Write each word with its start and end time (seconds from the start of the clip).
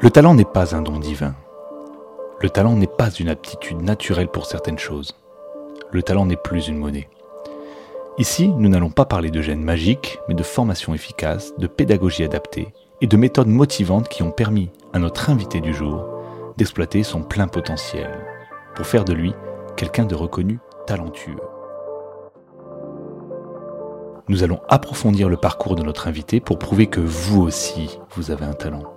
Le 0.00 0.10
talent 0.10 0.34
n'est 0.34 0.44
pas 0.44 0.74
un 0.74 0.82
don 0.82 0.98
divin. 0.98 1.34
Le 2.40 2.50
talent 2.50 2.76
n'est 2.76 2.86
pas 2.86 3.10
une 3.10 3.28
aptitude 3.28 3.80
naturelle 3.80 4.28
pour 4.28 4.46
certaines 4.46 4.78
choses. 4.78 5.16
Le 5.90 6.02
talent 6.02 6.26
n'est 6.26 6.36
plus 6.36 6.68
une 6.68 6.78
monnaie. 6.78 7.08
Ici, 8.18 8.48
nous 8.48 8.68
n'allons 8.68 8.90
pas 8.90 9.06
parler 9.06 9.30
de 9.30 9.42
gènes 9.42 9.62
magiques, 9.62 10.18
mais 10.28 10.34
de 10.34 10.42
formation 10.42 10.94
efficace, 10.94 11.52
de 11.58 11.66
pédagogie 11.66 12.22
adaptée 12.22 12.72
et 13.00 13.06
de 13.06 13.16
méthodes 13.16 13.48
motivantes 13.48 14.08
qui 14.08 14.22
ont 14.22 14.30
permis 14.30 14.70
à 14.92 14.98
notre 14.98 15.30
invité 15.30 15.60
du 15.60 15.74
jour 15.74 16.06
d'exploiter 16.56 17.02
son 17.02 17.22
plein 17.22 17.48
potentiel 17.48 18.10
pour 18.76 18.86
faire 18.86 19.04
de 19.04 19.12
lui 19.12 19.34
quelqu'un 19.76 20.04
de 20.04 20.14
reconnu 20.14 20.60
talentueux. 20.86 21.40
Nous 24.28 24.44
allons 24.44 24.60
approfondir 24.68 25.28
le 25.28 25.36
parcours 25.36 25.74
de 25.74 25.82
notre 25.82 26.06
invité 26.06 26.40
pour 26.40 26.58
prouver 26.58 26.86
que 26.86 27.00
vous 27.00 27.42
aussi, 27.42 27.98
vous 28.14 28.30
avez 28.30 28.44
un 28.44 28.54
talent. 28.54 28.93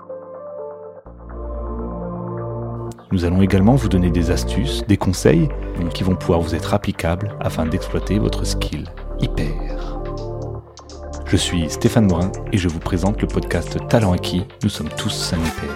Nous 3.12 3.24
allons 3.24 3.42
également 3.42 3.76
vous 3.76 3.88
donner 3.88 4.10
des 4.10 4.32
astuces, 4.32 4.84
des 4.88 4.98
conseils 4.98 5.48
qui 5.94 6.04
vont 6.04 6.16
pouvoir 6.16 6.42
vous 6.42 6.56
être 6.56 6.74
applicables 6.74 7.38
afin 7.40 7.66
d'exploiter 7.66 8.20
votre 8.20 8.46
skill 8.46 8.84
hyper. 9.20 10.02
Je 11.26 11.38
suis 11.38 11.70
Stéphane 11.70 12.08
Morin 12.08 12.32
et 12.52 12.58
je 12.58 12.68
vous 12.68 12.80
présente 12.80 13.22
le 13.22 13.28
podcast 13.28 13.78
Talent 13.88 14.12
acquis. 14.12 14.44
Nous 14.62 14.70
sommes 14.70 14.90
tous 14.90 15.34
un 15.34 15.38
hyper. 15.38 15.70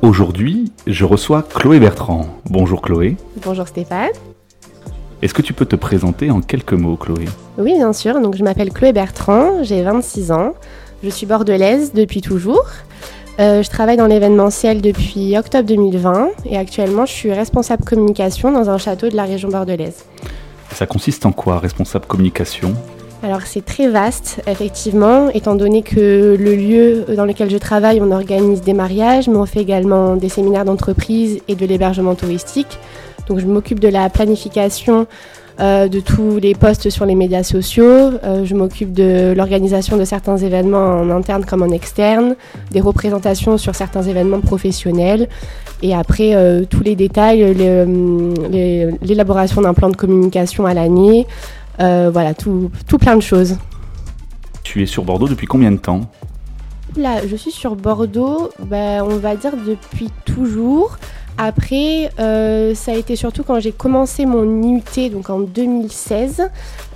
Aujourd'hui, 0.00 0.72
je 0.86 1.04
reçois 1.04 1.42
Chloé 1.42 1.78
Bertrand. 1.78 2.26
Bonjour 2.46 2.80
Chloé. 2.80 3.16
Bonjour 3.44 3.68
Stéphane. 3.68 4.10
Est-ce 5.22 5.34
que 5.34 5.42
tu 5.42 5.52
peux 5.52 5.66
te 5.66 5.76
présenter 5.76 6.30
en 6.30 6.40
quelques 6.40 6.72
mots, 6.72 6.96
Chloé? 6.96 7.26
Oui, 7.58 7.74
bien 7.74 7.92
sûr. 7.92 8.20
Donc, 8.22 8.36
je 8.36 8.42
m'appelle 8.42 8.72
Chloé 8.72 8.94
Bertrand, 8.94 9.62
j'ai 9.62 9.82
26 9.82 10.32
ans. 10.32 10.54
Je 11.04 11.10
suis 11.10 11.26
bordelaise 11.26 11.92
depuis 11.92 12.22
toujours. 12.22 12.64
Euh, 13.38 13.62
je 13.62 13.68
travaille 13.68 13.98
dans 13.98 14.06
l'événementiel 14.06 14.80
depuis 14.80 15.36
octobre 15.36 15.66
2020 15.66 16.30
et 16.46 16.58
actuellement 16.58 17.06
je 17.06 17.12
suis 17.12 17.32
responsable 17.32 17.84
communication 17.84 18.52
dans 18.52 18.68
un 18.68 18.76
château 18.76 19.08
de 19.08 19.16
la 19.16 19.24
région 19.24 19.48
bordelaise. 19.48 20.04
Ça 20.72 20.86
consiste 20.86 21.24
en 21.24 21.32
quoi, 21.32 21.58
responsable 21.58 22.06
communication? 22.06 22.74
Alors 23.22 23.42
c'est 23.44 23.64
très 23.64 23.88
vaste, 23.88 24.42
effectivement, 24.46 25.28
étant 25.30 25.54
donné 25.54 25.82
que 25.82 26.36
le 26.38 26.54
lieu 26.54 27.04
dans 27.14 27.24
lequel 27.26 27.50
je 27.50 27.58
travaille, 27.58 28.00
on 28.00 28.10
organise 28.10 28.62
des 28.62 28.72
mariages, 28.72 29.28
mais 29.28 29.36
on 29.36 29.46
fait 29.46 29.60
également 29.60 30.16
des 30.16 30.30
séminaires 30.30 30.64
d'entreprise 30.64 31.40
et 31.46 31.54
de 31.54 31.66
l'hébergement 31.66 32.14
touristique. 32.14 32.78
Donc 33.30 33.38
je 33.38 33.46
m'occupe 33.46 33.78
de 33.78 33.86
la 33.86 34.10
planification 34.10 35.06
euh, 35.60 35.86
de 35.86 36.00
tous 36.00 36.38
les 36.38 36.56
postes 36.56 36.90
sur 36.90 37.06
les 37.06 37.14
médias 37.14 37.44
sociaux. 37.44 37.84
Euh, 37.84 38.44
je 38.44 38.56
m'occupe 38.56 38.92
de 38.92 39.32
l'organisation 39.36 39.96
de 39.96 40.04
certains 40.04 40.36
événements 40.36 41.00
en 41.00 41.10
interne 41.10 41.44
comme 41.44 41.62
en 41.62 41.68
externe, 41.68 42.34
des 42.72 42.80
représentations 42.80 43.56
sur 43.56 43.76
certains 43.76 44.02
événements 44.02 44.40
professionnels. 44.40 45.28
Et 45.80 45.94
après, 45.94 46.34
euh, 46.34 46.64
tous 46.68 46.82
les 46.82 46.96
détails, 46.96 47.54
l'élaboration 49.00 49.62
d'un 49.62 49.74
plan 49.74 49.90
de 49.90 49.96
communication 49.96 50.66
à 50.66 50.74
l'année, 50.74 51.28
voilà, 51.78 52.34
tout, 52.34 52.72
tout 52.88 52.98
plein 52.98 53.14
de 53.14 53.22
choses. 53.22 53.56
Tu 54.64 54.82
es 54.82 54.86
sur 54.86 55.04
Bordeaux 55.04 55.28
depuis 55.28 55.46
combien 55.46 55.70
de 55.70 55.78
temps? 55.78 56.00
Là, 56.96 57.24
je 57.24 57.36
suis 57.36 57.52
sur 57.52 57.76
Bordeaux, 57.76 58.50
ben, 58.66 59.04
on 59.04 59.18
va 59.18 59.36
dire 59.36 59.52
depuis 59.64 60.10
toujours. 60.24 60.98
Après, 61.38 62.10
euh, 62.18 62.74
ça 62.74 62.92
a 62.92 62.94
été 62.94 63.16
surtout 63.16 63.44
quand 63.44 63.60
j'ai 63.60 63.72
commencé 63.72 64.26
mon 64.26 64.62
IUT, 64.62 65.10
donc 65.10 65.30
en 65.30 65.40
2016. 65.40 66.42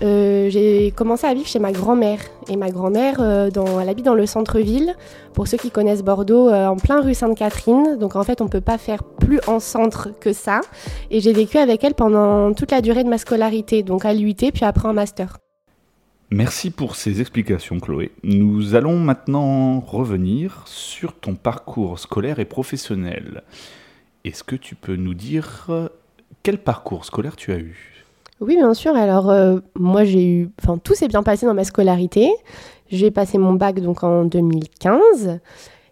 Euh, 0.03 0.51
j'ai 0.51 0.93
commencé 0.95 1.27
à 1.27 1.35
vivre 1.35 1.47
chez 1.47 1.59
ma 1.59 1.73
grand-mère. 1.73 2.21
Et 2.49 2.57
ma 2.57 2.71
grand-mère, 2.71 3.17
euh, 3.21 3.49
elle 3.81 3.89
habite 3.89 4.05
dans 4.05 4.15
le 4.15 4.27
centre-ville. 4.27 4.95
Pour 5.33 5.49
ceux 5.49 5.57
qui 5.57 5.71
connaissent 5.71 6.03
Bordeaux, 6.03 6.51
en 6.51 6.77
plein 6.77 7.01
rue 7.01 7.15
Sainte-Catherine. 7.15 7.97
Donc 7.99 8.17
en 8.17 8.23
fait, 8.23 8.41
on 8.41 8.45
ne 8.45 8.51
peut 8.51 8.61
pas 8.61 8.79
faire 8.79 9.03
plus 9.03 9.41
en 9.47 9.61
centre 9.61 10.11
que 10.21 10.33
ça. 10.33 10.61
Et 11.11 11.21
j'ai 11.21 11.33
vécu 11.33 11.59
avec 11.59 11.83
elle 11.83 11.95
pendant 11.95 12.53
toute 12.53 12.71
la 12.71 12.81
durée 12.81 13.03
de 13.03 13.09
ma 13.09 13.19
scolarité, 13.19 13.83
donc 13.83 14.05
à 14.05 14.13
l'IUT, 14.13 14.35
puis 14.35 14.65
après 14.65 14.89
en 14.89 14.93
master. 14.93 15.39
Merci 16.31 16.71
pour 16.71 16.97
ces 16.97 17.21
explications, 17.21 17.79
Chloé. 17.79 18.11
Nous 18.25 18.75
allons 18.75 18.99
maintenant 18.99 19.81
revenir 19.81 20.63
sur 20.67 21.13
ton 21.15 21.35
parcours 21.35 21.99
scolaire 21.99 22.41
et 22.41 22.45
professionnel. 22.45 23.43
Est-ce 24.25 24.43
que 24.43 24.57
tu 24.57 24.75
peux 24.75 24.97
nous 24.97 25.13
dire 25.13 25.67
euh, 25.69 25.89
quel 26.43 26.57
parcours 26.57 27.05
scolaire 27.05 27.37
tu 27.37 27.53
as 27.53 27.59
eu? 27.59 28.07
Oui, 28.41 28.57
bien 28.57 28.73
sûr. 28.73 28.97
Alors, 28.97 29.29
euh, 29.29 29.59
moi, 29.75 30.05
j'ai 30.05 30.27
eu. 30.27 30.51
Enfin, 30.63 30.79
tout 30.79 30.95
s'est 30.95 31.09
bien 31.09 31.23
passé 31.23 31.45
dans 31.45 31.53
ma 31.53 31.65
scolarité. 31.65 32.33
J'ai 32.91 33.11
passé 33.11 33.37
mon 33.37 33.53
bac 33.53 33.81
donc 33.81 34.03
en 34.03 34.25
2015. 34.25 35.41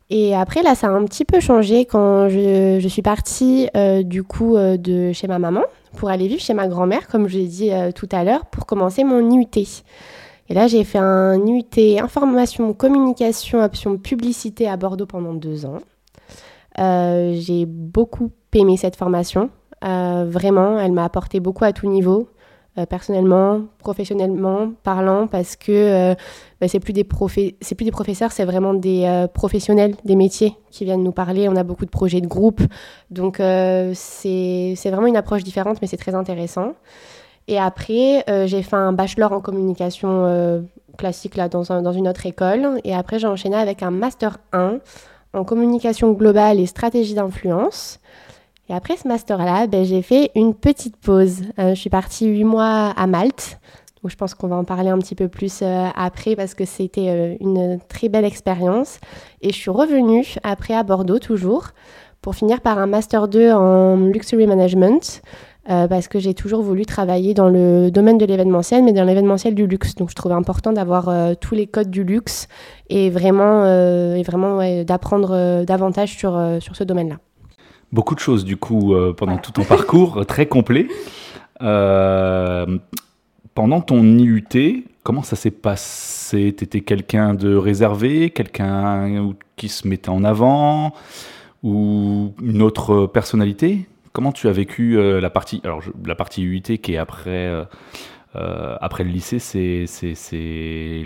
Et 0.08 0.34
après, 0.34 0.62
là, 0.62 0.74
ça 0.74 0.86
a 0.86 0.90
un 0.90 1.04
petit 1.04 1.26
peu 1.26 1.40
changé 1.40 1.84
quand 1.84 2.30
je, 2.30 2.86
suis 2.88 3.02
partie 3.02 3.68
euh, 3.76 4.02
du 4.02 4.22
coup 4.22 4.56
de 4.56 5.12
chez 5.12 5.26
ma 5.26 5.38
maman 5.38 5.64
pour 5.96 6.08
aller 6.08 6.26
vivre 6.26 6.40
chez 6.40 6.54
ma 6.54 6.68
grand-mère, 6.68 7.08
comme 7.08 7.28
je 7.28 7.36
l'ai 7.36 7.46
dit 7.46 7.70
tout 7.94 8.08
à 8.12 8.24
l'heure, 8.24 8.46
pour 8.46 8.64
commencer 8.64 9.04
mon 9.04 9.30
IUT. 9.30 9.82
Et 10.48 10.54
là, 10.54 10.66
j'ai 10.66 10.84
fait 10.84 10.98
un 10.98 11.38
IUT 11.46 11.98
information, 12.00 12.72
communication, 12.72 13.62
option 13.62 13.98
publicité 13.98 14.68
à 14.68 14.76
Bordeaux 14.76 15.06
pendant 15.06 15.34
deux 15.34 15.66
ans. 15.66 15.80
Euh, 16.78 17.34
j'ai 17.34 17.66
beaucoup 17.66 18.30
aimé 18.54 18.76
cette 18.76 18.96
formation. 18.96 19.50
Euh, 19.84 20.24
vraiment, 20.28 20.78
elle 20.78 20.92
m'a 20.92 21.04
apporté 21.04 21.40
beaucoup 21.40 21.64
à 21.64 21.72
tout 21.72 21.86
niveau. 21.86 22.28
Euh, 22.78 22.86
personnellement, 22.86 23.60
professionnellement 23.80 24.72
parlant, 24.82 25.26
parce 25.26 25.56
que 25.56 26.14
bah, 26.58 26.68
c'est 26.68 26.80
plus 26.80 26.94
des 26.94 27.06
c'est 27.60 27.74
plus 27.74 27.84
des 27.84 27.90
professeurs, 27.90 28.32
c'est 28.32 28.46
vraiment 28.46 28.72
des 28.72 29.26
professionnels 29.34 29.94
des 30.06 30.16
métiers 30.16 30.56
qui 30.70 30.86
viennent 30.86 31.02
nous 31.02 31.12
parler. 31.12 31.50
On 31.50 31.56
a 31.56 31.64
beaucoup 31.64 31.84
de 31.84 31.90
projets 31.90 32.22
de 32.22 32.26
groupe, 32.26 32.62
donc 33.10 33.36
c'est 33.36 34.74
vraiment 34.86 35.06
une 35.06 35.18
approche 35.18 35.44
différente, 35.44 35.82
mais 35.82 35.86
c'est 35.86 35.98
très 35.98 36.14
intéressant. 36.14 36.72
Et 37.46 37.58
après, 37.58 38.24
j'ai 38.46 38.62
fait 38.62 38.76
un 38.76 38.94
bachelor 38.94 39.32
en 39.32 39.42
communication 39.42 40.64
classique 40.96 41.36
là 41.36 41.50
dans, 41.50 41.64
dans, 41.82 41.92
une 41.92 42.08
autre 42.08 42.24
école, 42.24 42.80
et 42.84 42.94
après 42.94 43.18
j'ai 43.18 43.26
enchaîné 43.26 43.56
avec 43.56 43.82
un 43.82 43.90
master 43.90 44.38
1 44.54 44.78
en 45.32 45.44
communication 45.44 46.12
globale 46.12 46.60
et 46.60 46.66
stratégie 46.66 47.14
d'influence. 47.14 47.98
Et 48.68 48.74
après 48.74 48.96
ce 48.96 49.08
master-là, 49.08 49.66
ben, 49.66 49.84
j'ai 49.84 50.02
fait 50.02 50.30
une 50.34 50.54
petite 50.54 50.96
pause. 50.96 51.42
Euh, 51.58 51.74
je 51.74 51.80
suis 51.80 51.90
partie 51.90 52.26
huit 52.26 52.44
mois 52.44 52.92
à 52.96 53.06
Malte. 53.06 53.58
où 54.02 54.08
je 54.08 54.16
pense 54.16 54.34
qu'on 54.34 54.48
va 54.48 54.56
en 54.56 54.64
parler 54.64 54.90
un 54.90 54.98
petit 54.98 55.14
peu 55.14 55.28
plus 55.28 55.60
euh, 55.62 55.88
après 55.94 56.34
parce 56.34 56.54
que 56.54 56.64
c'était 56.64 57.08
euh, 57.08 57.36
une 57.40 57.78
très 57.88 58.08
belle 58.08 58.24
expérience. 58.24 58.98
Et 59.42 59.50
je 59.50 59.56
suis 59.56 59.70
revenue 59.70 60.24
après 60.42 60.74
à 60.74 60.82
Bordeaux 60.82 61.18
toujours 61.18 61.68
pour 62.20 62.34
finir 62.34 62.60
par 62.60 62.78
un 62.78 62.86
master 62.86 63.28
2 63.28 63.52
en 63.52 63.96
luxury 63.96 64.46
management. 64.46 65.22
Euh, 65.70 65.86
parce 65.86 66.08
que 66.08 66.18
j'ai 66.18 66.34
toujours 66.34 66.60
voulu 66.62 66.84
travailler 66.84 67.34
dans 67.34 67.48
le 67.48 67.90
domaine 67.90 68.18
de 68.18 68.26
l'événementiel, 68.26 68.82
mais 68.82 68.92
dans 68.92 69.04
l'événementiel 69.04 69.54
du 69.54 69.68
luxe. 69.68 69.94
Donc 69.94 70.10
je 70.10 70.16
trouvais 70.16 70.34
important 70.34 70.72
d'avoir 70.72 71.08
euh, 71.08 71.34
tous 71.40 71.54
les 71.54 71.68
codes 71.68 71.90
du 71.90 72.02
luxe 72.02 72.48
et 72.90 73.10
vraiment, 73.10 73.62
euh, 73.64 74.16
et 74.16 74.24
vraiment 74.24 74.58
d'apprendre 74.82 75.64
davantage 75.64 76.16
sur, 76.16 76.36
sur 76.60 76.74
ce 76.74 76.82
domaine-là. 76.82 77.18
Beaucoup 77.92 78.16
de 78.16 78.20
choses 78.20 78.44
du 78.44 78.56
coup 78.56 78.92
pendant 79.16 79.36
tout 79.36 79.52
ton 79.52 79.62
parcours, 79.64 80.26
très 80.26 80.46
complet. 80.46 80.88
pendant 81.58 82.80
ton 83.54 84.02
IUT, 84.02 84.84
comment 85.04 85.22
ça 85.22 85.36
s'est 85.36 85.52
passé? 85.52 86.52
Tu 86.56 86.64
étais 86.64 86.80
quelqu'un 86.80 87.34
de 87.34 87.54
réservé, 87.54 88.30
quelqu'un 88.30 89.32
qui 89.56 89.68
se 89.68 89.86
mettait 89.86 90.08
en 90.08 90.24
avant 90.24 90.92
ou 91.62 92.32
une 92.42 92.62
autre 92.62 93.06
personnalité? 93.06 93.86
Comment 94.12 94.32
tu 94.32 94.48
as 94.48 94.52
vécu 94.52 94.98
euh, 94.98 95.20
la 95.20 95.30
partie, 95.30 95.62
alors 95.64 95.80
la 96.04 96.14
partie 96.14 96.42
UIT 96.42 96.78
qui 96.78 96.92
est 96.92 96.98
après, 96.98 97.30
euh, 97.30 97.64
euh, 98.36 98.76
après 98.82 99.04
le 99.04 99.10
lycée, 99.10 99.38
c'est, 99.38 99.86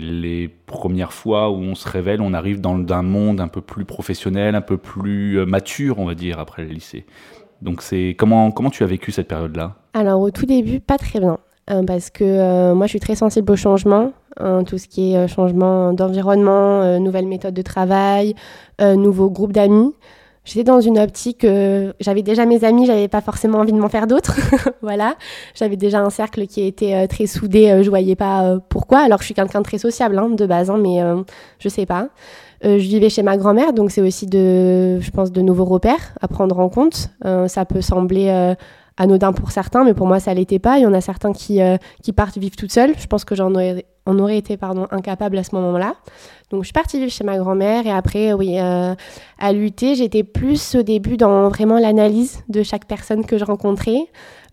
les 0.01 0.49
premières 0.65 1.13
fois 1.13 1.49
où 1.49 1.55
on 1.55 1.73
se 1.73 1.87
révèle, 1.87 2.21
on 2.21 2.33
arrive 2.33 2.59
dans 2.59 2.75
un 2.93 3.03
monde 3.03 3.39
un 3.39 3.47
peu 3.47 3.61
plus 3.61 3.85
professionnel, 3.85 4.55
un 4.55 4.61
peu 4.61 4.77
plus 4.77 5.45
mature, 5.45 5.99
on 5.99 6.05
va 6.05 6.15
dire, 6.15 6.37
après 6.39 6.63
le 6.63 6.69
lycée. 6.69 7.05
Donc 7.61 7.81
c'est 7.81 8.13
comment, 8.17 8.51
comment 8.51 8.69
tu 8.69 8.83
as 8.83 8.87
vécu 8.87 9.13
cette 9.13 9.29
période-là? 9.29 9.75
Alors 9.93 10.19
au 10.19 10.29
tout 10.29 10.45
début, 10.45 10.81
pas 10.81 10.97
très 10.97 11.21
bien. 11.21 11.37
parce 11.87 12.09
que 12.09 12.73
moi 12.73 12.87
je 12.87 12.89
suis 12.89 12.99
très 12.99 13.15
sensible 13.15 13.49
au 13.53 13.55
changement, 13.55 14.11
hein, 14.37 14.65
tout 14.65 14.77
ce 14.77 14.87
qui 14.89 15.13
est 15.13 15.27
changement 15.29 15.93
d'environnement, 15.93 16.99
nouvelles 16.99 17.27
méthodes 17.27 17.53
de 17.53 17.61
travail, 17.61 18.35
nouveaux 18.81 19.29
groupes 19.29 19.53
d'amis. 19.53 19.93
J'étais 20.47 20.63
dans 20.63 20.79
une 20.79 20.97
optique, 20.97 21.43
euh, 21.43 21.91
j'avais 21.99 22.21
déjà 22.21 22.45
mes 22.45 22.63
amis, 22.63 22.85
j'avais 22.85 23.09
pas 23.09 23.19
forcément 23.19 23.57
envie 23.57 23.73
de 23.73 23.79
m'en 23.79 23.89
faire 23.89 24.07
d'autres. 24.07 24.37
voilà, 24.81 25.17
j'avais 25.53 25.75
déjà 25.75 25.99
un 25.99 26.09
cercle 26.09 26.47
qui 26.47 26.65
était 26.65 26.95
euh, 26.95 27.05
très 27.05 27.25
soudé, 27.27 27.69
euh, 27.69 27.83
je 27.83 27.89
voyais 27.89 28.15
pas 28.15 28.57
pourquoi. 28.69 28.99
Alors 28.99 29.19
je 29.19 29.25
suis 29.25 29.33
quelqu'un 29.33 29.59
de 29.59 29.65
très 29.65 29.77
sociable 29.77 30.17
hein, 30.17 30.29
de 30.29 30.45
base, 30.45 30.69
hein, 30.69 30.77
mais 30.81 31.01
je 31.59 31.67
sais 31.67 31.85
pas. 31.85 32.07
je 32.63 32.77
vivais 32.77 33.09
chez 33.09 33.23
ma 33.23 33.35
grand-mère, 33.35 33.73
donc 33.73 33.91
c'est 33.91 33.99
aussi 33.99 34.25
de, 34.25 35.01
je 35.01 35.11
pense, 35.11 35.33
de 35.33 35.41
nouveaux 35.41 35.65
repères 35.65 36.13
à 36.21 36.29
prendre 36.29 36.57
en 36.59 36.69
compte. 36.69 37.09
ça 37.47 37.65
peut 37.65 37.81
sembler 37.81 38.55
anodin 38.97 39.31
pour 39.33 39.51
certains, 39.51 39.83
mais 39.83 39.93
pour 39.93 40.07
moi, 40.07 40.19
ça 40.19 40.33
l'était 40.33 40.59
pas. 40.59 40.77
Il 40.77 40.83
y 40.83 40.85
en 40.85 40.93
a 40.93 41.01
certains 41.01 41.33
qui, 41.33 41.59
qui 42.01 42.13
partent 42.13 42.37
vivre 42.37 42.55
toutes 42.55 42.71
seules. 42.71 42.93
Je 42.97 43.07
pense 43.07 43.25
que 43.25 43.35
j'en 43.35 43.53
aurais, 43.53 44.37
été 44.37 44.57
pardon, 44.57 44.87
incapable 44.91 45.37
à 45.37 45.43
ce 45.43 45.55
moment-là. 45.55 45.95
Donc, 46.49 46.63
je 46.63 46.67
suis 46.67 46.73
partie 46.73 46.97
vivre 46.99 47.11
chez 47.11 47.23
ma 47.23 47.37
grand-mère 47.37 47.85
et 47.85 47.91
après, 47.91 48.33
oui, 48.33 48.57
à 48.57 49.53
l'UT, 49.53 49.73
j'étais 49.79 50.23
plus 50.23 50.75
au 50.75 50.81
début 50.81 51.17
dans 51.17 51.49
vraiment 51.49 51.77
l'analyse 51.77 52.43
de 52.49 52.63
chaque 52.63 52.85
personne 52.85 53.25
que 53.25 53.37
je 53.37 53.45
rencontrais. 53.45 54.07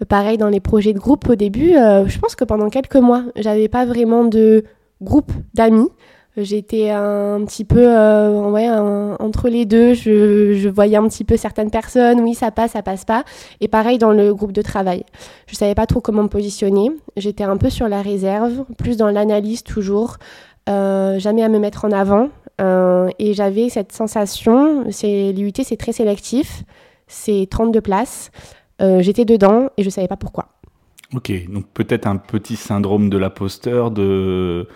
pareil, 0.08 0.38
dans 0.38 0.48
les 0.48 0.60
projets 0.60 0.92
de 0.92 0.98
groupe 0.98 1.28
au 1.28 1.34
début, 1.34 1.72
je 1.72 2.18
pense 2.18 2.34
que 2.34 2.44
pendant 2.44 2.68
quelques 2.68 2.96
mois, 2.96 3.24
j'avais 3.36 3.68
pas 3.68 3.84
vraiment 3.84 4.24
de 4.24 4.64
groupe 5.00 5.32
d'amis. 5.54 5.88
J'étais 6.36 6.90
un 6.90 7.44
petit 7.44 7.64
peu 7.64 7.86
euh, 7.86 8.50
ouais, 8.50 8.68
entre 8.68 9.48
les 9.48 9.66
deux. 9.66 9.94
Je, 9.94 10.54
je, 10.54 10.68
voyais 10.68 10.96
un 10.96 11.06
petit 11.08 11.22
peu 11.22 11.36
certaines 11.36 11.70
personnes. 11.70 12.20
Oui, 12.20 12.34
ça 12.34 12.50
passe, 12.50 12.72
ça 12.72 12.82
passe 12.82 13.04
pas. 13.04 13.24
Et 13.60 13.68
pareil 13.68 13.98
dans 13.98 14.10
le 14.10 14.34
groupe 14.34 14.50
de 14.50 14.62
travail. 14.62 15.04
Je 15.46 15.54
savais 15.54 15.76
pas 15.76 15.86
trop 15.86 16.00
comment 16.00 16.24
me 16.24 16.28
positionner. 16.28 16.90
J'étais 17.16 17.44
un 17.44 17.56
peu 17.56 17.70
sur 17.70 17.88
la 17.88 18.02
réserve, 18.02 18.64
plus 18.78 18.96
dans 18.96 19.10
l'analyse 19.10 19.62
toujours. 19.62 20.16
Euh, 20.68 21.20
jamais 21.20 21.44
à 21.44 21.48
me 21.48 21.60
mettre 21.60 21.84
en 21.84 21.92
avant. 21.92 22.30
Euh, 22.60 23.10
et 23.20 23.32
j'avais 23.34 23.68
cette 23.68 23.92
sensation, 23.92 24.82
l'UT, 24.82 25.52
c'est 25.62 25.76
très 25.76 25.92
sélectif. 25.92 26.64
C'est 27.06 27.46
32 27.48 27.80
places. 27.80 28.30
J'étais 28.80 29.24
dedans 29.24 29.68
et 29.78 29.82
je 29.82 29.88
savais 29.88 30.08
pas 30.08 30.16
pourquoi. 30.16 30.48
Ok, 31.14 31.32
donc 31.48 31.66
peut-être 31.72 32.06
un 32.06 32.16
petit 32.16 32.56
syndrome 32.56 33.08
de 33.08 33.16
l'imposteur, 33.16 33.92
de 33.92 34.66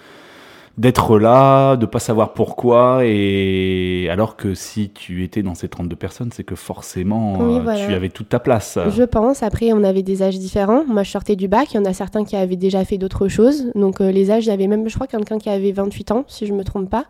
d'être 0.78 1.18
là, 1.18 1.76
de 1.76 1.86
pas 1.86 1.98
savoir 1.98 2.32
pourquoi, 2.32 3.00
et 3.04 4.08
alors 4.10 4.36
que 4.36 4.54
si 4.54 4.90
tu 4.90 5.24
étais 5.24 5.42
dans 5.42 5.54
ces 5.54 5.68
32 5.68 5.96
personnes, 5.96 6.30
c'est 6.32 6.44
que 6.44 6.54
forcément 6.54 7.36
euh, 7.40 7.86
tu 7.86 7.92
avais 7.92 8.08
toute 8.08 8.28
ta 8.28 8.38
place. 8.38 8.78
Je 8.88 9.02
pense, 9.02 9.42
après 9.42 9.72
on 9.72 9.82
avait 9.82 10.04
des 10.04 10.22
âges 10.22 10.38
différents, 10.38 10.84
moi 10.86 11.02
je 11.02 11.10
sortais 11.10 11.34
du 11.34 11.48
bac, 11.48 11.74
il 11.74 11.78
y 11.78 11.80
en 11.80 11.84
a 11.84 11.92
certains 11.92 12.24
qui 12.24 12.36
avaient 12.36 12.56
déjà 12.56 12.84
fait 12.84 12.96
d'autres 12.96 13.26
choses, 13.26 13.72
donc 13.74 14.00
euh, 14.00 14.12
les 14.12 14.30
âges, 14.30 14.46
il 14.46 14.50
y 14.50 14.52
avait 14.52 14.68
même 14.68 14.88
je 14.88 14.94
crois 14.94 15.08
quelqu'un 15.08 15.38
qui 15.38 15.50
avait 15.50 15.72
28 15.72 16.12
ans, 16.12 16.24
si 16.28 16.46
je 16.46 16.52
me 16.52 16.62
trompe 16.62 16.88
pas, 16.88 17.06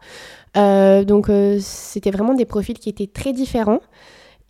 euh, 0.56 1.04
donc 1.04 1.30
c'était 1.60 2.10
vraiment 2.10 2.32
des 2.32 2.46
profils 2.46 2.78
qui 2.78 2.88
étaient 2.88 3.06
très 3.06 3.34
différents. 3.34 3.80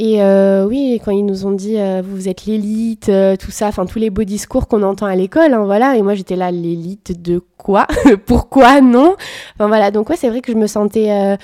Et 0.00 0.22
euh, 0.22 0.64
oui, 0.64 1.00
quand 1.04 1.10
ils 1.10 1.26
nous 1.26 1.44
ont 1.44 1.50
dit 1.50 1.76
euh, 1.76 2.02
vous 2.04 2.28
êtes 2.28 2.46
l'élite, 2.46 3.08
euh, 3.08 3.34
tout 3.34 3.50
ça, 3.50 3.66
enfin 3.66 3.84
tous 3.84 3.98
les 3.98 4.10
beaux 4.10 4.22
discours 4.22 4.68
qu'on 4.68 4.84
entend 4.84 5.06
à 5.06 5.16
l'école, 5.16 5.52
hein, 5.52 5.64
voilà. 5.64 5.96
Et 5.96 6.02
moi 6.02 6.14
j'étais 6.14 6.36
là, 6.36 6.52
l'élite 6.52 7.20
de 7.20 7.42
quoi? 7.56 7.88
Pourquoi 8.26 8.80
non 8.80 9.16
Enfin 9.56 9.66
voilà, 9.66 9.90
donc 9.90 10.08
ouais, 10.08 10.16
c'est 10.16 10.28
vrai 10.28 10.40
que 10.40 10.52
je 10.52 10.56
me 10.56 10.68
sentais 10.68 11.36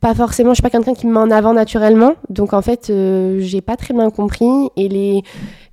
pas 0.00 0.14
forcément, 0.14 0.50
je 0.50 0.56
suis 0.56 0.62
pas 0.62 0.68
quelqu'un 0.68 0.92
qui 0.92 1.06
me 1.06 1.12
met 1.12 1.18
en 1.18 1.30
avant 1.30 1.54
naturellement, 1.54 2.16
donc 2.28 2.52
en 2.52 2.60
fait 2.60 2.92
j'ai 3.38 3.62
pas 3.62 3.76
très 3.76 3.94
bien 3.94 4.10
compris. 4.10 4.68
Et 4.76 4.88
les, 4.90 5.22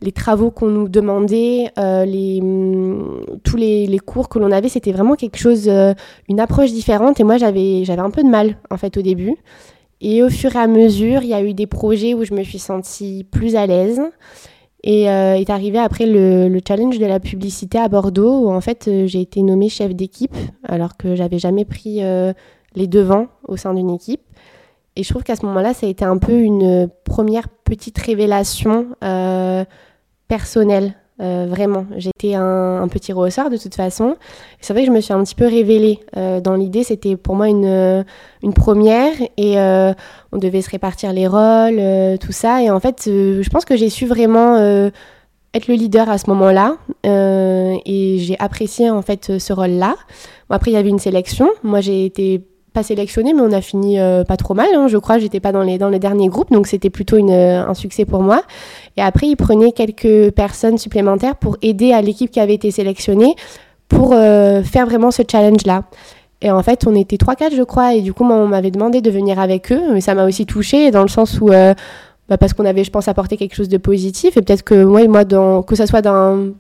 les 0.01 0.12
travaux 0.13 0.51
qu'on 0.51 0.68
nous 0.68 0.88
demandait, 0.88 1.69
les, 1.75 2.39
mm, 2.42 3.42
tous 3.44 3.57
les, 3.57 3.88
les, 3.88 4.00
cours 4.00 4.30
que 4.30 4.39
l'on 4.39 4.54
avait, 4.54 4.69
c'était 4.69 4.94
vraiment 4.94 5.16
quelque 5.16 5.38
chose, 5.38 5.69
une 6.30 6.39
approche 6.39 6.72
différente. 6.72 7.19
Et 7.19 7.25
moi 7.25 7.36
j'avais 7.36 7.83
j'avais 7.83 8.01
un 8.01 8.10
peu 8.10 8.24
de 8.24 8.30
mal 8.30 8.56
en 8.69 8.78
fait 8.78 8.95
au 8.95 9.01
début. 9.01 9.36
Et 10.01 10.24
au 10.24 10.30
fur 10.30 10.56
et 10.56 10.59
à 10.59 10.68
mesure, 10.68 11.21
il 11.21 11.30
y 11.30 11.33
a 11.33 11.44
eu 11.44 11.53
des 11.53 11.68
projets 11.68 12.15
où 12.15 12.25
je 12.25 12.33
me 12.33 12.44
suis 12.44 12.59
sentie 12.59 13.24
plus 13.31 13.56
à 13.56 13.68
l'aise. 13.68 14.01
Et 14.83 15.12
euh, 15.12 15.36
est 15.36 15.51
arrivé 15.51 15.77
après 15.77 16.07
le, 16.07 16.59
challenge 16.68 16.98
de 16.98 17.06
la 17.06 17.19
publicité 17.19 17.77
à 17.77 17.88
Bordeaux, 17.88 18.45
où 18.45 18.51
en 18.51 18.62
fait 18.62 18.88
euh, 18.88 19.06
j'ai 19.06 19.21
été 19.21 19.44
nommée 19.44 19.69
chef 19.69 19.94
d'équipe, 19.94 20.36
alors 20.68 20.98
que 20.98 21.13
j'avais 21.13 21.38
jamais 21.38 21.65
pris 21.65 22.03
euh, 22.03 22.33
les 22.74 22.88
devants 22.88 23.27
au 23.48 23.57
sein 23.57 23.75
d'une 23.75 23.92
équipe. 23.92 24.21
Et 24.95 25.03
je 25.03 25.09
trouve 25.09 25.24
qu'à 25.24 25.36
ce 25.36 25.45
moment-là, 25.45 25.75
ça 25.75 25.86
a 25.86 25.89
été 25.89 26.04
un 26.04 26.18
peu 26.18 26.33
une 26.33 26.89
première 27.06 27.47
petite 27.47 27.97
révélation 28.00 28.88
personnelle 30.27 30.95
euh, 31.21 31.45
vraiment, 31.47 31.85
j'étais 31.97 32.33
un, 32.33 32.81
un, 32.81 32.88
petit 32.88 33.13
ressort 33.13 33.50
de 33.50 33.57
toute 33.57 33.75
façon. 33.75 34.15
C'est 34.59 34.73
vrai 34.73 34.83
que 34.83 34.88
je 34.88 34.91
me 34.91 35.01
suis 35.01 35.13
un 35.13 35.23
petit 35.23 35.35
peu 35.35 35.45
révélée. 35.45 36.00
Euh, 36.18 36.41
dans 36.41 36.56
l'idée, 36.56 36.83
c'était 36.83 37.15
pour 37.15 37.35
moi 37.35 37.47
une, 37.47 37.65
euh, 37.65 38.03
une 38.41 38.53
première 38.53 39.13
et 39.38 39.57
on 39.59 40.38
devait 40.38 40.62
se 40.62 40.69
répartir 40.69 41.13
les 41.13 41.27
rôles, 41.27 42.18
tout 42.19 42.31
ça. 42.31 42.63
Et 42.63 42.71
en 42.71 42.79
fait, 42.79 43.03
je 43.06 43.50
pense 43.50 43.65
que 43.65 43.75
j'ai 43.75 43.89
su 43.89 44.07
vraiment 44.07 44.57
être 45.53 45.68
le 45.68 45.75
leader 45.75 46.09
à 46.09 46.18
ce 46.18 46.29
moment-là 46.29 46.77
et 47.03 48.18
j'ai 48.19 48.35
apprécié 48.39 48.89
en 48.89 49.01
fait 49.01 49.38
ce 49.38 49.53
rôle-là. 49.53 49.95
Après, 50.50 50.71
il 50.71 50.73
y 50.73 50.77
avait 50.77 50.89
une 50.89 51.00
sélection. 51.00 51.50
Moi, 51.63 51.81
j'ai 51.81 52.06
été 52.06 52.41
pas 52.73 52.83
sélectionnée, 52.83 53.33
mais 53.33 53.41
on 53.41 53.51
a 53.51 53.62
fini 53.62 54.00
euh, 54.00 54.23
pas 54.23 54.38
trop 54.38 54.53
mal. 54.53 54.68
Hein, 54.73 54.88
je 54.88 54.97
crois, 54.97 55.18
j'étais 55.19 55.39
pas 55.39 55.51
dans 55.51 55.62
les 55.62 55.77
dans 55.77 55.89
le 55.89 56.00
dernier 56.00 56.27
groupe, 56.27 56.51
donc 56.51 56.68
c'était 56.68 56.89
plutôt 56.89 57.18
une, 57.18 57.31
euh, 57.31 57.68
un 57.68 57.73
succès 57.73 58.06
pour 58.06 58.21
moi. 58.21 58.44
Et 58.97 59.01
après, 59.01 59.27
ils 59.27 59.35
prenaient 59.35 59.71
quelques 59.71 60.31
personnes 60.31 60.77
supplémentaires 60.77 61.35
pour 61.35 61.57
aider 61.62 61.91
à 61.91 62.01
l'équipe 62.01 62.31
qui 62.31 62.39
avait 62.39 62.53
été 62.53 62.71
sélectionnée 62.71 63.35
pour 63.89 64.13
euh, 64.13 64.63
faire 64.63 64.85
vraiment 64.85 65.12
ce 65.12 65.23
challenge-là. 65.29 65.83
Et 66.41 66.50
en 66.50 66.63
fait, 66.63 66.88
on 66.88 66.95
était 66.95 67.18
3-4, 67.18 67.56
je 67.56 67.62
crois, 67.63 67.94
et 67.94 68.01
du 68.01 68.13
coup, 68.13 68.23
on 68.23 68.47
m'avait 68.47 68.71
demandé 68.71 69.01
de 69.01 69.12
venir 69.12 69.39
avec 69.39 69.71
eux, 69.71 69.94
mais 69.94 70.01
ça 70.01 70.15
m'a 70.15 70.25
aussi 70.25 70.45
touchée 70.47 70.89
dans 70.89 71.03
le 71.03 71.07
sens 71.07 71.39
où, 71.39 71.47
bah, 71.47 71.75
parce 72.39 72.53
qu'on 72.53 72.65
avait, 72.65 72.83
je 72.83 72.89
pense, 72.89 73.07
apporté 73.07 73.38
quelque 73.38 73.53
chose 73.53 73.69
de 73.69 73.77
positif, 73.77 74.38
et 74.38 74.41
peut-être 74.41 74.63
que 74.63 74.83
moi, 74.83 75.06
moi 75.07 75.23
dans, 75.23 75.62
que 75.62 75.75
ça 75.75 75.85
soit 75.85 76.01
d'un 76.01 76.53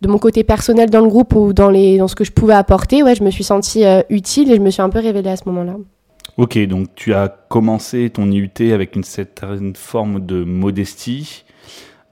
de 0.00 0.08
mon 0.08 0.18
côté 0.18 0.44
personnel 0.44 0.90
dans 0.90 1.00
le 1.00 1.08
groupe 1.08 1.34
ou 1.34 1.52
dans, 1.52 1.70
les, 1.70 1.98
dans 1.98 2.08
ce 2.08 2.14
que 2.14 2.24
je 2.24 2.32
pouvais 2.32 2.54
apporter, 2.54 3.02
ouais, 3.02 3.14
je 3.14 3.24
me 3.24 3.30
suis 3.30 3.44
sentie 3.44 3.84
euh, 3.84 4.02
utile 4.10 4.50
et 4.52 4.56
je 4.56 4.60
me 4.60 4.70
suis 4.70 4.82
un 4.82 4.90
peu 4.90 5.00
révélée 5.00 5.30
à 5.30 5.36
ce 5.36 5.42
moment-là. 5.46 5.76
Ok, 6.36 6.56
donc 6.66 6.94
tu 6.94 7.14
as 7.14 7.28
commencé 7.48 8.10
ton 8.10 8.30
IUT 8.30 8.72
avec 8.72 8.94
une 8.94 9.02
certaine 9.02 9.74
forme 9.74 10.24
de 10.24 10.44
modestie, 10.44 11.44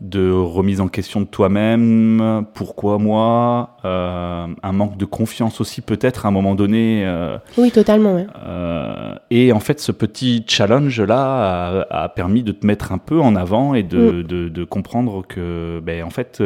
de 0.00 0.30
remise 0.30 0.82
en 0.82 0.88
question 0.88 1.20
de 1.20 1.26
toi-même, 1.26 2.44
pourquoi 2.52 2.98
moi, 2.98 3.76
euh, 3.86 4.46
un 4.62 4.72
manque 4.72 4.98
de 4.98 5.06
confiance 5.06 5.58
aussi 5.62 5.80
peut-être 5.80 6.26
à 6.26 6.28
un 6.28 6.32
moment 6.32 6.54
donné. 6.54 7.02
Euh, 7.06 7.38
oui, 7.56 7.70
totalement. 7.70 8.26
Euh, 8.46 9.14
et 9.30 9.52
en 9.52 9.60
fait, 9.60 9.80
ce 9.80 9.92
petit 9.92 10.44
challenge-là 10.46 11.86
a, 11.88 12.08
permis 12.10 12.42
de 12.42 12.52
te 12.52 12.66
mettre 12.66 12.92
un 12.92 12.98
peu 12.98 13.20
en 13.20 13.36
avant 13.36 13.74
et 13.74 13.82
de, 13.82 14.22
mm. 14.22 14.50
de, 14.50 14.64
comprendre 14.64 15.24
que, 15.26 15.80
ben, 15.82 16.04
en 16.04 16.10
fait, 16.10 16.42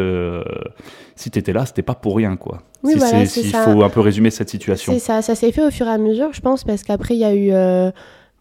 si 1.17 1.31
tu 1.33 1.39
étais 1.39 1.53
là, 1.53 1.67
c'était 1.67 1.83
pas 1.83 1.95
pour 1.95 2.17
rien, 2.17 2.37
quoi. 2.37 2.63
Oui, 2.85 2.95
si 3.27 3.41
il 3.41 3.53
faut 3.53 3.83
un 3.83 3.91
peu 3.91 4.01
résumer 4.01 4.31
cette 4.31 4.49
situation. 4.49 4.93
C'est 4.93 5.01
ça, 5.01 5.23
ça 5.23 5.35
s'est 5.35 5.51
fait 5.51 5.67
au 5.67 5.71
fur 5.73 5.87
et 5.89 5.91
à 5.91 5.99
mesure, 5.99 6.33
je 6.33 6.41
pense, 6.41 6.63
parce 6.63 6.85
qu'après, 6.85 7.15
il 7.15 7.21
y 7.21 7.25
a 7.25 7.35
eu 7.35 7.51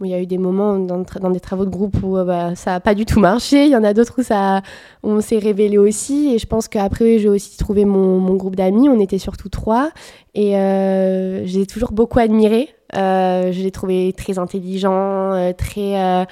il 0.05 0.11
y 0.11 0.13
a 0.13 0.21
eu 0.21 0.25
des 0.25 0.37
moments 0.37 0.77
dans, 0.77 1.29
des 1.29 1.39
travaux 1.39 1.65
de 1.65 1.69
groupe 1.69 1.97
où 2.03 2.17
euh, 2.17 2.23
bah, 2.23 2.55
ça 2.55 2.71
n'a 2.71 2.79
pas 2.79 2.95
du 2.95 3.05
tout 3.05 3.19
marché. 3.19 3.65
Il 3.65 3.71
y 3.71 3.75
en 3.75 3.83
a 3.83 3.93
d'autres 3.93 4.15
où 4.19 4.23
ça, 4.23 4.61
on 5.03 5.21
s'est 5.21 5.39
révélé 5.39 5.77
aussi. 5.77 6.33
Et 6.33 6.39
je 6.39 6.45
pense 6.45 6.67
qu'après, 6.67 7.19
j'ai 7.19 7.29
aussi 7.29 7.57
trouvé 7.57 7.85
mon, 7.85 8.19
mon 8.19 8.35
groupe 8.35 8.55
d'amis. 8.55 8.89
On 8.89 8.99
était 8.99 9.17
surtout 9.17 9.49
trois. 9.49 9.91
Et 10.35 10.57
euh, 10.57 11.45
j'ai 11.45 11.65
toujours 11.65 11.91
beaucoup 11.91 12.19
admiré. 12.19 12.69
Euh, 12.95 13.51
je 13.51 13.61
l'ai 13.61 13.71
trouvé 13.71 14.13
très 14.17 14.39
intelligent, 14.39 15.33
euh, 15.33 15.53
très. 15.53 16.01
Euh, 16.01 16.25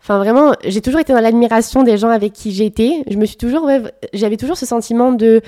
enfin, 0.00 0.18
vraiment, 0.18 0.52
j'ai 0.64 0.80
toujours 0.80 1.00
été 1.00 1.12
dans 1.12 1.20
l'admiration 1.20 1.82
des 1.82 1.98
gens 1.98 2.10
avec 2.10 2.32
qui 2.32 2.52
j'étais. 2.52 3.02
Je 3.08 3.16
me 3.16 3.26
suis 3.26 3.36
toujours. 3.36 3.64
Ouais, 3.64 3.82
J'avais 4.12 4.36
toujours 4.36 4.56
ce 4.56 4.66
sentiment 4.66 5.12
de 5.12 5.42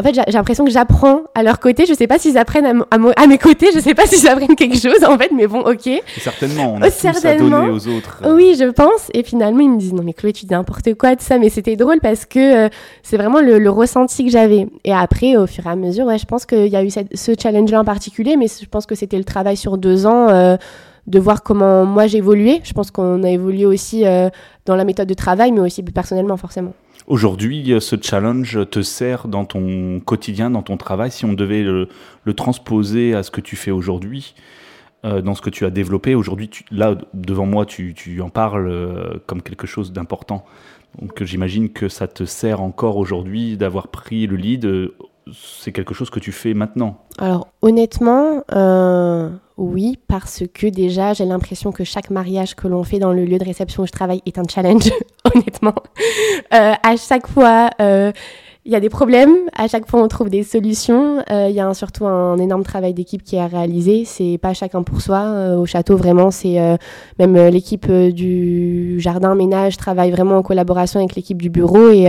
en 0.00 0.02
fait, 0.02 0.14
j'ai 0.14 0.32
l'impression 0.32 0.64
que 0.64 0.70
j'apprends 0.70 1.22
à 1.34 1.42
leur 1.42 1.60
côté. 1.60 1.84
Je 1.86 1.92
sais 1.92 2.06
pas 2.06 2.18
s'ils 2.18 2.38
apprennent 2.38 2.84
à, 2.90 3.26
mes 3.26 3.38
côtés. 3.38 3.68
Je 3.74 3.80
sais 3.80 3.94
pas 3.94 4.06
s'ils 4.06 4.26
apprennent 4.26 4.56
quelque 4.56 4.78
chose, 4.78 5.04
en 5.06 5.18
fait, 5.18 5.30
mais 5.34 5.46
bon, 5.46 5.60
ok. 5.60 5.90
certainement, 6.18 6.74
on 6.74 6.82
a 6.82 6.90
Certainement. 6.90 7.66
tous 7.66 7.88
aux 7.88 7.96
autres. 7.96 8.22
Oui, 8.26 8.56
je 8.58 8.64
pense. 8.64 9.10
Et 9.12 9.22
finalement, 9.22 9.60
ils 9.60 9.70
me 9.70 9.78
disent 9.78 9.92
non, 9.92 10.02
mais 10.02 10.14
Chloé, 10.14 10.32
tu 10.32 10.46
dis 10.46 10.52
n'importe 10.54 10.94
quoi 10.94 11.14
de 11.14 11.20
ça. 11.20 11.38
Mais 11.38 11.50
c'était 11.50 11.76
drôle 11.76 12.00
parce 12.00 12.24
que 12.24 12.66
euh, 12.66 12.68
c'est 13.02 13.18
vraiment 13.18 13.40
le, 13.40 13.70
ressenti 13.70 14.24
que 14.24 14.30
j'avais. 14.30 14.66
Et 14.84 14.92
après, 14.92 15.36
au 15.36 15.46
fur 15.46 15.66
et 15.66 15.70
à 15.70 15.76
mesure, 15.76 16.06
ouais, 16.06 16.18
je 16.18 16.24
pense 16.24 16.46
qu'il 16.46 16.66
y 16.66 16.76
a 16.76 16.82
eu 16.82 16.90
ce 16.90 17.32
challenge-là 17.40 17.80
en 17.80 17.84
particulier, 17.84 18.36
mais 18.36 18.46
je 18.48 18.66
pense 18.66 18.86
que 18.86 18.94
c'était 18.94 19.18
le 19.18 19.24
travail 19.24 19.56
sur 19.56 19.76
deux 19.76 20.06
ans. 20.06 20.28
Euh, 20.30 20.56
de 21.06 21.18
voir 21.18 21.42
comment 21.42 21.84
moi 21.84 22.06
j'évoluais. 22.06 22.60
Je 22.62 22.72
pense 22.72 22.90
qu'on 22.90 23.22
a 23.22 23.30
évolué 23.30 23.66
aussi 23.66 24.06
euh, 24.06 24.28
dans 24.66 24.76
la 24.76 24.84
méthode 24.84 25.08
de 25.08 25.14
travail, 25.14 25.50
mais 25.50 25.60
aussi 25.60 25.82
personnellement, 25.82 26.36
forcément. 26.36 26.72
Aujourd'hui, 27.10 27.74
ce 27.80 27.96
challenge 28.00 28.70
te 28.70 28.82
sert 28.82 29.26
dans 29.26 29.44
ton 29.44 29.98
quotidien, 29.98 30.48
dans 30.48 30.62
ton 30.62 30.76
travail. 30.76 31.10
Si 31.10 31.24
on 31.24 31.32
devait 31.32 31.64
le, 31.64 31.88
transposer 32.36 33.16
à 33.16 33.24
ce 33.24 33.32
que 33.32 33.40
tu 33.40 33.56
fais 33.56 33.72
aujourd'hui, 33.72 34.36
euh, 35.04 35.20
dans 35.20 35.34
ce 35.34 35.42
que 35.42 35.50
tu 35.50 35.64
as 35.64 35.70
développé 35.70 36.14
aujourd'hui, 36.14 36.48
là 36.70 36.94
devant 37.12 37.46
moi, 37.46 37.66
tu, 37.66 38.20
en 38.20 38.28
parles 38.28 38.68
euh, 38.68 39.14
comme 39.26 39.42
quelque 39.42 39.66
chose 39.66 39.92
d'important. 39.92 40.44
Donc 41.02 41.24
j'imagine 41.24 41.70
que 41.70 41.88
ça 41.88 42.06
te 42.06 42.22
sert 42.22 42.62
encore 42.62 42.96
aujourd'hui 42.96 43.56
d'avoir 43.56 43.88
pris 43.88 44.28
le 44.28 44.36
lead. 44.36 44.64
Euh, 44.64 44.94
c'est 45.34 45.72
quelque 45.72 45.94
chose 45.94 46.10
que 46.10 46.20
tu 46.20 46.30
fais 46.30 46.54
maintenant. 46.54 47.04
Alors 47.18 47.48
honnêtement, 47.60 48.44
oui, 49.60 49.98
parce 50.08 50.42
que 50.54 50.66
déjà, 50.66 51.12
j'ai 51.12 51.26
l'impression 51.26 51.70
que 51.70 51.84
chaque 51.84 52.08
mariage 52.08 52.56
que 52.56 52.66
l'on 52.66 52.82
fait 52.82 52.98
dans 52.98 53.12
le 53.12 53.26
lieu 53.26 53.38
de 53.38 53.44
réception 53.44 53.82
où 53.82 53.86
je 53.86 53.92
travaille 53.92 54.22
est 54.24 54.38
un 54.38 54.48
challenge, 54.48 54.90
honnêtement. 55.34 55.74
Euh, 56.54 56.72
à 56.82 56.96
chaque 56.96 57.26
fois, 57.26 57.68
euh, 57.78 58.10
il 58.66 58.72
y 58.72 58.74
a 58.74 58.80
des 58.80 58.90
problèmes, 58.90 59.34
à 59.56 59.68
chaque 59.68 59.88
fois 59.88 60.02
on 60.02 60.08
trouve 60.08 60.28
des 60.28 60.42
solutions. 60.42 61.24
Euh, 61.30 61.46
il 61.48 61.54
y 61.54 61.60
a 61.60 61.72
surtout 61.72 62.06
un 62.06 62.36
énorme 62.36 62.62
travail 62.62 62.92
d'équipe 62.92 63.22
qui 63.22 63.36
est 63.36 63.46
réalisé. 63.46 64.04
C'est 64.04 64.36
pas 64.36 64.52
chacun 64.52 64.82
pour 64.82 65.00
soi. 65.00 65.18
Euh, 65.18 65.56
au 65.56 65.64
château, 65.64 65.96
vraiment, 65.96 66.30
c'est 66.30 66.60
euh, 66.60 66.76
même 67.18 67.36
l'équipe 67.48 67.90
du 67.90 69.00
jardin 69.00 69.34
ménage 69.34 69.78
travaille 69.78 70.10
vraiment 70.10 70.36
en 70.36 70.42
collaboration 70.42 71.00
avec 71.00 71.16
l'équipe 71.16 71.40
du 71.40 71.48
bureau. 71.48 71.90
Et, 71.90 72.04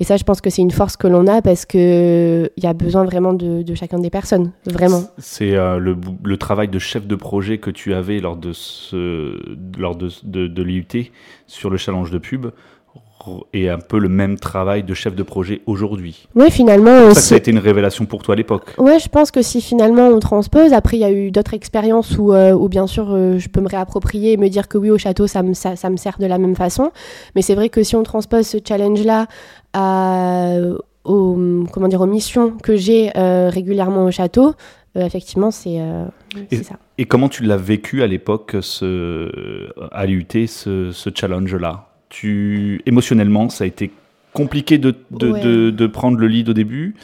ça, 0.00 0.16
je 0.16 0.24
pense 0.24 0.40
que 0.40 0.50
c'est 0.50 0.62
une 0.62 0.72
force 0.72 0.96
que 0.96 1.06
l'on 1.06 1.26
a 1.28 1.42
parce 1.42 1.64
que 1.64 2.50
il 2.56 2.64
y 2.64 2.66
a 2.66 2.72
besoin 2.72 3.04
vraiment 3.04 3.32
de, 3.32 3.62
de 3.62 3.74
chacun 3.74 3.98
des 3.98 4.10
personnes, 4.10 4.52
vraiment. 4.66 5.02
C'est 5.18 5.52
le, 5.52 6.36
travail 6.38 6.68
de 6.68 6.78
chef 6.78 7.06
de 7.06 7.14
projet 7.14 7.58
que 7.58 7.70
tu 7.70 7.94
avais 7.94 8.18
lors 8.18 8.36
de 8.36 8.52
de, 8.92 10.08
de, 10.24 10.46
de 10.48 10.62
l'IUT 10.62 11.12
sur 11.46 11.70
le 11.70 11.76
challenge 11.76 12.10
de 12.10 12.18
pub 12.18 12.46
et 13.52 13.68
un 13.68 13.78
peu 13.78 13.98
le 13.98 14.08
même 14.08 14.38
travail 14.38 14.82
de 14.82 14.94
chef 14.94 15.14
de 15.14 15.22
projet 15.22 15.62
aujourd'hui. 15.66 16.28
Oui, 16.34 16.50
finalement. 16.50 17.12
Ça, 17.14 17.20
ça 17.20 17.34
a 17.34 17.38
été 17.38 17.50
une 17.50 17.58
révélation 17.58 18.06
pour 18.06 18.22
toi 18.22 18.34
à 18.34 18.36
l'époque. 18.36 18.74
Oui, 18.78 18.98
je 19.00 19.08
pense 19.08 19.30
que 19.30 19.42
si 19.42 19.60
finalement 19.60 20.08
on 20.08 20.18
transpose, 20.20 20.72
après 20.72 20.96
il 20.96 21.00
y 21.00 21.04
a 21.04 21.12
eu 21.12 21.30
d'autres 21.30 21.54
expériences 21.54 22.16
où, 22.18 22.32
euh, 22.32 22.52
où, 22.52 22.68
bien 22.68 22.86
sûr 22.86 23.08
euh, 23.10 23.38
je 23.38 23.48
peux 23.48 23.60
me 23.60 23.68
réapproprier 23.68 24.32
et 24.32 24.36
me 24.36 24.48
dire 24.48 24.68
que 24.68 24.78
oui, 24.78 24.90
au 24.90 24.98
château, 24.98 25.26
ça 25.26 25.42
me, 25.42 25.54
ça, 25.54 25.90
me 25.90 25.96
sert 25.96 26.18
de 26.18 26.26
la 26.26 26.38
même 26.38 26.56
façon. 26.56 26.90
Mais 27.34 27.42
c'est 27.42 27.54
vrai 27.54 27.68
que 27.68 27.82
si 27.82 27.96
on 27.96 28.02
transpose 28.02 28.46
ce 28.46 28.58
challenge-là 28.66 29.26
aux, 31.04 31.38
comment 31.72 31.88
dire, 31.88 32.00
aux 32.00 32.06
missions 32.06 32.52
que 32.62 32.76
j'ai 32.76 33.10
euh, 33.16 33.48
régulièrement 33.50 34.04
au 34.04 34.10
château, 34.10 34.54
effectivement, 34.94 35.50
c'est 35.50 35.78
ça. 36.62 36.74
Et 36.98 37.04
comment 37.04 37.28
tu 37.28 37.44
l'as 37.44 37.56
vécu 37.56 38.02
à 38.02 38.08
l'époque, 38.08 38.56
à 39.92 40.06
l'UT, 40.06 40.26
ce, 40.48 40.90
ce 40.90 41.10
challenge-là? 41.14 41.88
Tu 42.08 42.80
émotionnellement, 42.86 43.48
ça 43.48 43.64
a 43.64 43.66
été 43.66 43.90
compliqué 44.32 44.78
de, 44.78 44.94
de, 45.10 45.70
de, 45.70 45.86
prendre 45.86 46.18
le 46.18 46.26
lead 46.26 46.48
au 46.48 46.54
début. 46.54 46.94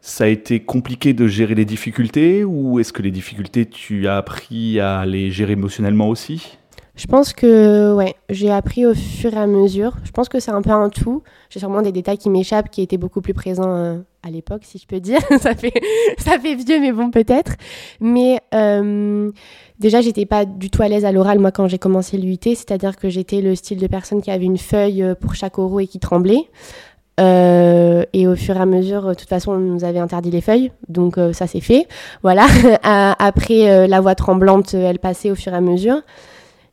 Ça 0.00 0.24
a 0.24 0.26
été 0.26 0.60
compliqué 0.60 1.12
de 1.12 1.26
gérer 1.26 1.54
les 1.54 1.64
difficultés 1.64 2.44
ou 2.44 2.80
est-ce 2.80 2.92
que 2.92 3.02
les 3.02 3.10
difficultés, 3.10 3.66
tu 3.66 4.08
as 4.08 4.16
appris 4.16 4.80
à 4.80 5.06
les 5.06 5.30
gérer 5.30 5.52
émotionnellement 5.52 6.08
aussi? 6.08 6.58
Je 6.94 7.06
pense 7.06 7.32
que 7.32 7.94
ouais, 7.94 8.14
j'ai 8.28 8.50
appris 8.50 8.84
au 8.84 8.94
fur 8.94 9.32
et 9.32 9.38
à 9.38 9.46
mesure. 9.46 9.96
Je 10.04 10.10
pense 10.10 10.28
que 10.28 10.40
c'est 10.40 10.50
un 10.50 10.60
peu 10.60 10.70
un 10.70 10.90
tout. 10.90 11.22
J'ai 11.48 11.58
sûrement 11.58 11.80
des 11.80 11.92
détails 11.92 12.18
qui 12.18 12.28
m'échappent, 12.28 12.70
qui 12.70 12.82
étaient 12.82 12.98
beaucoup 12.98 13.22
plus 13.22 13.32
présents 13.32 13.74
euh, 13.74 13.98
à 14.22 14.30
l'époque, 14.30 14.62
si 14.64 14.76
je 14.76 14.86
peux 14.86 15.00
dire. 15.00 15.20
ça 15.40 15.54
fait 15.54 15.72
ça 16.18 16.38
fait 16.38 16.54
vieux, 16.54 16.80
mais 16.80 16.92
bon 16.92 17.10
peut-être. 17.10 17.52
Mais 18.00 18.40
euh, 18.54 19.30
déjà, 19.78 20.02
j'étais 20.02 20.26
pas 20.26 20.44
du 20.44 20.68
tout 20.68 20.82
à 20.82 20.88
l'aise 20.88 21.06
à 21.06 21.12
l'oral 21.12 21.38
moi 21.38 21.50
quand 21.50 21.66
j'ai 21.66 21.78
commencé 21.78 22.18
l'UT, 22.18 22.36
c'est-à-dire 22.42 22.96
que 22.96 23.08
j'étais 23.08 23.40
le 23.40 23.54
style 23.54 23.78
de 23.78 23.86
personne 23.86 24.20
qui 24.20 24.30
avait 24.30 24.44
une 24.44 24.58
feuille 24.58 25.02
euh, 25.02 25.14
pour 25.14 25.34
chaque 25.34 25.58
euro 25.58 25.80
et 25.80 25.86
qui 25.86 25.98
tremblait. 25.98 26.44
et 27.18 28.26
au 28.26 28.36
fur 28.36 28.54
et 28.54 28.60
à 28.60 28.66
mesure, 28.66 29.08
de 29.08 29.14
toute 29.14 29.30
façon, 29.30 29.52
on 29.52 29.58
nous 29.58 29.84
avait 29.84 29.98
interdit 29.98 30.30
les 30.30 30.42
feuilles, 30.42 30.72
donc 30.88 31.16
ça 31.32 31.46
c'est 31.46 31.60
fait. 31.60 31.86
Voilà. 32.22 32.46
Après, 32.82 33.86
la 33.88 34.00
voix 34.02 34.14
tremblante, 34.14 34.74
elle 34.74 34.98
passait 34.98 35.30
au 35.30 35.36
fur 35.36 35.54
et 35.54 35.56
à 35.56 35.60
mesure. 35.62 36.02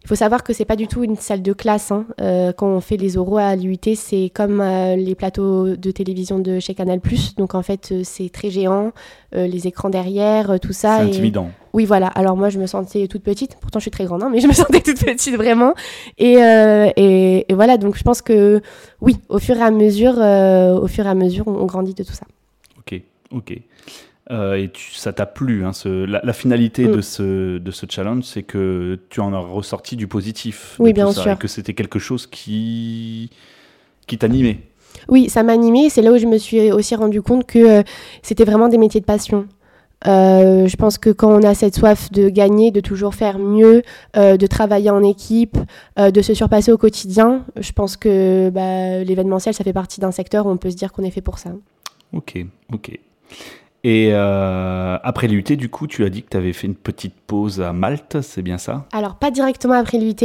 Faut 0.09 0.15
savoir 0.15 0.43
que 0.43 0.53
c'est 0.53 0.65
pas 0.65 0.75
du 0.75 0.87
tout 0.87 1.03
une 1.03 1.17
salle 1.17 1.43
de 1.43 1.53
classe. 1.53 1.91
Hein. 1.91 2.07
Euh, 2.19 2.51
quand 2.51 2.65
on 2.65 2.81
fait 2.81 2.97
les 2.97 3.15
oraux 3.15 3.37
à 3.37 3.55
l'UIT, 3.55 3.95
c'est 3.95 4.31
comme 4.33 4.59
euh, 4.59 4.95
les 4.95 5.13
plateaux 5.13 5.75
de 5.75 5.91
télévision 5.91 6.39
de 6.39 6.59
chez 6.59 6.73
Canal+. 6.73 6.99
Donc 7.37 7.53
en 7.53 7.61
fait, 7.61 7.89
euh, 7.91 8.01
c'est 8.03 8.29
très 8.29 8.49
géant, 8.49 8.91
les 9.33 9.67
écrans 9.67 9.91
derrière, 9.91 10.59
tout 10.59 10.73
ça. 10.73 11.01
C'est 11.01 11.09
intimidant. 11.09 11.51
Oui, 11.73 11.85
voilà. 11.85 12.07
Alors 12.07 12.35
moi, 12.35 12.49
je 12.49 12.57
me 12.57 12.65
sentais 12.65 13.07
toute 13.07 13.21
petite. 13.21 13.57
Pourtant, 13.61 13.77
je 13.77 13.83
suis 13.83 13.91
très 13.91 14.05
grande, 14.05 14.23
hein, 14.23 14.31
mais 14.33 14.39
je 14.39 14.47
me 14.47 14.53
sentais 14.63 14.81
toute 14.81 14.97
petite 14.97 15.35
vraiment. 15.35 15.75
Et, 16.17 16.37
et, 16.39 17.53
voilà. 17.53 17.77
Donc 17.77 17.95
je 17.95 18.01
pense 18.01 18.23
que 18.23 18.63
oui, 19.01 19.15
au 19.29 19.37
fur 19.37 19.57
et 19.57 19.61
à 19.61 19.69
mesure, 19.69 20.17
au 20.17 20.87
fur 20.87 21.05
et 21.05 21.09
à 21.09 21.13
mesure, 21.13 21.47
on 21.47 21.65
grandit 21.65 21.93
de 21.93 22.01
tout 22.01 22.13
ça. 22.13 22.25
Ok, 22.79 22.99
ok. 23.29 23.61
Euh, 24.31 24.55
et 24.55 24.71
ça 24.93 25.11
t'a 25.11 25.25
plu. 25.25 25.65
Hein, 25.65 25.73
ce, 25.73 26.05
la, 26.05 26.33
finalité 26.33 26.87
mm. 26.87 26.91
de, 26.95 27.01
ce, 27.01 27.57
de 27.57 27.71
ce 27.71 27.85
challenge, 27.89 28.23
c'est 28.23 28.43
que 28.43 28.99
tu 29.09 29.21
en 29.21 29.33
as 29.33 29.39
ressorti 29.39 29.95
du 29.95 30.07
positif. 30.07 30.75
Oui, 30.79 30.93
bien 30.93 31.11
sûr. 31.11 31.31
Et 31.31 31.35
que 31.35 31.47
c'était 31.47 31.73
quelque 31.73 31.99
chose 31.99 32.27
qui, 32.27 33.31
qui 34.05 34.17
t'animait. 34.17 34.59
Oui, 35.07 35.29
ça 35.29 35.41
m'animait. 35.41 35.89
C'est 35.89 36.03
là 36.03 36.11
où 36.11 36.17
je 36.17 36.27
me 36.27 36.37
suis 36.37 36.71
aussi 36.71 36.95
rendu 36.95 37.21
compte 37.21 37.47
que 37.47 37.79
euh, 37.79 37.83
c'était 38.21 38.45
vraiment 38.45 38.69
des 38.69 38.77
métiers 38.77 39.01
de 39.01 39.05
passion. 39.05 39.47
Euh, 40.07 40.67
je 40.67 40.75
pense 40.77 40.97
que 40.97 41.09
quand 41.09 41.29
on 41.29 41.43
a 41.43 41.53
cette 41.55 41.75
soif 41.75 42.09
de 42.11 42.29
gagner, 42.29 42.71
de 42.71 42.79
toujours 42.79 43.15
faire 43.15 43.37
mieux, 43.37 43.81
de 44.15 44.47
travailler 44.47 44.91
en 44.91 45.03
équipe, 45.03 45.57
de 45.97 46.21
se 46.21 46.33
surpasser 46.33 46.71
au 46.71 46.77
quotidien, 46.77 47.43
je 47.59 47.73
pense 47.73 47.97
que 47.97 48.49
bah, 48.49 49.03
l'événementiel, 49.03 49.53
ça 49.53 49.65
fait 49.65 49.73
partie 49.73 49.99
d'un 49.99 50.11
secteur 50.11 50.45
où 50.45 50.51
on 50.51 50.57
peut 50.57 50.69
se 50.69 50.77
dire 50.77 50.93
qu'on 50.93 51.03
est 51.03 51.11
fait 51.11 51.19
pour 51.19 51.37
ça. 51.37 51.49
Ok, 52.13 52.45
ok. 52.71 52.97
Et 53.83 54.09
euh, 54.11 54.97
après 55.03 55.27
l'UT, 55.27 55.43
du 55.55 55.69
coup, 55.69 55.87
tu 55.87 56.03
as 56.03 56.09
dit 56.09 56.23
que 56.23 56.29
tu 56.29 56.37
avais 56.37 56.53
fait 56.53 56.67
une 56.67 56.75
petite 56.75 57.15
pause 57.15 57.61
à 57.61 57.71
Malte, 57.71 58.21
c'est 58.21 58.41
bien 58.41 58.57
ça? 58.57 58.85
Alors, 58.91 59.15
pas 59.15 59.31
directement 59.31 59.75
après 59.75 59.97
l'UT. 59.97 60.15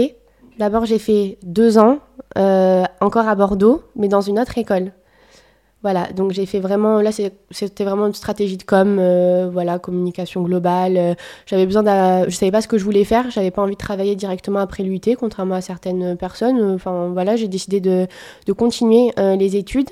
D'abord, 0.59 0.87
j'ai 0.87 0.99
fait 0.99 1.39
deux 1.43 1.79
ans, 1.79 1.99
euh, 2.39 2.85
encore 3.01 3.29
à 3.29 3.35
Bordeaux, 3.35 3.83
mais 3.97 4.09
dans 4.09 4.21
une 4.21 4.39
autre 4.39 4.59
école. 4.59 4.93
Voilà, 5.85 6.11
donc 6.17 6.33
j'ai 6.33 6.47
fait 6.47 6.61
vraiment, 6.61 7.03
là 7.03 7.11
c'était 7.13 7.85
vraiment 7.85 8.07
une 8.07 8.15
stratégie 8.15 8.57
de 8.57 8.63
com, 8.63 8.97
euh, 8.99 9.51
voilà, 9.53 9.79
communication 9.79 10.41
globale. 10.41 10.97
Euh, 10.97 11.15
j'avais 11.45 11.67
besoin 11.67 11.85
je 12.27 12.35
savais 12.35 12.51
pas 12.51 12.63
ce 12.63 12.69
que 12.69 12.79
je 12.79 12.85
voulais 12.85 13.05
faire, 13.05 13.31
j'avais 13.31 13.51
pas 13.51 13.61
envie 13.61 13.75
de 13.75 13.79
travailler 13.79 14.17
directement 14.17 14.61
après 14.61 14.83
l'UT, 14.83 15.15
contrairement 15.19 15.57
à 15.57 15.61
certaines 15.61 16.17
personnes. 16.17 16.73
Enfin 16.75 17.11
voilà, 17.13 17.37
j'ai 17.37 17.49
décidé 17.49 17.81
de, 17.81 18.07
continuer 18.57 19.13
euh, 19.19 19.37
les 19.37 19.57
études. 19.57 19.91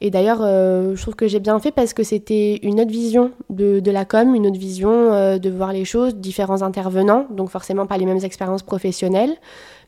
Et 0.00 0.10
d'ailleurs, 0.10 0.38
je 0.40 1.00
trouve 1.00 1.14
que 1.14 1.28
j'ai 1.28 1.40
bien 1.40 1.58
fait 1.60 1.72
parce 1.72 1.92
que 1.92 2.02
c'était 2.02 2.60
une 2.62 2.80
autre 2.80 2.90
vision 2.90 3.30
de, 3.50 3.80
de, 3.80 3.90
la 3.90 4.06
com, 4.06 4.34
une 4.34 4.46
autre 4.46 4.58
vision 4.58 5.38
de 5.38 5.50
voir 5.50 5.74
les 5.74 5.84
choses, 5.84 6.14
différents 6.14 6.62
intervenants, 6.62 7.26
donc 7.30 7.50
forcément 7.50 7.86
pas 7.86 7.98
les 7.98 8.06
mêmes 8.06 8.24
expériences 8.24 8.62
professionnelles 8.62 9.36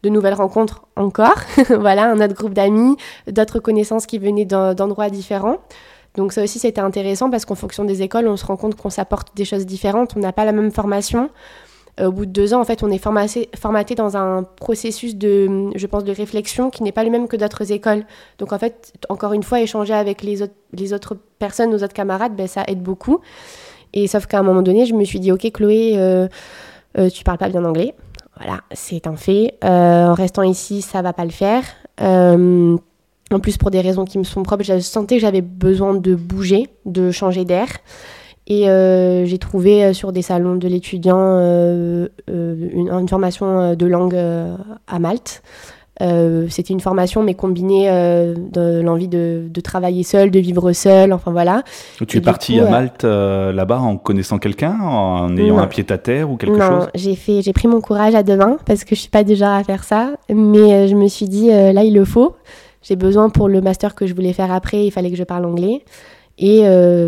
de 0.06 0.14
nouvelles 0.14 0.34
rencontres 0.34 0.82
encore. 0.96 1.36
voilà, 1.78 2.10
un 2.10 2.20
autre 2.20 2.34
groupe 2.34 2.54
d'amis, 2.54 2.96
d'autres 3.26 3.58
connaissances 3.58 4.06
qui 4.06 4.18
venaient 4.18 4.44
d'endroits 4.44 5.10
différents. 5.10 5.58
Donc 6.16 6.32
ça 6.32 6.42
aussi 6.42 6.58
c'était 6.58 6.80
intéressant 6.80 7.30
parce 7.30 7.44
qu'en 7.44 7.54
fonction 7.54 7.84
des 7.84 8.02
écoles, 8.02 8.26
on 8.28 8.36
se 8.36 8.46
rend 8.46 8.56
compte 8.56 8.74
qu'on 8.74 8.90
s'apporte 8.90 9.36
des 9.36 9.44
choses 9.44 9.66
différentes, 9.66 10.14
on 10.16 10.20
n'a 10.20 10.32
pas 10.32 10.44
la 10.44 10.52
même 10.52 10.70
formation. 10.70 11.30
Euh, 11.98 12.08
au 12.08 12.12
bout 12.12 12.26
de 12.26 12.30
deux 12.30 12.52
ans, 12.52 12.60
en 12.60 12.64
fait, 12.64 12.82
on 12.82 12.90
est 12.90 12.98
formaté, 12.98 13.48
formaté 13.58 13.94
dans 13.94 14.16
un 14.16 14.42
processus 14.42 15.16
de, 15.16 15.70
je 15.74 15.86
pense, 15.86 16.04
de 16.04 16.12
réflexion 16.12 16.68
qui 16.70 16.82
n'est 16.82 16.92
pas 16.92 17.04
le 17.04 17.10
même 17.10 17.26
que 17.26 17.36
d'autres 17.36 17.72
écoles. 17.72 18.04
Donc 18.38 18.52
en 18.52 18.58
fait, 18.58 18.92
encore 19.08 19.32
une 19.32 19.42
fois, 19.42 19.60
échanger 19.60 19.94
avec 19.94 20.22
les 20.22 20.42
autres, 20.42 20.54
les 20.72 20.92
autres 20.92 21.16
personnes, 21.38 21.70
nos 21.70 21.82
autres 21.82 21.94
camarades, 21.94 22.36
ben, 22.36 22.46
ça 22.46 22.64
aide 22.66 22.82
beaucoup. 22.82 23.20
Et 23.94 24.06
sauf 24.08 24.26
qu'à 24.26 24.38
un 24.38 24.42
moment 24.42 24.62
donné, 24.62 24.84
je 24.84 24.94
me 24.94 25.04
suis 25.04 25.20
dit, 25.20 25.32
ok 25.32 25.50
Chloé, 25.52 25.94
euh, 25.96 26.28
euh, 26.98 27.08
tu 27.08 27.24
parles 27.24 27.38
pas 27.38 27.48
bien 27.48 27.64
anglais. 27.64 27.94
Voilà, 28.36 28.60
c'est 28.72 29.06
un 29.06 29.16
fait. 29.16 29.54
Euh, 29.64 30.08
en 30.08 30.14
restant 30.14 30.42
ici, 30.42 30.82
ça 30.82 31.02
va 31.02 31.12
pas 31.12 31.24
le 31.24 31.30
faire. 31.30 31.64
Euh, 32.02 32.76
en 33.30 33.40
plus, 33.40 33.56
pour 33.56 33.70
des 33.70 33.80
raisons 33.80 34.04
qui 34.04 34.18
me 34.18 34.24
sont 34.24 34.42
propres, 34.42 34.64
je 34.64 34.78
sentais 34.78 35.16
que 35.16 35.20
j'avais 35.22 35.40
besoin 35.40 35.94
de 35.94 36.14
bouger, 36.14 36.68
de 36.84 37.10
changer 37.10 37.44
d'air. 37.44 37.68
Et 38.46 38.68
euh, 38.68 39.24
j'ai 39.24 39.38
trouvé 39.38 39.92
sur 39.92 40.12
des 40.12 40.22
salons 40.22 40.54
de 40.54 40.68
l'étudiant 40.68 41.18
une, 41.18 42.08
une, 42.28 43.08
formation 43.08 43.74
de 43.74 43.86
langue 43.86 44.16
à 44.86 44.98
Malte. 44.98 45.42
Euh, 46.02 46.46
c'était 46.50 46.74
une 46.74 46.80
formation, 46.80 47.22
mais 47.22 47.34
combinée 47.34 47.88
euh, 47.88 48.34
de 48.52 48.80
l'envie 48.80 49.08
de, 49.08 49.48
travailler 49.62 50.02
seul, 50.02 50.30
de 50.30 50.38
vivre 50.38 50.72
seul, 50.72 51.12
enfin 51.12 51.32
voilà. 51.32 51.62
Tu 52.06 52.18
es 52.18 52.20
partie 52.20 52.60
à 52.60 52.64
euh, 52.64 52.70
Malte 52.70 53.04
là-bas 53.04 53.78
en 53.78 53.96
connaissant 53.96 54.38
quelqu'un, 54.38 54.78
en 54.80 55.36
ayant 55.36 55.58
un 55.58 55.66
pied 55.66 55.84
à 55.88 55.98
terre 55.98 56.30
ou 56.30 56.36
quelque 56.36 56.56
non, 56.56 56.80
chose 56.80 56.88
j'ai 56.94 57.16
fait, 57.16 57.42
j'ai 57.42 57.52
pris 57.52 57.68
mon 57.68 57.80
courage 57.80 58.14
à 58.14 58.22
deux 58.22 58.36
mains 58.36 58.58
parce 58.66 58.84
que 58.84 58.94
je 58.94 59.00
suis 59.00 59.10
pas 59.10 59.24
déjà 59.24 59.56
à 59.56 59.64
faire 59.64 59.84
ça, 59.84 60.12
mais 60.28 60.88
je 60.88 60.94
me 60.94 61.08
suis 61.08 61.26
dit 61.26 61.48
là 61.48 61.82
il 61.82 61.94
le 61.94 62.04
faut. 62.04 62.36
J'ai 62.82 62.96
besoin 62.96 63.30
pour 63.30 63.48
le 63.48 63.60
master 63.60 63.94
que 63.94 64.06
je 64.06 64.14
voulais 64.14 64.32
faire 64.32 64.52
après, 64.52 64.86
il 64.86 64.90
fallait 64.90 65.10
que 65.10 65.16
je 65.16 65.24
parle 65.24 65.44
anglais. 65.44 65.82
Et 66.38 66.60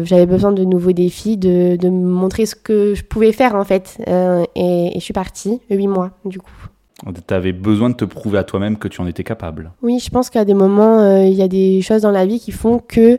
j'avais 0.04 0.26
besoin 0.26 0.52
de 0.52 0.64
nouveaux 0.64 0.92
défis, 0.92 1.37
de, 1.37 1.76
de, 1.76 1.88
me 1.90 2.09
montrer 2.09 2.47
ce 2.47 2.57
que 2.57 2.95
je 2.95 3.04
pouvais 3.04 3.33
faire 3.33 3.54
en 3.54 3.64
fait. 3.64 3.99
et, 4.07 4.97
et 4.97 4.99
je 4.99 5.04
suis 5.04 5.12
partie, 5.12 5.61
huit 5.71 5.87
mois 5.88 6.11
du 6.25 6.40
coup. 6.40 6.68
Tu 7.05 7.35
avais 7.35 7.52
besoin 7.52 7.90
de 7.90 7.95
te 7.95 8.05
prouver 8.05 8.38
à 8.38 8.45
toi-même 8.45 8.76
que 8.76 8.88
tu 8.88 9.00
en 9.00 9.07
étais 9.07 9.23
capable. 9.25 9.73
Oui, 9.83 10.00
je 10.00 10.11
pense 10.11 10.31
qu'à 10.31 10.45
des 10.45 10.55
moments, 10.55 10.99
euh, 10.99 11.25
il 11.25 11.35
y 11.35 11.43
a 11.43 11.49
des 11.49 11.81
choses 11.81 12.02
dans 12.02 12.11
la 12.11 12.26
vie 12.26 12.40
qui 12.40 12.50
font 12.50 12.81
que 12.81 13.19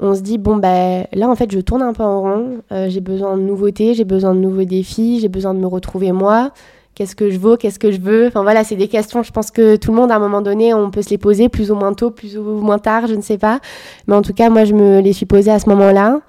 on 0.00 0.14
se 0.14 0.20
dit 0.20 0.38
bon 0.38 0.56
ben 0.56 1.06
là 1.12 1.28
en 1.28 1.36
fait 1.36 1.52
je 1.52 1.60
tourne 1.60 1.82
un 1.82 1.92
peu 1.92 2.02
en 2.02 2.20
rond, 2.22 2.62
euh, 2.72 2.88
j'ai 2.88 3.00
besoin 3.00 3.36
de 3.36 3.42
nouveautés, 3.42 3.94
j'ai 3.94 4.04
besoin 4.04 4.34
de 4.34 4.40
nouveaux 4.40 4.64
défis, 4.64 5.20
j'ai 5.20 5.28
besoin 5.28 5.54
de 5.54 5.58
me 5.58 5.66
retrouver 5.66 6.10
moi. 6.12 6.52
Qu'est-ce 6.94 7.14
que 7.14 7.30
je 7.30 7.38
vaux, 7.38 7.56
qu'est-ce 7.56 7.78
que 7.78 7.92
je 7.92 8.00
veux? 8.00 8.26
Enfin 8.26 8.42
voilà, 8.42 8.64
c'est 8.64 8.76
des 8.76 8.88
questions. 8.88 9.22
Je 9.22 9.30
pense 9.30 9.50
que 9.50 9.76
tout 9.76 9.92
le 9.92 9.96
monde 9.96 10.10
à 10.10 10.16
un 10.16 10.18
moment 10.18 10.42
donné, 10.42 10.74
on 10.74 10.90
peut 10.90 11.02
se 11.02 11.10
les 11.10 11.18
poser 11.18 11.48
plus 11.48 11.70
ou 11.70 11.74
moins 11.74 11.94
tôt, 11.94 12.10
plus 12.10 12.36
ou 12.36 12.42
moins 12.42 12.78
tard, 12.78 13.06
je 13.06 13.14
ne 13.14 13.22
sais 13.22 13.38
pas. 13.38 13.60
Mais 14.06 14.14
en 14.14 14.22
tout 14.22 14.32
cas, 14.32 14.50
moi 14.50 14.64
je 14.64 14.74
me 14.74 15.00
les 15.00 15.12
suis 15.12 15.26
posées 15.26 15.52
à 15.52 15.58
ce 15.58 15.68
moment-là. 15.68 16.20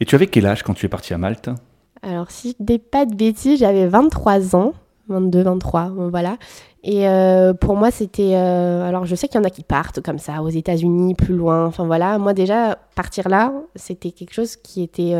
Et 0.00 0.04
tu 0.04 0.14
avais 0.14 0.26
quel 0.26 0.46
âge 0.46 0.62
quand 0.62 0.74
tu 0.74 0.86
es 0.86 0.88
partie 0.88 1.14
à 1.14 1.18
Malte? 1.18 1.50
Alors 2.02 2.30
si 2.30 2.56
je 2.58 2.64
dis 2.64 2.78
pas 2.78 3.06
de 3.06 3.14
bêtises, 3.14 3.60
j'avais 3.60 3.86
23 3.86 4.56
ans. 4.56 4.72
22, 5.08 5.42
23, 5.42 5.92
voilà. 6.10 6.36
Et 6.84 7.06
pour 7.60 7.76
moi, 7.76 7.90
c'était. 7.90 8.34
alors, 8.34 9.04
je 9.04 9.14
sais 9.14 9.28
qu'il 9.28 9.40
y 9.40 9.42
en 9.42 9.44
a 9.44 9.50
qui 9.50 9.64
partent 9.64 10.00
comme 10.00 10.18
ça, 10.18 10.42
aux 10.42 10.48
États-Unis, 10.48 11.14
plus 11.14 11.34
loin. 11.34 11.66
Enfin, 11.66 11.84
voilà. 11.84 12.18
Moi, 12.18 12.34
déjà, 12.34 12.78
partir 12.94 13.28
là, 13.28 13.52
c'était 13.74 14.12
quelque 14.12 14.32
chose 14.32 14.56
qui 14.56 14.82
était. 14.82 15.14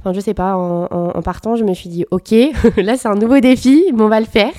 Enfin, 0.00 0.12
je 0.12 0.20
sais 0.20 0.34
pas, 0.34 0.56
en, 0.56 0.84
en, 0.90 1.22
partant, 1.22 1.56
je 1.56 1.64
me 1.64 1.74
suis 1.74 1.88
dit, 1.88 2.04
ok, 2.10 2.32
là, 2.76 2.96
c'est 2.96 3.08
un 3.08 3.16
nouveau 3.16 3.40
défi, 3.40 3.90
mais 3.94 4.02
on 4.02 4.08
va 4.08 4.20
le 4.20 4.26
faire. 4.26 4.52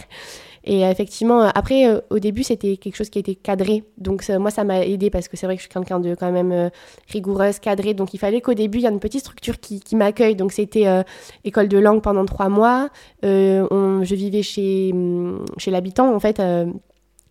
Et 0.63 0.81
effectivement, 0.81 1.41
après, 1.41 1.87
euh, 1.87 1.99
au 2.09 2.19
début, 2.19 2.43
c'était 2.43 2.77
quelque 2.77 2.95
chose 2.95 3.09
qui 3.09 3.19
était 3.19 3.35
cadré. 3.35 3.83
Donc, 3.97 4.27
moi, 4.29 4.51
ça 4.51 4.63
m'a 4.63 4.85
aidé 4.85 5.09
parce 5.09 5.27
que 5.27 5.37
c'est 5.37 5.45
vrai 5.45 5.55
que 5.55 5.61
je 5.61 5.67
suis 5.67 5.73
quelqu'un 5.73 5.99
de 5.99 6.15
quand 6.15 6.31
même 6.31 6.51
euh, 6.51 6.69
rigoureuse, 7.07 7.59
cadré. 7.59 7.93
Donc, 7.93 8.13
il 8.13 8.17
fallait 8.17 8.41
qu'au 8.41 8.53
début, 8.53 8.79
il 8.79 8.81
y 8.83 8.85
ait 8.85 8.89
une 8.89 8.99
petite 8.99 9.21
structure 9.21 9.59
qui, 9.59 9.81
m'accueille. 9.95 10.35
Donc, 10.35 10.51
c'était 10.51 10.87
euh, 10.87 11.03
école 11.43 11.67
de 11.67 11.77
langue 11.77 12.01
pendant 12.01 12.25
trois 12.25 12.49
mois. 12.49 12.89
je 13.23 14.15
vivais 14.15 14.43
chez, 14.43 14.91
mm, 14.93 15.45
chez 15.57 15.71
l'habitant, 15.71 16.13
en 16.13 16.19
fait 16.19 16.41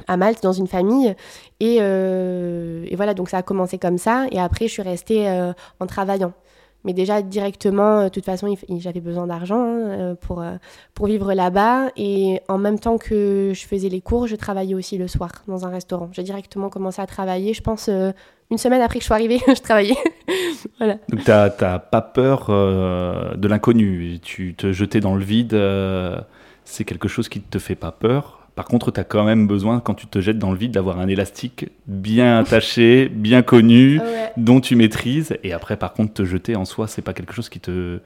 à 0.07 0.17
Malte 0.17 0.45
dans 0.45 0.53
une 0.53 0.69
famille 0.69 1.13
et, 1.59 1.79
et, 1.79 2.97
voilà 2.97 3.15
donc 3.15 3.29
ça 3.29 3.39
a 3.39 3.43
commencé 3.43 3.79
comme 3.79 3.99
ça 3.99 4.27
et 4.31 4.39
après 4.39 4.69
je 4.69 4.73
suis 4.75 4.83
restée 4.83 5.29
en 5.81 5.87
travaillant 5.87 6.33
mais 6.89 6.95
déjà, 6.95 7.21
directement, 7.21 7.99
euh, 7.99 8.05
de 8.05 8.09
toute 8.09 8.25
façon, 8.25 8.49
j'avais 8.79 9.01
besoin 9.01 9.27
d'argent 9.27 9.63
hein, 9.63 9.79
euh, 9.79 10.15
pour, 10.15 10.41
euh, 10.41 10.57
pour 10.95 11.05
vivre 11.05 11.35
là-bas. 11.35 11.91
Et 11.99 12.41
en 12.49 12.57
même 12.57 12.79
temps 12.79 12.97
que 12.97 13.53
je 13.55 13.67
faisais 13.67 13.91
les 13.91 14.01
cours, 14.01 14.27
je 14.27 14.37
travaillais 14.37 14.75
aussi 14.75 14.97
le 14.97 15.07
soir 15.07 15.31
dans 15.49 15.67
un 15.67 15.69
restaurant. 15.69 16.09
J'ai 16.13 16.23
directement 16.23 16.71
commencé 16.71 17.03
à 17.03 17.07
travailler. 17.07 17.53
Je 17.53 17.61
pense 17.61 17.91
une 18.51 18.57
semaine 18.57 18.81
après 18.81 19.01
que 19.01 19.03
je 19.03 19.05
suis 19.05 19.13
arrivée, 19.13 19.39
je 19.47 19.61
travaillais. 19.61 19.99
voilà. 20.79 20.95
Donc, 21.11 21.25
tu 21.25 21.31
n'as 21.31 21.79
pas 21.79 22.01
peur 22.01 22.47
de 22.49 23.49
l'inconnu? 23.49 24.19
Tu 24.23 24.55
te 24.55 24.73
jeter 24.73 25.01
dans 25.01 25.15
le 25.15 25.23
vide, 25.23 25.61
c'est 26.65 26.85
quelque 26.85 27.09
chose 27.09 27.29
qui 27.29 27.41
ne 27.41 27.45
te 27.51 27.59
fait 27.59 27.75
pas 27.75 27.93
peur? 27.93 28.38
Par 28.59 28.65
contre, 28.65 28.91
tu 28.91 28.99
as 28.99 29.05
quand 29.05 29.23
même 29.23 29.47
besoin, 29.47 29.79
quand 29.79 29.95
tu 29.95 30.09
te 30.09 30.21
jettes 30.21 30.41
dans 30.41 30.51
le 30.51 30.57
vide, 30.59 30.73
d'avoir 30.73 30.99
un 30.99 31.07
élastique 31.07 31.71
bien 31.87 32.41
attaché, 32.41 33.09
bien 33.15 33.43
connu, 33.43 34.01
dont 34.37 34.61
tu 34.61 34.75
maîtrises. 34.75 35.39
Et 35.45 35.53
après, 35.53 35.77
par 35.77 35.93
contre, 35.93 36.13
te 36.13 36.25
jeter 36.25 36.57
en 36.57 36.65
soi, 36.65 36.89
c'est 36.89 37.01
pas 37.01 37.13
quelque 37.13 37.33
chose 37.33 37.49
qui 37.49 37.61
te 37.61 38.01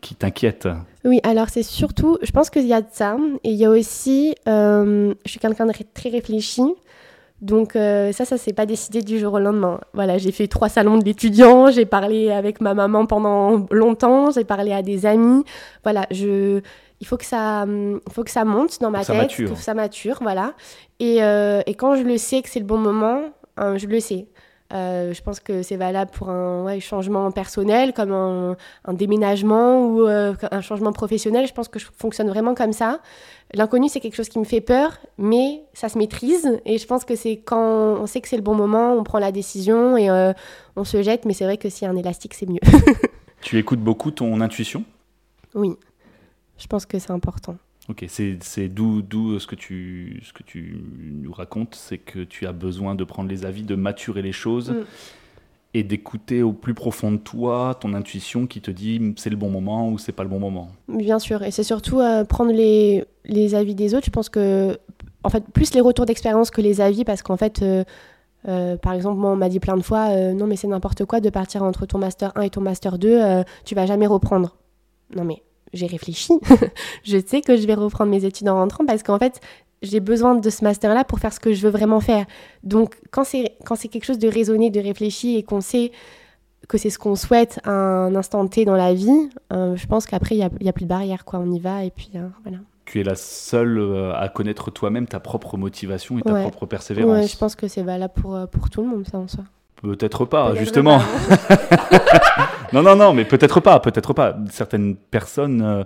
qui 0.00 0.16
t'inquiète 0.16 0.66
Oui, 1.04 1.20
alors 1.22 1.48
c'est 1.48 1.62
surtout, 1.62 2.18
je 2.22 2.32
pense 2.32 2.50
qu'il 2.50 2.66
y 2.66 2.72
a 2.72 2.80
de 2.80 2.88
ça. 2.90 3.16
Et 3.44 3.50
il 3.50 3.54
y 3.54 3.64
a 3.64 3.70
aussi, 3.70 4.34
euh, 4.48 5.14
je 5.24 5.30
suis 5.30 5.38
quelqu'un 5.38 5.66
de 5.66 5.72
très 5.94 6.08
réfléchi. 6.08 6.62
Donc 7.40 7.76
euh, 7.76 8.10
ça, 8.10 8.24
ça 8.24 8.36
s'est 8.36 8.52
pas 8.52 8.66
décidé 8.66 9.00
du 9.00 9.20
jour 9.20 9.34
au 9.34 9.38
lendemain. 9.38 9.78
Voilà, 9.92 10.18
j'ai 10.18 10.32
fait 10.32 10.48
trois 10.48 10.68
salons 10.68 10.98
de 10.98 11.04
l'étudiant, 11.04 11.70
j'ai 11.70 11.84
parlé 11.84 12.32
avec 12.32 12.60
ma 12.60 12.74
maman 12.74 13.06
pendant 13.06 13.66
longtemps, 13.70 14.32
j'ai 14.32 14.44
parlé 14.44 14.72
à 14.72 14.82
des 14.82 15.06
amis. 15.06 15.44
Voilà, 15.84 16.06
je 16.10 16.62
il 17.04 17.06
faut 17.06 17.18
que 17.18 17.26
ça, 17.26 17.66
faut 18.10 18.24
que 18.24 18.30
ça 18.30 18.46
monte 18.46 18.80
dans 18.80 18.90
ma 18.90 19.04
tête, 19.04 19.36
que 19.36 19.54
ça 19.56 19.74
mature, 19.74 20.20
voilà. 20.22 20.54
Et, 21.00 21.22
euh, 21.22 21.60
et, 21.66 21.74
quand 21.74 21.96
je 21.96 22.02
le 22.02 22.16
sais 22.16 22.40
que 22.40 22.48
c'est 22.48 22.60
le 22.60 22.64
bon 22.64 22.78
moment, 22.78 23.24
hein, 23.58 23.76
je 23.76 23.86
le 23.86 24.00
sais. 24.00 24.26
Euh, 24.72 25.12
je 25.12 25.20
pense 25.20 25.38
que 25.38 25.62
c'est 25.62 25.76
valable 25.76 26.10
pour 26.12 26.30
un 26.30 26.64
ouais, 26.64 26.80
changement 26.80 27.30
personnel, 27.30 27.92
comme 27.92 28.10
un, 28.12 28.56
un 28.86 28.94
déménagement 28.94 29.86
ou 29.86 30.08
euh, 30.08 30.32
un 30.50 30.62
changement 30.62 30.92
professionnel. 30.92 31.46
Je 31.46 31.52
pense 31.52 31.68
que 31.68 31.78
je 31.78 31.84
fonctionne 31.94 32.30
vraiment 32.30 32.54
comme 32.54 32.72
ça. 32.72 33.00
L'inconnu, 33.52 33.90
c'est 33.90 34.00
quelque 34.00 34.16
chose 34.16 34.30
qui 34.30 34.38
me 34.38 34.44
fait 34.44 34.62
peur, 34.62 34.96
mais 35.18 35.62
ça 35.74 35.90
se 35.90 35.98
maîtrise. 35.98 36.58
Et 36.64 36.78
je 36.78 36.86
pense 36.86 37.04
que 37.04 37.16
c'est 37.16 37.36
quand 37.36 37.98
on 38.00 38.06
sait 38.06 38.22
que 38.22 38.28
c'est 38.28 38.36
le 38.36 38.42
bon 38.42 38.54
moment, 38.54 38.94
on 38.94 39.04
prend 39.04 39.18
la 39.18 39.30
décision 39.30 39.98
et 39.98 40.08
on 40.74 40.84
se 40.84 41.02
jette. 41.02 41.26
Mais 41.26 41.34
c'est 41.34 41.44
vrai 41.44 41.58
que 41.58 41.68
s'il 41.68 41.84
y 41.84 41.88
a 41.88 41.92
un 41.92 41.96
élastique, 41.96 42.32
c'est 42.32 42.48
mieux. 42.48 42.60
tu 43.42 43.58
écoutes 43.58 43.80
beaucoup 43.80 44.10
ton 44.10 44.40
intuition? 44.40 44.84
Oui. 45.54 45.76
Je 46.58 46.66
pense 46.66 46.86
que 46.86 46.98
c'est 46.98 47.10
important. 47.10 47.56
Ok, 47.90 48.06
c'est 48.08 48.68
d'où 48.68 49.02
ce, 49.38 49.46
que 49.46 49.54
tu, 49.54 50.22
ce 50.24 50.32
que 50.32 50.42
tu 50.42 50.82
nous 51.02 51.32
racontes, 51.32 51.74
c'est 51.74 51.98
que 51.98 52.20
tu 52.20 52.46
as 52.46 52.52
besoin 52.52 52.94
de 52.94 53.04
prendre 53.04 53.28
les 53.28 53.44
avis, 53.44 53.62
de 53.62 53.74
maturer 53.74 54.22
les 54.22 54.32
choses 54.32 54.70
mm. 54.70 54.84
et 55.74 55.82
d'écouter 55.82 56.42
au 56.42 56.54
plus 56.54 56.72
profond 56.72 57.12
de 57.12 57.18
toi 57.18 57.76
ton 57.78 57.92
intuition 57.92 58.46
qui 58.46 58.62
te 58.62 58.70
dit 58.70 59.14
c'est 59.18 59.28
le 59.28 59.36
bon 59.36 59.50
moment 59.50 59.90
ou 59.90 59.98
c'est 59.98 60.12
pas 60.12 60.22
le 60.22 60.30
bon 60.30 60.38
moment. 60.38 60.70
Bien 60.88 61.18
sûr, 61.18 61.42
et 61.42 61.50
c'est 61.50 61.62
surtout 61.62 62.00
euh, 62.00 62.24
prendre 62.24 62.52
les, 62.52 63.04
les, 63.26 63.54
avis 63.54 63.74
des 63.74 63.94
autres. 63.94 64.06
Je 64.06 64.10
pense 64.10 64.30
que, 64.30 64.78
en 65.22 65.28
fait, 65.28 65.44
plus 65.52 65.74
les 65.74 65.82
retours 65.82 66.06
d'expérience 66.06 66.50
que 66.50 66.62
les 66.62 66.80
avis, 66.80 67.04
parce 67.04 67.20
qu'en 67.20 67.36
fait, 67.36 67.60
euh, 67.60 67.84
euh, 68.48 68.78
par 68.78 68.94
exemple, 68.94 69.20
moi, 69.20 69.30
on 69.30 69.36
m'a 69.36 69.50
dit 69.50 69.60
plein 69.60 69.76
de 69.76 69.82
fois 69.82 70.32
non, 70.32 70.46
mais 70.46 70.56
c'est 70.56 70.68
n'importe 70.68 71.04
quoi 71.04 71.20
de 71.20 71.28
partir 71.28 71.62
entre 71.62 71.84
ton 71.84 71.98
master 71.98 72.32
1 72.34 72.40
et 72.42 72.50
ton 72.50 72.62
master 72.62 72.96
2, 72.98 73.44
tu 73.66 73.74
vas 73.74 73.84
jamais 73.84 74.06
reprendre. 74.06 74.56
Non, 75.14 75.24
mais 75.24 75.42
j'ai 75.74 75.86
réfléchi. 75.86 76.32
je 77.04 77.18
sais 77.24 77.40
que 77.40 77.56
je 77.56 77.66
vais 77.66 77.74
reprendre 77.74 78.10
mes 78.10 78.24
études 78.24 78.48
en 78.48 78.54
rentrant 78.54 78.86
parce 78.86 79.02
qu'en 79.02 79.18
fait, 79.18 79.40
j'ai 79.82 80.00
besoin 80.00 80.34
de 80.34 80.50
ce 80.50 80.64
master-là 80.64 81.04
pour 81.04 81.18
faire 81.18 81.32
ce 81.32 81.40
que 81.40 81.52
je 81.52 81.62
veux 81.62 81.70
vraiment 81.70 82.00
faire. 82.00 82.26
Donc, 82.62 82.96
quand 83.10 83.24
c'est, 83.24 83.56
quand 83.64 83.76
c'est 83.76 83.88
quelque 83.88 84.04
chose 84.04 84.18
de 84.18 84.28
raisonné, 84.28 84.70
de 84.70 84.80
réfléchi 84.80 85.36
et 85.36 85.42
qu'on 85.42 85.60
sait 85.60 85.92
que 86.68 86.78
c'est 86.78 86.90
ce 86.90 86.98
qu'on 86.98 87.14
souhaite 87.14 87.60
à 87.64 87.70
un 87.70 88.14
instant 88.14 88.46
T 88.46 88.64
dans 88.64 88.76
la 88.76 88.94
vie, 88.94 89.28
euh, 89.52 89.76
je 89.76 89.86
pense 89.86 90.06
qu'après, 90.06 90.34
il 90.34 90.38
n'y 90.38 90.44
a, 90.44 90.68
a, 90.68 90.72
plus 90.72 90.84
de 90.84 90.88
barrière. 90.88 91.24
Quoi. 91.24 91.40
On 91.40 91.50
y 91.50 91.58
va 91.58 91.84
et 91.84 91.90
puis 91.90 92.10
euh, 92.16 92.26
voilà. 92.42 92.58
Tu 92.86 93.00
es 93.00 93.04
la 93.04 93.14
seule 93.14 93.78
euh, 93.78 94.14
à 94.14 94.28
connaître 94.28 94.70
toi-même 94.70 95.06
ta 95.06 95.20
propre 95.20 95.56
motivation 95.56 96.18
et 96.18 96.22
ta 96.22 96.34
propre 96.34 96.66
persévérance. 96.66 97.12
Ouais, 97.12 97.26
je 97.26 97.36
pense 97.36 97.54
que 97.54 97.68
c'est 97.68 97.82
valable 97.82 98.14
pour, 98.14 98.38
pour 98.48 98.70
tout 98.70 98.82
le 98.82 98.88
monde, 98.88 99.06
ça 99.06 99.18
en 99.18 99.28
soi. 99.28 99.44
Peut-être 99.84 100.24
pas, 100.24 100.54
justement. 100.54 101.02
non, 102.72 102.82
non, 102.82 102.96
non, 102.96 103.12
mais 103.12 103.26
peut-être 103.26 103.60
pas, 103.60 103.80
peut-être 103.80 104.14
pas. 104.14 104.34
Certaines 104.48 104.96
personnes 104.96 105.60
euh, 105.60 105.84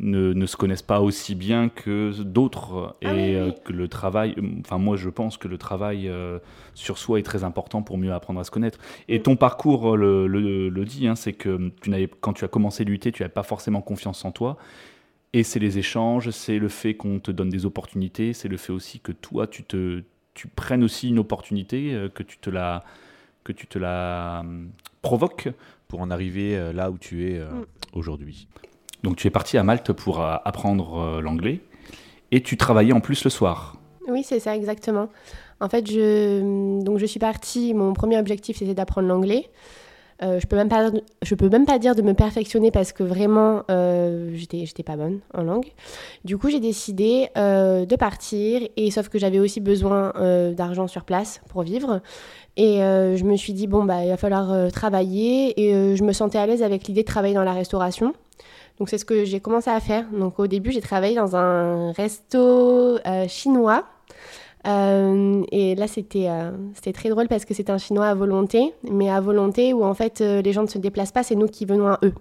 ne, 0.00 0.32
ne, 0.32 0.46
se 0.46 0.56
connaissent 0.56 0.82
pas 0.82 1.00
aussi 1.00 1.36
bien 1.36 1.68
que 1.68 2.10
d'autres 2.22 2.96
ah 3.04 3.14
et 3.14 3.36
euh, 3.36 3.52
que 3.64 3.72
le 3.72 3.86
travail. 3.86 4.34
Enfin, 4.64 4.78
moi, 4.78 4.96
je 4.96 5.08
pense 5.08 5.36
que 5.36 5.46
le 5.46 5.58
travail 5.58 6.08
euh, 6.08 6.40
sur 6.74 6.98
soi 6.98 7.20
est 7.20 7.22
très 7.22 7.44
important 7.44 7.82
pour 7.82 7.98
mieux 7.98 8.12
apprendre 8.12 8.40
à 8.40 8.44
se 8.44 8.50
connaître. 8.50 8.80
Et 9.06 9.20
mm. 9.20 9.22
ton 9.22 9.36
parcours 9.36 9.96
le, 9.96 10.26
le, 10.26 10.84
dit, 10.84 11.06
hein, 11.06 11.14
c'est 11.14 11.32
que 11.32 11.70
tu 11.82 12.08
quand 12.20 12.32
tu 12.32 12.44
as 12.44 12.48
commencé 12.48 12.82
à 12.82 12.86
lutter, 12.86 13.12
tu 13.12 13.22
n'avais 13.22 13.32
pas 13.32 13.44
forcément 13.44 13.80
confiance 13.80 14.24
en 14.24 14.32
toi. 14.32 14.56
Et 15.34 15.44
c'est 15.44 15.60
les 15.60 15.78
échanges, 15.78 16.30
c'est 16.30 16.58
le 16.58 16.68
fait 16.68 16.94
qu'on 16.94 17.20
te 17.20 17.30
donne 17.30 17.50
des 17.50 17.64
opportunités, 17.64 18.32
c'est 18.32 18.48
le 18.48 18.56
fait 18.56 18.72
aussi 18.72 18.98
que 18.98 19.12
toi, 19.12 19.46
tu 19.46 19.62
te 19.62 20.02
tu 20.34 20.48
prennes 20.48 20.84
aussi 20.84 21.08
une 21.08 21.18
opportunité, 21.18 22.08
que 22.14 22.22
tu 22.22 22.36
te 22.36 22.50
la 22.50 22.84
que 23.46 23.52
tu 23.52 23.66
te 23.68 23.78
la 23.78 24.40
hum, 24.40 24.70
provoques 25.02 25.48
pour 25.88 26.00
en 26.00 26.10
arriver 26.10 26.56
euh, 26.56 26.72
là 26.72 26.90
où 26.90 26.98
tu 26.98 27.30
es 27.30 27.38
euh, 27.38 27.46
mm. 27.46 27.64
aujourd'hui. 27.92 28.48
Donc 29.04 29.16
tu 29.16 29.26
es 29.28 29.30
parti 29.30 29.56
à 29.56 29.62
Malte 29.62 29.92
pour 29.92 30.20
euh, 30.20 30.34
apprendre 30.44 31.20
l'anglais 31.22 31.60
et 32.32 32.42
tu 32.42 32.56
travaillais 32.56 32.92
en 32.92 33.00
plus 33.00 33.22
le 33.22 33.30
soir. 33.30 33.76
Oui, 34.08 34.24
c'est 34.24 34.40
ça 34.40 34.56
exactement. 34.56 35.08
En 35.60 35.68
fait, 35.68 35.88
je, 35.90 36.40
hum, 36.40 36.82
donc 36.82 36.98
je 36.98 37.06
suis 37.06 37.20
partie, 37.20 37.72
mon 37.72 37.92
premier 37.92 38.18
objectif 38.18 38.58
c'était 38.58 38.74
d'apprendre 38.74 39.06
l'anglais. 39.06 39.48
Euh, 40.22 40.40
je 40.40 40.46
peux 40.46 40.56
même 40.56 40.68
pas, 40.68 40.90
je 41.22 41.34
peux 41.34 41.48
même 41.48 41.66
pas 41.66 41.78
dire 41.78 41.94
de 41.94 42.02
me 42.02 42.14
perfectionner 42.14 42.70
parce 42.70 42.92
que 42.92 43.02
vraiment, 43.02 43.62
euh, 43.70 44.30
j'étais, 44.34 44.64
j'étais 44.64 44.82
pas 44.82 44.96
bonne 44.96 45.20
en 45.34 45.42
langue. 45.42 45.66
Du 46.24 46.38
coup, 46.38 46.48
j'ai 46.48 46.60
décidé 46.60 47.28
euh, 47.36 47.84
de 47.84 47.96
partir 47.96 48.62
et 48.76 48.90
sauf 48.90 49.08
que 49.08 49.18
j'avais 49.18 49.38
aussi 49.38 49.60
besoin 49.60 50.12
d'argent 50.56 50.86
sur 50.86 51.04
place 51.04 51.40
pour 51.48 51.62
vivre. 51.62 52.00
Et 52.56 52.78
je 52.78 53.24
me 53.24 53.36
suis 53.36 53.52
dit 53.52 53.66
bon 53.66 53.84
bah 53.84 54.04
il 54.04 54.08
va 54.08 54.16
falloir 54.16 54.72
travailler 54.72 55.60
et 55.60 55.96
je 55.96 56.02
me 56.02 56.12
sentais 56.12 56.38
à 56.38 56.46
l'aise 56.46 56.62
avec 56.62 56.86
l'idée 56.88 57.02
de 57.02 57.06
travailler 57.06 57.34
dans 57.34 57.44
la 57.44 57.52
restauration. 57.52 58.14
Donc 58.78 58.88
c'est 58.88 58.98
ce 58.98 59.04
que 59.04 59.24
j'ai 59.24 59.40
commencé 59.40 59.70
à 59.70 59.80
faire. 59.80 60.06
Donc 60.10 60.38
au 60.38 60.46
début, 60.46 60.72
j'ai 60.72 60.80
travaillé 60.80 61.16
dans 61.16 61.36
un 61.36 61.92
resto 61.92 62.98
chinois 63.28 63.84
euh, 64.66 65.44
et 65.52 65.74
là, 65.74 65.86
c'était 65.86 66.26
euh, 66.28 66.50
très 66.92 67.08
drôle 67.08 67.28
parce 67.28 67.44
que 67.44 67.54
c'était 67.54 67.72
un 67.72 67.78
chinois 67.78 68.06
à 68.06 68.14
volonté, 68.14 68.72
mais 68.90 69.10
à 69.10 69.20
volonté 69.20 69.72
où 69.72 69.84
en 69.84 69.94
fait 69.94 70.20
euh, 70.20 70.42
les 70.42 70.52
gens 70.52 70.62
ne 70.62 70.68
se 70.68 70.78
déplacent 70.78 71.12
pas, 71.12 71.22
c'est 71.22 71.34
nous 71.34 71.46
qui 71.46 71.64
venons 71.64 71.88
à 71.88 71.98
eux. 72.02 72.14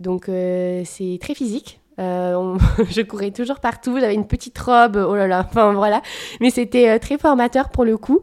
Donc 0.00 0.26
c'est 0.26 1.18
très 1.20 1.34
physique. 1.34 1.80
je 1.98 3.02
courais 3.02 3.32
toujours 3.32 3.58
partout, 3.58 3.98
j'avais 3.98 4.14
une 4.14 4.28
petite 4.28 4.56
robe, 4.56 4.94
oh 4.96 5.16
là 5.16 5.26
là, 5.26 5.44
enfin 5.48 5.72
voilà. 5.72 6.00
Mais 6.40 6.50
c'était 6.50 6.96
très 7.00 7.18
formateur 7.18 7.70
pour 7.70 7.84
le 7.84 7.96
coup. 7.96 8.20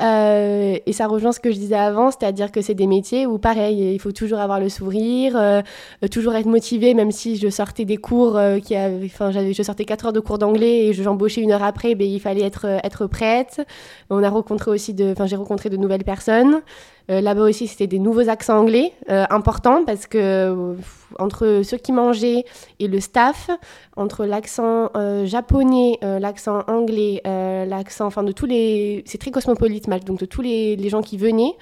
Euh, 0.00 0.78
et 0.86 0.92
ça 0.92 1.06
rejoint 1.06 1.32
ce 1.32 1.40
que 1.40 1.50
je 1.50 1.58
disais 1.58 1.76
avant, 1.76 2.10
c'est-à-dire 2.10 2.50
que 2.50 2.62
c'est 2.62 2.74
des 2.74 2.86
métiers 2.86 3.26
où, 3.26 3.38
pareil, 3.38 3.94
il 3.94 3.98
faut 3.98 4.12
toujours 4.12 4.38
avoir 4.38 4.58
le 4.58 4.68
sourire, 4.68 5.36
euh, 5.36 5.62
toujours 6.10 6.34
être 6.34 6.46
motivé, 6.46 6.94
même 6.94 7.10
si 7.10 7.36
je 7.36 7.48
sortais 7.48 7.84
des 7.84 7.98
cours, 7.98 8.36
euh, 8.36 8.58
qui 8.58 8.76
enfin, 8.76 9.30
j'avais, 9.30 9.52
je 9.52 9.62
sortais 9.62 9.84
4 9.84 10.06
heures 10.06 10.12
de 10.12 10.20
cours 10.20 10.38
d'anglais 10.38 10.86
et 10.86 10.92
j'embauchais 10.94 11.42
une 11.42 11.52
heure 11.52 11.62
après, 11.62 11.94
ben, 11.94 12.08
il 12.08 12.20
fallait 12.20 12.44
être, 12.44 12.66
être 12.82 13.06
prête. 13.06 13.60
On 14.08 14.22
a 14.22 14.30
rencontré 14.30 14.70
aussi 14.70 14.94
de, 14.94 15.12
enfin, 15.12 15.26
j'ai 15.26 15.36
rencontré 15.36 15.68
de 15.68 15.76
nouvelles 15.76 16.04
personnes. 16.04 16.62
Euh, 17.10 17.20
là-bas 17.20 17.42
aussi, 17.42 17.66
c'était 17.66 17.88
des 17.88 17.98
nouveaux 17.98 18.28
accents 18.28 18.58
anglais 18.58 18.92
euh, 19.10 19.24
importants 19.30 19.84
parce 19.84 20.06
que 20.06 20.18
euh, 20.18 20.74
entre 21.18 21.62
ceux 21.64 21.76
qui 21.76 21.90
mangeaient 21.90 22.44
et 22.78 22.86
le 22.86 23.00
staff, 23.00 23.50
entre 23.96 24.24
l'accent 24.24 24.90
japonais, 25.24 25.98
l'accent 26.02 26.62
anglais, 26.68 27.20
l'accent, 27.24 28.06
enfin 28.06 28.22
de 28.22 28.30
tous 28.30 28.46
les, 28.46 29.02
c'est 29.06 29.18
très 29.18 29.32
cosmopolite 29.32 29.88
donc 30.06 30.20
de 30.20 30.24
tous 30.24 30.40
les 30.40 30.88
gens 30.88 31.02
qui 31.02 31.16
venaient, 31.16 31.52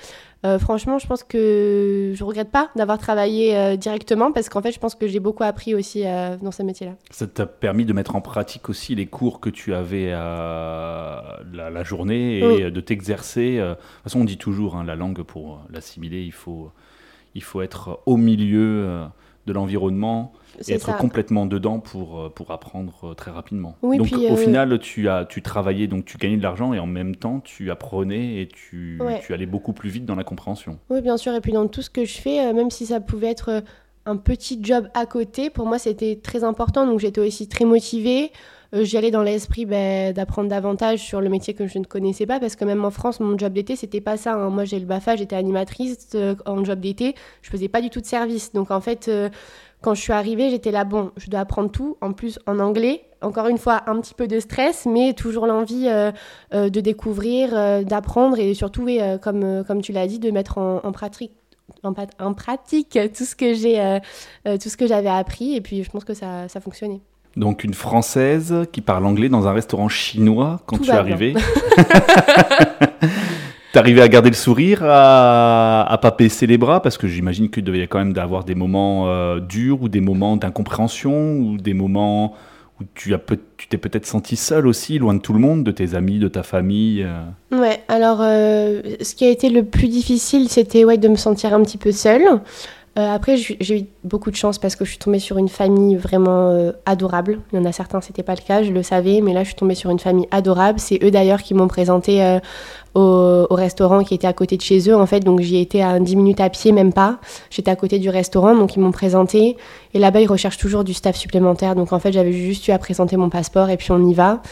Euh, 0.44 0.58
franchement, 0.60 0.98
je 0.98 1.06
pense 1.06 1.24
que 1.24 2.12
je 2.14 2.22
regrette 2.22 2.50
pas 2.50 2.70
d'avoir 2.76 2.98
travaillé 2.98 3.56
euh, 3.56 3.76
directement 3.76 4.30
parce 4.30 4.48
qu'en 4.48 4.62
fait, 4.62 4.70
je 4.70 4.78
pense 4.78 4.94
que 4.94 5.08
j'ai 5.08 5.18
beaucoup 5.18 5.42
appris 5.42 5.74
aussi 5.74 6.06
euh, 6.06 6.36
dans 6.36 6.52
ce 6.52 6.62
métier-là. 6.62 6.92
Ça 7.10 7.26
t'a 7.26 7.46
permis 7.46 7.84
de 7.84 7.92
mettre 7.92 8.14
en 8.14 8.20
pratique 8.20 8.68
aussi 8.68 8.94
les 8.94 9.06
cours 9.06 9.40
que 9.40 9.50
tu 9.50 9.74
avais 9.74 10.12
à 10.12 11.40
la, 11.52 11.82
journée 11.82 12.38
et 12.38 12.70
de 12.70 12.80
t'exercer. 12.80 13.58
De 13.58 13.74
toute 13.74 14.02
façon, 14.04 14.20
on 14.20 14.24
dit 14.24 14.36
toujours, 14.36 14.76
hein, 14.76 14.84
la 14.84 14.94
langue, 14.94 15.22
pour 15.22 15.60
l'assimiler, 15.70 16.22
il 16.22 16.32
faut, 16.32 16.70
il 17.34 17.42
faut 17.42 17.62
être 17.62 18.00
au 18.06 18.16
milieu 18.16 19.06
de 19.46 19.52
l'environnement 19.52 20.32
et 20.66 20.72
être 20.72 20.96
complètement 20.96 21.46
dedans 21.46 21.80
pour, 21.80 22.20
euh, 22.20 22.28
pour 22.28 22.50
apprendre 22.50 23.10
euh, 23.10 23.14
très 23.14 23.30
rapidement. 23.30 23.76
donc 23.82 24.12
au 24.12 24.16
euh, 24.16 24.36
final, 24.36 24.78
tu, 24.78 25.08
as, 25.08 25.24
tu 25.24 25.42
travaillais, 25.42 25.86
donc 25.86 26.04
tu 26.04 26.18
gagnais 26.18 26.36
de 26.36 26.42
l'argent 26.42 26.72
et 26.72 26.78
en 26.78 26.86
même 26.86 27.16
temps, 27.16 27.40
tu 27.40 27.70
apprenais 27.70 28.40
et 28.40 28.48
tu, 28.48 29.00
tu, 29.22 29.34
allais 29.34 29.46
beaucoup 29.46 29.72
plus 29.72 29.90
vite 29.90 30.04
dans 30.04 30.14
la 30.14 30.24
compréhension. 30.24 30.78
Oui, 30.90 31.00
bien 31.00 31.16
sûr. 31.16 31.34
Et 31.34 31.40
puis 31.40 31.52
dans 31.52 31.68
tout 31.68 31.82
ce 31.82 31.90
que 31.90 32.04
je 32.04 32.18
fais, 32.18 32.52
même 32.52 32.70
si 32.70 32.86
ça 32.86 33.00
pouvait 33.00 33.30
être 33.30 33.62
un 34.06 34.16
petit 34.16 34.58
job 34.62 34.88
à 34.94 35.06
côté, 35.06 35.50
pour 35.50 35.66
moi, 35.66 35.78
c'était 35.78 36.18
très 36.22 36.44
important. 36.44 36.86
Donc 36.86 37.00
j'étais 37.00 37.20
aussi 37.20 37.48
très 37.48 37.64
motivée. 37.64 38.32
J'y 38.74 38.98
allais 38.98 39.10
dans 39.10 39.22
l'esprit 39.22 39.64
ben, 39.64 40.12
d'apprendre 40.12 40.50
davantage 40.50 40.98
sur 40.98 41.22
le 41.22 41.30
métier 41.30 41.54
que 41.54 41.66
je 41.66 41.78
ne 41.78 41.84
connaissais 41.84 42.26
pas, 42.26 42.38
parce 42.38 42.54
que 42.54 42.66
même 42.66 42.84
en 42.84 42.90
France, 42.90 43.18
mon 43.18 43.38
job 43.38 43.54
d'été, 43.54 43.76
c'était 43.76 44.02
pas 44.02 44.18
ça. 44.18 44.34
Hein. 44.34 44.50
Moi, 44.50 44.64
j'ai 44.64 44.78
le 44.78 44.84
BAFA, 44.84 45.16
j'étais 45.16 45.36
animatrice 45.36 46.14
en 46.44 46.64
job 46.64 46.78
d'été, 46.78 47.14
je 47.40 47.48
faisais 47.48 47.68
pas 47.68 47.80
du 47.80 47.88
tout 47.88 48.00
de 48.00 48.06
service. 48.06 48.52
Donc 48.52 48.70
en 48.70 48.82
fait, 48.82 49.10
quand 49.80 49.94
je 49.94 50.00
suis 50.00 50.12
arrivée, 50.12 50.50
j'étais 50.50 50.70
là, 50.70 50.84
bon, 50.84 51.12
je 51.16 51.30
dois 51.30 51.40
apprendre 51.40 51.70
tout, 51.70 51.96
en 52.00 52.12
plus 52.12 52.38
en 52.46 52.58
anglais. 52.58 53.02
Encore 53.22 53.46
une 53.48 53.58
fois, 53.58 53.82
un 53.86 54.00
petit 54.00 54.14
peu 54.14 54.26
de 54.26 54.40
stress, 54.40 54.86
mais 54.86 55.12
toujours 55.12 55.46
l'envie 55.46 55.88
euh, 55.88 56.12
euh, 56.54 56.68
de 56.68 56.80
découvrir, 56.80 57.50
euh, 57.52 57.82
d'apprendre 57.82 58.38
et 58.38 58.54
surtout, 58.54 58.88
comme, 59.22 59.64
comme 59.66 59.82
tu 59.82 59.92
l'as 59.92 60.06
dit, 60.06 60.18
de 60.18 60.30
mettre 60.30 60.58
en, 60.58 60.92
pratique. 60.92 61.32
En, 61.82 61.92
pratique 62.34 62.98
tout 63.16 63.24
ce 63.24 63.36
que 63.36 63.52
j'ai 63.54 64.00
tout 64.44 64.68
ce 64.70 64.76
que 64.76 64.86
j'avais 64.86 65.10
appris 65.10 65.54
et 65.54 65.60
puis 65.60 65.84
je 65.84 65.90
pense 65.90 66.02
que 66.02 66.14
ça, 66.14 66.48
ça 66.48 66.60
fonctionnait 66.60 67.02
donc 67.36 67.62
une 67.62 67.74
Française 67.74 68.66
qui 68.72 68.80
parle 68.80 69.04
anglais 69.06 69.28
dans 69.28 69.46
un 69.46 69.52
restaurant 69.52 69.88
chinois 69.88 70.60
quand 70.66 70.78
tu 70.78 70.90
es 70.90 70.94
arrivée. 70.94 71.34
T'arrivais 73.72 74.00
à 74.00 74.08
garder 74.08 74.30
le 74.30 74.34
sourire, 74.34 74.80
à, 74.82 75.82
à 75.82 75.98
pas 75.98 76.10
baisser 76.10 76.46
les 76.46 76.56
bras, 76.56 76.80
parce 76.80 76.96
que 76.96 77.06
j'imagine 77.06 77.50
qu'il 77.50 77.64
devait 77.64 77.86
quand 77.86 77.98
même 77.98 78.16
avoir 78.16 78.44
des 78.44 78.54
moments 78.54 79.08
euh, 79.08 79.40
durs 79.40 79.82
ou 79.82 79.88
des 79.90 80.00
moments 80.00 80.38
d'incompréhension 80.38 81.32
ou 81.32 81.58
des 81.58 81.74
moments 81.74 82.34
où 82.80 82.84
tu 82.94 83.12
t'es 83.68 83.76
peut-être 83.76 84.06
senti 84.06 84.36
seul 84.36 84.66
aussi, 84.66 84.98
loin 84.98 85.12
de 85.12 85.18
tout 85.18 85.34
le 85.34 85.38
monde, 85.38 85.64
de 85.64 85.70
tes 85.70 85.94
amis, 85.94 86.18
de 86.18 86.28
ta 86.28 86.42
famille. 86.42 87.02
Euh. 87.02 87.60
Ouais. 87.60 87.82
Alors, 87.88 88.20
euh, 88.22 88.80
ce 89.02 89.14
qui 89.14 89.26
a 89.26 89.28
été 89.28 89.50
le 89.50 89.64
plus 89.64 89.88
difficile, 89.88 90.48
c'était 90.48 90.84
ouais 90.84 90.96
de 90.96 91.08
me 91.08 91.16
sentir 91.16 91.52
un 91.52 91.62
petit 91.62 91.78
peu 91.78 91.92
seule. 91.92 92.40
après, 92.96 93.36
j'ai 93.36 93.80
eu 93.80 93.84
beaucoup 94.02 94.30
de 94.30 94.36
chance 94.36 94.58
parce 94.58 94.76
que 94.76 94.84
je 94.84 94.90
suis 94.90 94.98
tombée 94.98 95.18
sur 95.18 95.38
une 95.38 95.48
famille 95.48 95.96
vraiment 95.96 96.72
adorable. 96.86 97.40
Il 97.52 97.58
y 97.58 97.62
en 97.62 97.64
a 97.64 97.72
certains, 97.72 98.00
c'était 98.00 98.22
pas 98.22 98.34
le 98.34 98.40
cas, 98.40 98.62
je 98.62 98.72
le 98.72 98.82
savais, 98.82 99.20
mais 99.20 99.34
là, 99.34 99.42
je 99.42 99.48
suis 99.48 99.56
tombée 99.56 99.76
sur 99.76 99.90
une 99.90 100.00
famille 100.00 100.26
adorable. 100.30 100.80
C'est 100.80 100.98
eux 101.04 101.10
d'ailleurs 101.10 101.42
qui 101.42 101.54
m'ont 101.54 101.68
présenté 101.68 102.38
au, 102.98 103.54
restaurant 103.54 104.04
qui 104.04 104.14
était 104.14 104.26
à 104.26 104.32
côté 104.32 104.56
de 104.56 104.62
chez 104.62 104.88
eux, 104.90 104.96
en 104.96 105.06
fait. 105.06 105.20
Donc 105.20 105.40
j'y 105.40 105.58
étais 105.58 105.82
à 105.82 105.98
10 105.98 106.16
minutes 106.16 106.40
à 106.40 106.50
pied, 106.50 106.72
même 106.72 106.92
pas. 106.92 107.18
J'étais 107.50 107.70
à 107.70 107.76
côté 107.76 107.98
du 107.98 108.10
restaurant, 108.10 108.54
donc 108.54 108.76
ils 108.76 108.80
m'ont 108.80 108.92
présenté. 108.92 109.56
Et 109.94 109.98
là-bas, 109.98 110.20
ils 110.20 110.28
recherchent 110.28 110.58
toujours 110.58 110.84
du 110.84 110.94
staff 110.94 111.16
supplémentaire. 111.16 111.74
Donc 111.74 111.92
en 111.92 111.98
fait, 111.98 112.12
j'avais 112.12 112.32
juste 112.32 112.68
eu 112.68 112.72
à 112.72 112.78
présenter 112.78 113.16
mon 113.16 113.30
passeport 113.30 113.70
et 113.70 113.76
puis 113.76 113.90
on 113.92 114.06
y 114.06 114.14
va. 114.14 114.42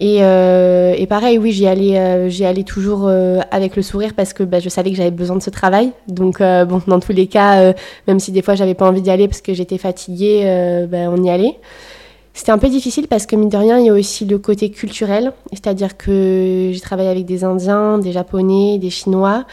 Et, 0.00 0.18
euh, 0.22 1.06
pareil, 1.06 1.38
oui, 1.38 1.52
j'y 1.52 1.66
allais, 1.66 1.98
euh, 1.98 2.28
j'y 2.28 2.44
allais 2.44 2.64
toujours 2.64 3.06
euh, 3.06 3.40
avec 3.50 3.76
le 3.76 3.82
sourire 3.82 4.12
parce 4.16 4.32
que 4.32 4.42
bah, 4.42 4.58
je 4.58 4.68
savais 4.68 4.90
que 4.90 4.96
j'avais 4.96 5.12
besoin 5.12 5.36
de 5.36 5.42
ce 5.42 5.50
travail. 5.50 5.92
Donc, 6.08 6.40
bon, 6.40 6.82
dans 6.86 7.00
tous 7.00 7.12
les 7.12 7.26
cas, 7.26 7.74
même 8.08 8.18
si 8.18 8.32
des 8.32 8.42
fois 8.42 8.54
j'avais 8.54 8.74
pas 8.74 8.88
envie 8.88 9.02
d'y 9.02 9.10
aller 9.10 9.28
parce 9.28 9.40
que 9.40 9.54
j'étais 9.54 9.78
fatiguée, 9.78 10.86
bah, 10.90 11.10
on 11.10 11.22
y 11.22 11.30
allait. 11.30 11.56
C'était 12.36 12.50
un 12.50 12.58
peu 12.58 12.68
difficile 12.68 13.06
parce 13.06 13.26
que, 13.26 13.36
mine 13.36 13.48
de 13.48 13.56
rien, 13.56 13.78
il 13.78 13.86
y 13.86 13.90
a 13.90 13.94
aussi 13.94 14.24
le 14.24 14.38
côté 14.38 14.70
culturel. 14.70 15.32
C'est-à-dire 15.52 15.96
que 15.96 16.70
j'ai 16.72 16.80
travaillé 16.80 17.08
avec 17.08 17.26
des 17.26 17.44
Indiens, 17.44 17.98
des 17.98 18.10
Japonais, 18.10 18.78
des 18.78 18.90
Chinois. 18.90 19.46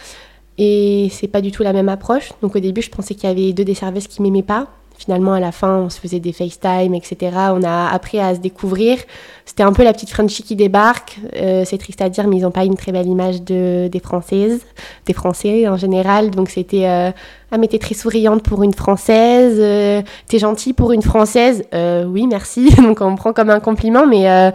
Et 0.58 1.08
c'est 1.12 1.28
pas 1.28 1.42
du 1.42 1.52
tout 1.52 1.62
la 1.62 1.74
même 1.74 1.90
approche. 1.90 2.32
Donc 2.42 2.56
au 2.56 2.60
début, 2.60 2.82
je 2.82 2.90
pensais 2.90 3.14
qu'il 3.14 3.30
y 3.30 3.32
avait 3.32 3.54
deux 3.54 3.64
des 3.64 3.76
services 3.76 4.08
qui 4.08 4.22
m'aimaient 4.24 4.42
pas. 4.42 4.68
Finalement, 5.04 5.34
à 5.34 5.40
la 5.40 5.52
fin, 5.52 5.78
on 5.78 5.90
se 5.90 6.00
faisait 6.00 6.20
des 6.20 6.32
FaceTime, 6.32 6.94
etc. 6.94 7.32
On 7.54 7.64
a 7.64 7.90
appris 7.90 8.20
à 8.20 8.36
se 8.36 8.40
découvrir. 8.40 9.00
C'était 9.46 9.64
un 9.64 9.74
peu 9.74 9.84
la 9.84 9.94
petite 9.94 10.12
Frenchie 10.12 10.44
qui 10.44 10.56
débarque. 10.56 11.18
Euh, 11.36 11.64
c'est 11.66 11.80
triste 11.80 12.04
à 12.04 12.10
dire, 12.10 12.28
mais 12.28 12.38
ils 12.38 12.44
n'ont 12.44 12.52
pas 12.52 12.66
une 12.66 12.76
très 12.76 12.92
belle 12.92 13.08
image 13.08 13.42
de, 13.42 13.88
des 13.88 14.00
Françaises, 14.00 14.62
des 15.08 15.14
Français 15.14 15.68
en 15.68 15.76
général. 15.76 16.30
Donc 16.30 16.52
c'était 16.52 16.88
euh, 16.88 17.10
Ah, 17.52 17.58
mais 17.58 17.68
t'es 17.68 17.80
très 17.80 17.96
souriante 17.96 18.44
pour 18.44 18.62
une 18.62 18.76
Française, 18.76 19.58
euh, 19.58 20.04
t'es 20.28 20.38
gentille 20.38 20.74
pour 20.74 20.92
une 20.92 21.02
Française. 21.02 21.64
oui, 21.74 22.28
merci. 22.28 22.70
Donc 22.78 23.02
on 23.02 23.16
prend 23.16 23.34
comme 23.34 23.50
un 23.50 23.60
compliment, 23.60 24.06
mais, 24.06 24.54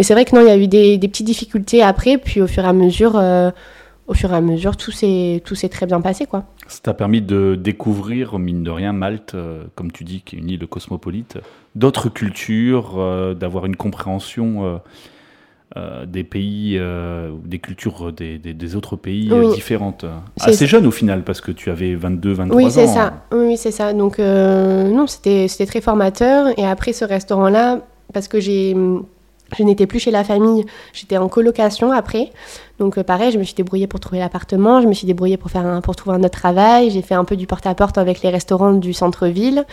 c'est 0.00 0.14
vrai 0.14 0.24
que 0.24 0.34
non, 0.34 0.42
il 0.42 0.48
y 0.48 0.50
a 0.50 0.56
eu 0.56 0.66
des, 0.66 0.98
petites 1.06 1.26
difficultés 1.26 1.84
après. 1.84 2.18
Puis 2.18 2.40
au 2.40 2.48
fur 2.48 2.64
et 2.64 2.68
à 2.68 2.72
mesure 2.72 3.12
au 4.06 4.14
fur 4.14 4.32
et 4.32 4.36
à 4.36 4.40
mesure, 4.40 4.76
tout 4.76 4.90
s'est, 4.90 5.42
tout 5.44 5.54
s'est 5.54 5.68
très 5.68 5.86
bien 5.86 6.00
passé. 6.00 6.26
Quoi. 6.26 6.44
Ça 6.66 6.80
t'a 6.82 6.94
permis 6.94 7.22
de 7.22 7.58
découvrir, 7.58 8.38
mine 8.38 8.62
de 8.62 8.70
rien, 8.70 8.92
Malte, 8.92 9.34
euh, 9.34 9.64
comme 9.74 9.92
tu 9.92 10.04
dis, 10.04 10.22
qui 10.22 10.36
est 10.36 10.38
une 10.38 10.50
île 10.50 10.66
cosmopolite, 10.66 11.38
d'autres 11.74 12.08
cultures, 12.08 12.96
euh, 12.98 13.34
d'avoir 13.34 13.64
une 13.66 13.76
compréhension 13.76 14.80
euh, 15.76 16.06
des 16.06 16.22
pays, 16.22 16.78
des 17.44 17.58
cultures 17.58 18.12
des, 18.12 18.38
des, 18.38 18.76
autres 18.76 18.96
pays 18.96 19.30
différentes. 19.54 20.04
Assez 20.38 20.66
jeune 20.66 20.86
au 20.86 20.92
final, 20.92 21.24
parce 21.24 21.40
que 21.40 21.50
tu 21.50 21.70
avais 21.70 21.94
22, 21.94 22.32
23 22.32 22.56
oui, 22.56 22.66
ans. 22.66 22.70
C'est 22.70 22.86
ça. 22.86 23.24
Oui, 23.32 23.56
c'est 23.56 23.72
ça. 23.72 23.92
Donc, 23.92 24.18
non, 24.18 25.06
c'était, 25.06 25.48
c'était 25.48 25.66
très 25.66 25.80
formateur. 25.80 26.56
Et 26.58 26.64
après 26.64 26.92
ce 26.92 27.04
restaurant-là, 27.04 27.80
parce 28.12 28.28
que 28.28 28.38
j'ai 28.38 28.76
je 29.56 29.62
n'étais 29.62 29.86
plus 29.86 29.98
chez 29.98 30.10
la 30.10 30.24
famille, 30.24 30.64
j'étais 30.92 31.16
en 31.16 31.28
colocation 31.28 31.92
après. 31.92 32.30
Donc 32.78 32.98
euh, 32.98 33.02
pareil, 33.02 33.32
je 33.32 33.38
me 33.38 33.44
suis 33.44 33.54
débrouillée 33.54 33.86
pour 33.86 34.00
trouver 34.00 34.18
l'appartement, 34.18 34.80
je 34.80 34.86
me 34.86 34.92
suis 34.92 35.06
débrouillée 35.06 35.36
pour, 35.36 35.50
faire 35.50 35.66
un, 35.66 35.80
pour 35.80 35.96
trouver 35.96 36.16
un 36.16 36.20
autre 36.20 36.38
travail, 36.38 36.90
j'ai 36.90 37.02
fait 37.02 37.14
un 37.14 37.24
peu 37.24 37.36
du 37.36 37.46
porte-à-porte 37.46 37.98
avec 37.98 38.22
les 38.22 38.30
restaurants 38.30 38.72
du 38.72 38.92
centre-ville. 38.92 39.64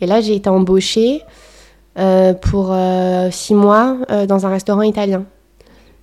Et 0.00 0.06
là, 0.06 0.20
j'ai 0.20 0.34
été 0.34 0.48
embauchée 0.48 1.22
euh, 1.98 2.34
pour 2.34 2.68
euh, 2.72 3.30
six 3.30 3.54
mois 3.54 3.96
dans 4.28 4.46
un 4.46 4.50
restaurant 4.50 4.82
italien. 4.82 5.24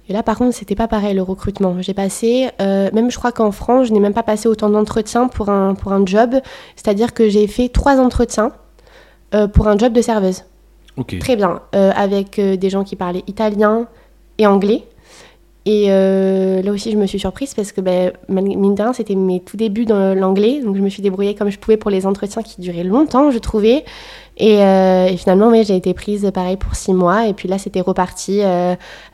Et 0.08 0.14
là, 0.14 0.22
par 0.22 0.38
contre, 0.38 0.56
c'était 0.56 0.76
pas 0.76 0.88
pareil 0.88 1.16
le 1.16 1.24
recrutement. 1.24 1.82
J'ai 1.82 1.96
passé, 1.96 2.50
même 2.60 3.10
je 3.10 3.18
crois 3.18 3.32
qu'en 3.32 3.52
France, 3.52 3.88
je 3.88 3.94
n'ai 3.94 4.00
même 4.00 4.14
pas 4.14 4.22
passé 4.22 4.48
autant 4.48 4.70
d'entretiens 4.70 5.28
pour 5.28 5.50
un, 5.50 5.74
pour 5.74 5.94
un 5.94 6.06
job. 6.06 6.36
C'est-à-dire 6.76 7.16
que 7.16 7.28
j'ai 7.28 7.48
fait 7.48 7.70
trois 7.70 8.00
entretiens 8.00 8.52
pour 9.54 9.68
un 9.68 9.78
job 9.80 9.94
de 9.94 10.02
serveuse. 10.04 10.44
Très 11.04 11.36
bien. 11.36 11.62
Euh, 11.76 11.92
avec 11.96 12.40
euh, 12.40 12.56
des 12.56 12.70
gens 12.70 12.84
qui 12.84 12.96
parlaient 12.96 13.24
italien 13.28 13.88
et 14.38 14.48
anglais. 14.48 14.84
Et 15.68 15.88
euh, 15.90 16.62
là 16.62 16.72
aussi, 16.72 16.92
je 16.92 16.98
me 16.98 17.08
suis 17.08 17.18
surprise 17.18 17.56
parce 17.56 17.72
que, 17.72 17.82
ben, 17.82 18.12
mine 18.30 18.76
de 18.76 18.82
rien, 18.84 18.94
c'était 18.94 19.16
mes 19.16 19.40
tout 19.40 19.58
débuts 19.58 19.86
dans 19.86 20.14
l'anglais. 20.14 20.62
Donc, 20.64 20.76
je 20.76 20.82
me 20.82 20.90
suis 20.90 21.02
débrouillée 21.02 21.34
comme 21.34 21.50
je 21.50 21.58
pouvais 21.58 21.76
pour 21.76 21.90
les 21.90 22.06
entretiens 22.06 22.44
qui 22.44 22.62
duraient 22.62 22.84
longtemps, 22.84 23.32
je 23.32 23.40
trouvais. 23.40 23.84
Et, 24.38 24.60
finalement, 25.18 25.52
j'ai 25.64 25.76
été 25.76 25.96
prise 25.96 26.30
pareil 26.32 26.58
pour 26.58 26.76
six 26.76 26.94
mois. 26.94 27.26
Et 27.26 27.34
puis 27.34 27.50
là, 27.50 27.58
c'était 27.58 27.82
reparti. 27.82 28.42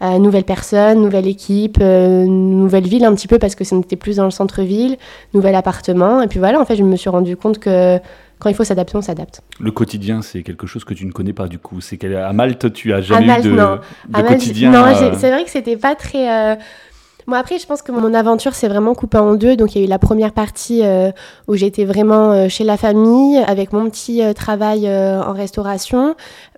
nouvelle 0.02 0.44
personne, 0.44 1.02
nouvelle 1.02 1.28
équipe, 1.28 1.80
nouvelle 1.80 2.86
ville 2.86 3.06
un 3.06 3.16
petit 3.16 3.30
peu 3.30 3.40
parce 3.40 3.56
que 3.56 3.64
c'était 3.64 3.96
plus 3.96 4.18
dans 4.18 4.26
le 4.26 4.32
centre-ville, 4.32 4.98
nouvel 5.34 5.56
appartement. 5.56 6.22
Et 6.22 6.28
puis 6.28 6.40
voilà, 6.40 6.60
en 6.60 6.66
fait, 6.66 6.76
je 6.76 6.84
me 6.84 6.98
suis 6.98 7.10
rendu 7.10 7.38
compte 7.38 7.60
que 7.60 7.98
quand 8.42 8.50
il 8.50 8.56
faut 8.56 8.64
s'adapter, 8.64 8.98
on 8.98 9.02
s'adapte. 9.02 9.42
Le 9.60 9.72
quotidien, 9.72 10.22
c'est 10.22 10.44
quelque 10.44 10.68
chose 10.68 10.84
que 10.84 10.94
tu 10.94 11.06
ne 11.06 11.12
connais 11.12 11.34
pas 11.34 11.48
du 11.48 11.60
coup. 11.60 11.80
C'est 11.80 11.98
qu'à 11.98 12.34
Malte, 12.34 12.74
tu 12.74 12.92
as 12.94 13.02
jamais 13.02 13.40
eu 13.40 13.44
de, 13.44 13.52
non. 13.52 13.80
quotidien. 14.28 14.72
Non, 14.72 14.86
euh, 14.86 15.14
c'est 15.18 15.32
vrai 15.32 15.44
que 15.44 15.50
c'était 15.50 15.78
pas 15.78 15.96
très. 15.96 16.30
Euh, 16.30 16.56
Bon, 17.28 17.36
après, 17.36 17.60
je 17.60 17.66
pense 17.66 17.82
que 17.82 17.92
mon 17.92 18.14
aventure 18.14 18.56
s'est 18.56 18.68
vraiment 18.68 18.96
coupée 18.96 19.18
en 19.18 19.36
deux. 19.36 19.56
Donc, 19.56 19.76
il 19.76 19.80
y 19.80 19.82
a 19.84 19.86
eu 19.86 19.90
la 19.90 20.00
première 20.00 20.34
partie 20.34 20.82
euh, 20.84 21.12
où 21.48 21.56
j'étais 21.56 21.86
vraiment 21.86 22.32
euh, 22.32 22.50
chez 22.50 22.64
la 22.64 22.78
famille, 22.78 23.38
avec 23.38 23.74
mon 23.74 23.90
petit 23.90 24.24
euh, 24.24 24.34
travail 24.34 24.90
en 24.90 25.34
restauration, 25.34 26.16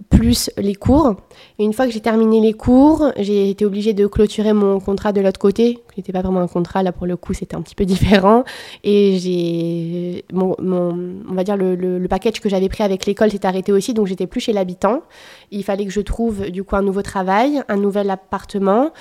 plus 0.09 0.49
les 0.57 0.75
cours. 0.75 1.15
Une 1.59 1.73
fois 1.73 1.85
que 1.85 1.91
j'ai 1.91 1.99
terminé 1.99 2.41
les 2.41 2.53
cours, 2.53 3.11
j'ai 3.17 3.49
été 3.49 3.65
obligée 3.65 3.93
de 3.93 4.07
clôturer 4.07 4.53
mon 4.53 4.79
contrat 4.79 5.13
de 5.13 5.21
l'autre 5.21 5.39
côté, 5.39 5.75
qui 5.93 5.99
n'était 5.99 6.11
pas 6.11 6.21
vraiment 6.21 6.41
un 6.41 6.47
contrat, 6.47 6.81
là 6.81 6.91
pour 6.91 7.05
le 7.05 7.15
coup, 7.15 7.33
c'était 7.33 7.55
un 7.55 7.61
petit 7.61 7.75
peu 7.75 7.85
différent. 7.93 8.43
Et 8.83 9.17
j'ai. 9.19 10.25
Mon, 10.33 10.55
on 10.59 11.33
va 11.33 11.43
dire 11.43 11.57
le, 11.57 11.75
le 11.75 12.07
package 12.07 12.39
que 12.39 12.49
j'avais 12.49 12.69
pris 12.69 12.83
avec 12.83 13.05
l'école 13.05 13.31
s'est 13.31 13.45
arrêté 13.45 13.71
aussi, 13.71 13.93
donc 13.93 14.07
j'étais 14.07 14.27
plus 14.27 14.39
chez 14.39 14.53
l'habitant. 14.53 15.01
Il 15.51 15.63
fallait 15.63 15.85
que 15.85 15.91
je 15.91 16.01
trouve 16.01 16.49
du 16.49 16.63
coup 16.63 16.75
un 16.75 16.81
nouveau 16.81 17.01
travail, 17.01 17.61
un 17.69 17.77
nouvel 17.77 18.09
appartement. 18.09 18.91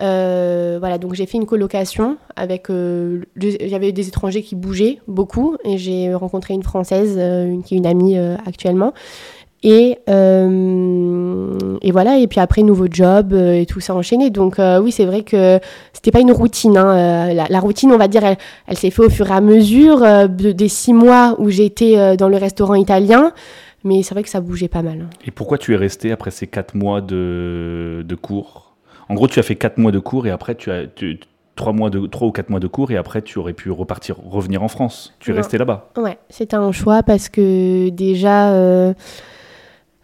Euh, 0.00 0.76
voilà, 0.80 0.98
donc 0.98 1.14
j'ai 1.14 1.26
fait 1.26 1.38
une 1.38 1.46
colocation 1.46 2.16
avec. 2.36 2.70
Euh, 2.70 3.22
j'avais 3.36 3.92
des 3.92 4.08
étrangers 4.08 4.42
qui 4.42 4.54
bougeaient 4.54 5.00
beaucoup 5.06 5.56
et 5.64 5.78
j'ai 5.78 6.14
rencontré 6.14 6.54
une 6.54 6.62
française, 6.62 7.14
euh, 7.16 7.60
qui 7.62 7.74
est 7.74 7.78
une 7.78 7.86
amie 7.86 8.16
actuellement. 8.18 8.92
Et, 9.66 9.98
euh, 10.10 11.76
et 11.80 11.90
voilà, 11.90 12.18
et 12.18 12.26
puis 12.26 12.38
après, 12.38 12.62
nouveau 12.62 12.86
job 12.90 13.32
euh, 13.32 13.54
et 13.54 13.64
tout 13.66 13.80
ça 13.80 13.94
enchaîné. 13.94 14.28
Donc 14.28 14.58
euh, 14.58 14.78
oui, 14.78 14.92
c'est 14.92 15.06
vrai 15.06 15.22
que 15.22 15.58
c'était 15.94 16.10
pas 16.10 16.20
une 16.20 16.32
routine. 16.32 16.76
hein. 16.76 17.32
La, 17.32 17.46
la 17.48 17.60
routine, 17.60 17.90
on 17.90 17.96
va 17.96 18.06
dire, 18.06 18.24
elle, 18.24 18.36
elle 18.66 18.76
s'est 18.76 18.90
faite 18.90 19.06
au 19.06 19.10
fur 19.10 19.26
et 19.30 19.32
à 19.32 19.40
mesure 19.40 20.00
de- 20.00 20.52
des 20.52 20.68
six 20.68 20.92
mois 20.92 21.34
où 21.38 21.48
j'étais 21.48 22.16
dans 22.18 22.28
le 22.28 22.36
restaurant 22.36 22.74
italien. 22.74 23.32
Mais 23.84 24.02
c'est 24.02 24.14
vrai 24.14 24.22
que 24.22 24.28
ça 24.30 24.40
bougeait 24.40 24.68
pas 24.68 24.82
mal. 24.82 25.00
hein. 25.02 25.10
Et 25.26 25.30
pourquoi 25.30 25.58
tu 25.58 25.72
es 25.74 25.76
resté 25.76 26.12
après 26.12 26.30
ces 26.30 26.46
quatre 26.46 26.74
mois 26.74 27.00
de, 27.00 28.02
de 28.06 28.14
cours? 28.14 28.74
En 29.08 29.14
gros, 29.14 29.28
tu 29.28 29.38
as 29.38 29.42
fait 29.42 29.56
quatre 29.56 29.78
mois 29.78 29.92
de 29.92 29.98
cours 29.98 30.26
et 30.26 30.30
après, 30.30 30.54
tu 30.54 30.70
as 30.70 30.86
tu- 30.86 31.20
trois, 31.56 31.72
mois 31.72 31.88
de, 31.90 32.06
trois 32.06 32.28
ou 32.28 32.32
quatre 32.32 32.48
mois 32.50 32.60
de 32.60 32.66
cours 32.66 32.90
et 32.90 32.96
après, 32.96 33.20
tu 33.22 33.38
aurais 33.38 33.52
pu 33.52 33.70
repartir, 33.70 34.16
revenir 34.26 34.62
en 34.62 34.68
France. 34.68 35.12
Tu 35.20 35.30
es 35.30 35.34
resté 35.34 35.56
là-bas? 35.58 35.90
Ouais, 35.98 36.16
c'était 36.30 36.56
un 36.56 36.72
choix 36.72 37.02
parce 37.02 37.28
que 37.28 37.90
déjà, 37.90 38.50
euh, 38.52 38.94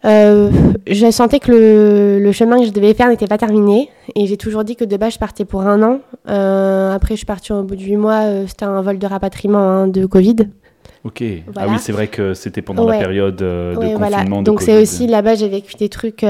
euh, 0.05 0.49
je 0.87 1.11
sentais 1.11 1.39
que 1.39 1.51
le, 1.51 2.19
le 2.19 2.31
chemin 2.31 2.59
que 2.59 2.65
je 2.65 2.71
devais 2.71 2.93
faire 2.93 3.07
n'était 3.09 3.27
pas 3.27 3.37
terminé. 3.37 3.89
Et 4.15 4.25
j'ai 4.27 4.37
toujours 4.37 4.63
dit 4.63 4.75
que 4.75 4.83
de 4.85 4.97
base, 4.97 5.13
je 5.13 5.19
partais 5.19 5.45
pour 5.45 5.61
un 5.61 5.81
an. 5.83 5.99
Euh, 6.29 6.93
après, 6.93 7.15
je 7.15 7.17
suis 7.17 7.25
partie 7.25 7.51
au 7.53 7.63
bout 7.63 7.75
de 7.75 7.81
huit 7.81 7.97
mois. 7.97 8.21
euh, 8.23 8.45
c'était 8.47 8.65
un 8.65 8.81
vol 8.81 8.97
de 8.97 9.07
rapatriement 9.07 9.59
hein, 9.59 9.87
de 9.87 10.05
Covid. 10.05 10.35
Ok. 11.03 11.23
Voilà. 11.53 11.69
Ah 11.69 11.73
oui, 11.73 11.79
c'est 11.79 11.91
vrai 11.91 12.07
que 12.07 12.33
c'était 12.33 12.61
pendant 12.61 12.87
la 12.87 12.99
période 12.99 13.35
de 13.35 13.69
Ouais, 13.75 13.93
confinement. 13.93 13.97
voilà. 13.97 14.23
Donc 14.43 14.61
c'est 14.61 14.79
aussi 14.81 15.07
là-bas, 15.07 15.35
j'ai 15.35 15.49
vécu 15.49 15.73
des 15.75 15.89
trucs. 15.89 16.23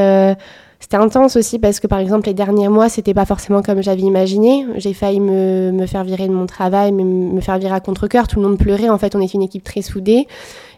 C'était 0.81 0.97
intense 0.97 1.35
aussi 1.35 1.59
parce 1.59 1.79
que 1.79 1.85
par 1.85 1.99
exemple 1.99 2.25
les 2.25 2.33
derniers 2.33 2.67
mois, 2.67 2.89
c'était 2.89 3.13
pas 3.13 3.25
forcément 3.25 3.61
comme 3.61 3.83
j'avais 3.83 4.01
imaginé. 4.01 4.65
J'ai 4.77 4.93
failli 4.93 5.19
me, 5.19 5.71
me 5.71 5.85
faire 5.85 6.03
virer 6.03 6.27
de 6.27 6.33
mon 6.33 6.47
travail, 6.47 6.91
me, 6.91 7.39
faire 7.39 7.59
virer 7.59 7.75
à 7.75 7.79
contre-cœur. 7.79 8.27
Tout 8.27 8.41
le 8.41 8.47
monde 8.47 8.57
pleurait. 8.57 8.89
En 8.89 8.97
fait, 8.97 9.15
on 9.15 9.21
était 9.21 9.33
une 9.33 9.43
équipe 9.43 9.63
très 9.63 9.83
soudée. 9.83 10.27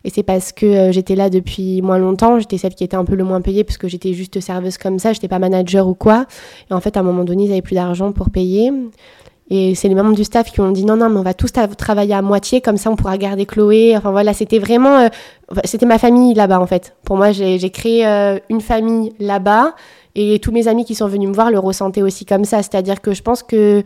Et 0.03 0.09
c'est 0.09 0.21
parce 0.21 0.51
que 0.51 0.65
euh, 0.65 0.91
j'étais 0.91 1.15
là 1.15 1.29
depuis 1.29 1.81
moins 1.81 1.97
longtemps. 1.97 2.37
J'étais 2.37 2.57
celle 2.57 2.75
qui 2.75 2.83
était 2.83 2.97
un 2.97 3.05
peu 3.05 3.15
le 3.15 3.23
moins 3.23 3.39
payée 3.39 3.63
parce 3.63 3.77
que 3.77 3.87
j'étais 3.87 4.11
juste 4.11 4.41
serveuse 4.41 4.77
comme 4.77 4.99
ça. 4.99 5.13
J'étais 5.13 5.29
pas 5.29 5.39
manager 5.39 5.87
ou 5.87 5.93
quoi. 5.93 6.25
Et 6.69 6.73
en 6.73 6.81
fait, 6.81 6.97
à 6.97 6.99
un 6.99 7.03
moment 7.03 7.23
donné, 7.23 7.45
ils 7.45 7.51
avaient 7.51 7.61
plus 7.61 7.75
d'argent 7.75 8.11
pour 8.11 8.29
payer. 8.29 8.71
Et 9.49 9.75
c'est 9.75 9.89
les 9.89 9.95
membres 9.95 10.15
du 10.15 10.23
staff 10.23 10.51
qui 10.51 10.61
ont 10.61 10.71
dit 10.71 10.85
non, 10.85 10.95
non, 10.95 11.09
mais 11.09 11.19
on 11.19 11.23
va 11.23 11.33
tous 11.33 11.51
travailler 11.77 12.13
à 12.13 12.21
moitié, 12.21 12.61
comme 12.61 12.77
ça 12.77 12.89
on 12.89 12.95
pourra 12.95 13.17
garder 13.17 13.45
Chloé. 13.45 13.95
Enfin 13.97 14.11
voilà, 14.11 14.33
c'était 14.33 14.59
vraiment. 14.59 14.99
euh, 14.99 15.09
c'était 15.65 15.85
ma 15.85 15.99
famille 15.99 16.33
là-bas 16.33 16.59
en 16.59 16.67
fait. 16.67 16.95
Pour 17.03 17.17
moi, 17.17 17.31
j'ai 17.31 17.59
j'ai 17.59 17.69
créé 17.69 18.07
euh, 18.07 18.39
une 18.49 18.61
famille 18.61 19.13
là-bas 19.19 19.75
et 20.15 20.39
tous 20.39 20.51
mes 20.51 20.67
amis 20.67 20.85
qui 20.85 20.95
sont 20.95 21.07
venus 21.07 21.29
me 21.29 21.33
voir 21.33 21.51
le 21.51 21.59
ressentaient 21.59 22.01
aussi 22.01 22.25
comme 22.25 22.45
ça. 22.45 22.63
C'est-à-dire 22.63 23.01
que 23.01 23.13
je 23.13 23.21
pense 23.21 23.43
que 23.43 23.83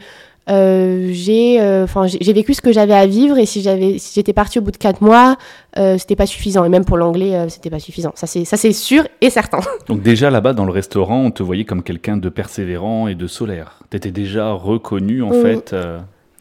euh, 0.49 1.09
j'ai 1.11 1.59
euh, 1.59 1.83
enfin, 1.83 2.07
j'ai 2.07 2.17
j'ai 2.21 2.33
vécu 2.33 2.53
ce 2.53 2.61
que 2.61 2.71
j'avais 2.71 2.93
à 2.93 3.05
vivre 3.05 3.37
et 3.37 3.45
si 3.45 3.61
j'avais 3.61 3.97
si 3.97 4.13
j'étais 4.15 4.33
partie 4.33 4.59
au 4.59 4.61
bout 4.61 4.71
de 4.71 4.77
quatre 4.77 5.01
mois, 5.01 5.37
euh, 5.77 5.97
c'était 5.97 6.15
pas 6.15 6.25
suffisant. 6.25 6.63
Et 6.65 6.69
même 6.69 6.85
pour 6.85 6.97
l'anglais, 6.97 7.35
euh, 7.35 7.49
c'était 7.49 7.69
pas 7.69 7.79
suffisant. 7.79 8.11
Ça, 8.15 8.27
c'est 8.27 8.45
ça, 8.45 8.55
c'est 8.57 8.71
sûr 8.73 9.03
et 9.21 9.29
certain. 9.29 9.59
Donc 9.87 10.01
déjà 10.01 10.29
là-bas 10.29 10.53
dans 10.53 10.65
le 10.65 10.71
restaurant, 10.71 11.19
on 11.25 11.31
te 11.31 11.43
voyait 11.43 11.65
comme 11.65 11.83
quelqu'un 11.83 12.17
de 12.17 12.29
persévérant 12.29 13.07
et 13.07 13.15
de 13.15 13.27
solaire. 13.27 13.79
Tu 13.91 13.97
étais 13.97 14.11
déjà 14.11 14.51
reconnu 14.53 15.21
en 15.21 15.31
Oui. 15.31 15.41
fait 15.41 15.75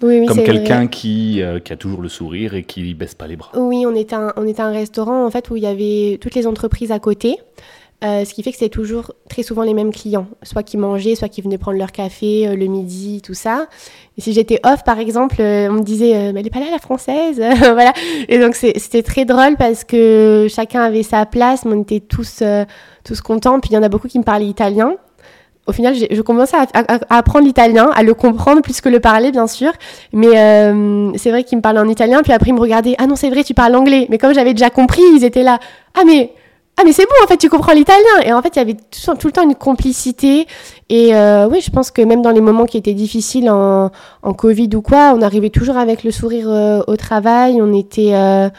Oui, 0.02 0.20
oui, 0.20 0.26
comme 0.26 0.42
quelqu'un 0.42 0.86
qui, 0.86 1.42
qui 1.64 1.72
a 1.72 1.76
toujours 1.76 2.02
le 2.02 2.08
sourire 2.08 2.54
et 2.54 2.62
qui 2.62 2.94
baisse 2.94 3.14
pas 3.14 3.26
les 3.26 3.36
bras. 3.36 3.50
Oui, 3.56 3.84
on 3.86 3.94
était 3.94 4.14
un, 4.14 4.32
on 4.36 4.46
était 4.46 4.62
un 4.62 4.70
restaurant 4.72 5.24
en 5.26 5.30
fait 5.30 5.50
où 5.50 5.56
il 5.56 5.62
y 5.62 5.66
avait 5.66 6.18
toutes 6.20 6.34
les 6.34 6.46
entreprises 6.46 6.92
à 6.92 6.98
côté. 6.98 7.36
Euh, 8.04 8.26
ce 8.26 8.34
qui 8.34 8.42
fait 8.42 8.50
que 8.52 8.58
c'était 8.58 8.68
toujours 8.68 9.12
très 9.30 9.42
souvent 9.42 9.62
les 9.62 9.72
mêmes 9.72 9.90
clients, 9.90 10.26
soit 10.42 10.62
qui 10.62 10.76
mangeaient, 10.76 11.14
soit 11.14 11.28
qui 11.30 11.40
venaient 11.40 11.56
prendre 11.56 11.78
leur 11.78 11.92
café 11.92 12.46
euh, 12.46 12.54
le 12.54 12.66
midi, 12.66 13.22
tout 13.24 13.32
ça. 13.32 13.68
Et 14.18 14.20
si 14.20 14.34
j'étais 14.34 14.60
off, 14.64 14.84
par 14.84 14.98
exemple, 14.98 15.36
euh, 15.40 15.68
on 15.70 15.74
me 15.74 15.82
disait 15.82 16.30
mais 16.34 16.40
elle 16.40 16.46
est 16.46 16.50
pas 16.50 16.60
là 16.60 16.66
la 16.70 16.78
française, 16.78 17.36
voilà. 17.58 17.94
Et 18.28 18.38
donc 18.38 18.54
c'est- 18.54 18.78
c'était 18.78 19.02
très 19.02 19.24
drôle 19.24 19.56
parce 19.58 19.84
que 19.84 20.46
chacun 20.50 20.82
avait 20.82 21.02
sa 21.02 21.24
place, 21.24 21.64
mais 21.64 21.72
on 21.74 21.80
était 21.82 22.00
tous 22.00 22.42
tous 23.02 23.20
contents. 23.22 23.60
Puis 23.60 23.70
il 23.70 23.74
y 23.74 23.78
en 23.78 23.82
a 23.82 23.88
beaucoup 23.88 24.08
qui 24.08 24.18
me 24.18 24.24
parlaient 24.24 24.46
italien. 24.46 24.92
Au 25.66 25.72
final, 25.72 25.94
je 26.10 26.22
commençais 26.22 26.56
à, 26.56 26.66
à- 26.74 27.16
apprendre 27.18 27.46
l'italien, 27.46 27.90
à 27.94 28.02
le 28.02 28.12
comprendre 28.14 28.60
plus 28.60 28.80
que 28.82 28.88
le 28.90 29.00
parler, 29.00 29.32
bien 29.32 29.46
sûr. 29.46 29.72
Mais 30.12 30.28
c'est 31.16 31.30
vrai 31.30 31.44
qu'ils 31.44 31.56
me 31.56 31.62
parlaient 31.62 31.80
en 31.80 31.88
italien, 31.88 32.20
puis 32.22 32.32
après 32.34 32.50
ils 32.50 32.54
me 32.54 32.60
regardaient. 32.60 32.94
Ah 32.98 33.06
non, 33.06 33.16
c'est 33.16 33.30
vrai, 33.30 33.42
tu 33.42 33.54
parles 33.54 33.74
anglais. 33.74 34.06
Mais 34.10 34.18
comme 34.18 34.34
j'avais 34.34 34.52
déjà 34.52 34.68
compris, 34.68 35.02
ils 35.14 35.24
étaient 35.24 35.42
là. 35.42 35.58
Ah 35.98 36.02
mais 36.06 36.32
ah 36.78 36.82
mais 36.84 36.92
c'est 36.92 37.04
bon, 37.04 37.14
en 37.24 37.26
fait, 37.26 37.38
tu 37.38 37.48
comprends 37.48 37.72
l'italien. 37.72 38.20
Et 38.24 38.32
en 38.32 38.42
fait, 38.42 38.50
il 38.54 38.58
y 38.58 38.62
avait 38.62 38.74
tout, 38.74 39.26
le 39.26 39.32
temps 39.32 39.42
une 39.42 39.54
complicité. 39.54 40.46
Et 40.90 41.14
euh, 41.14 41.48
oui, 41.50 41.60
je 41.62 41.70
pense 41.70 41.90
que 41.90 42.02
même 42.02 42.20
dans 42.20 42.30
les 42.32 42.42
moments 42.42 42.66
qui 42.66 42.76
étaient 42.76 42.92
difficiles 42.94 43.48
en, 43.50 43.90
en 44.22 44.34
Covid 44.34 44.68
ou 44.74 44.82
quoi, 44.82 45.14
on 45.16 45.22
arrivait 45.22 45.48
toujours 45.50 45.78
avec 45.78 46.04
le 46.04 46.10
sourire 46.10 46.48
euh, 46.50 46.82
au 46.86 46.96
travail. 46.96 47.62
On 47.62 47.72
était, 47.72 48.14
euh, 48.14 48.50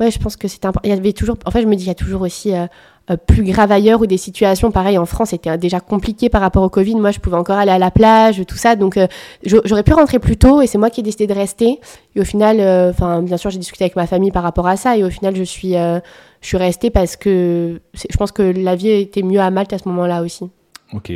ouais, 0.00 0.10
je 0.10 0.18
pense 0.18 0.36
que 0.36 0.48
c'était 0.48 0.66
important. 0.66 0.86
Il 0.86 0.94
y 0.94 0.98
avait 0.98 1.14
toujours, 1.14 1.36
en 1.46 1.50
fait, 1.50 1.62
je 1.62 1.66
me 1.66 1.74
dis, 1.74 1.84
il 1.84 1.88
y 1.88 1.90
a 1.90 1.94
toujours 1.94 2.20
aussi 2.20 2.54
euh, 2.54 2.66
euh, 3.10 3.16
plus 3.16 3.42
grave 3.42 3.72
ailleurs 3.72 4.00
ou 4.02 4.06
des 4.06 4.18
situations 4.18 4.70
pareilles 4.70 4.98
en 4.98 5.06
France 5.06 5.30
c'était 5.30 5.56
déjà 5.58 5.80
compliqué 5.80 6.28
par 6.28 6.40
rapport 6.42 6.62
au 6.62 6.68
Covid. 6.68 6.94
Moi, 6.96 7.10
je 7.10 7.20
pouvais 7.20 7.36
encore 7.38 7.56
aller 7.56 7.72
à 7.72 7.78
la 7.78 7.90
plage, 7.90 8.42
tout 8.46 8.58
ça. 8.58 8.76
Donc, 8.76 8.98
euh, 8.98 9.06
j'a- 9.44 9.62
j'aurais 9.64 9.82
pu 9.82 9.94
rentrer 9.94 10.18
plus 10.18 10.36
tôt 10.36 10.60
et 10.60 10.66
c'est 10.66 10.78
moi 10.78 10.90
qui 10.90 11.00
ai 11.00 11.02
décidé 11.02 11.26
de 11.26 11.32
rester. 11.34 11.80
Et 12.16 12.20
au 12.20 12.24
final, 12.24 12.60
enfin, 12.90 13.22
bien 13.22 13.38
sûr, 13.38 13.48
j'ai 13.50 13.58
discuté 13.58 13.84
avec 13.84 13.96
ma 13.96 14.06
famille 14.06 14.30
par 14.30 14.42
rapport 14.42 14.66
à 14.68 14.76
ça 14.76 14.96
et 14.98 15.02
au 15.04 15.10
final, 15.10 15.34
je 15.34 15.42
suis, 15.42 15.74
euh, 15.76 15.98
je 16.42 16.48
suis 16.48 16.56
restée 16.56 16.90
parce 16.90 17.16
que 17.16 17.80
je 17.94 18.16
pense 18.16 18.32
que 18.32 18.42
la 18.42 18.74
vie 18.74 18.90
était 18.90 19.22
mieux 19.22 19.40
à 19.40 19.50
Malte 19.50 19.72
à 19.72 19.78
ce 19.78 19.88
moment-là 19.88 20.22
aussi. 20.22 20.50
Ok. 20.92 21.12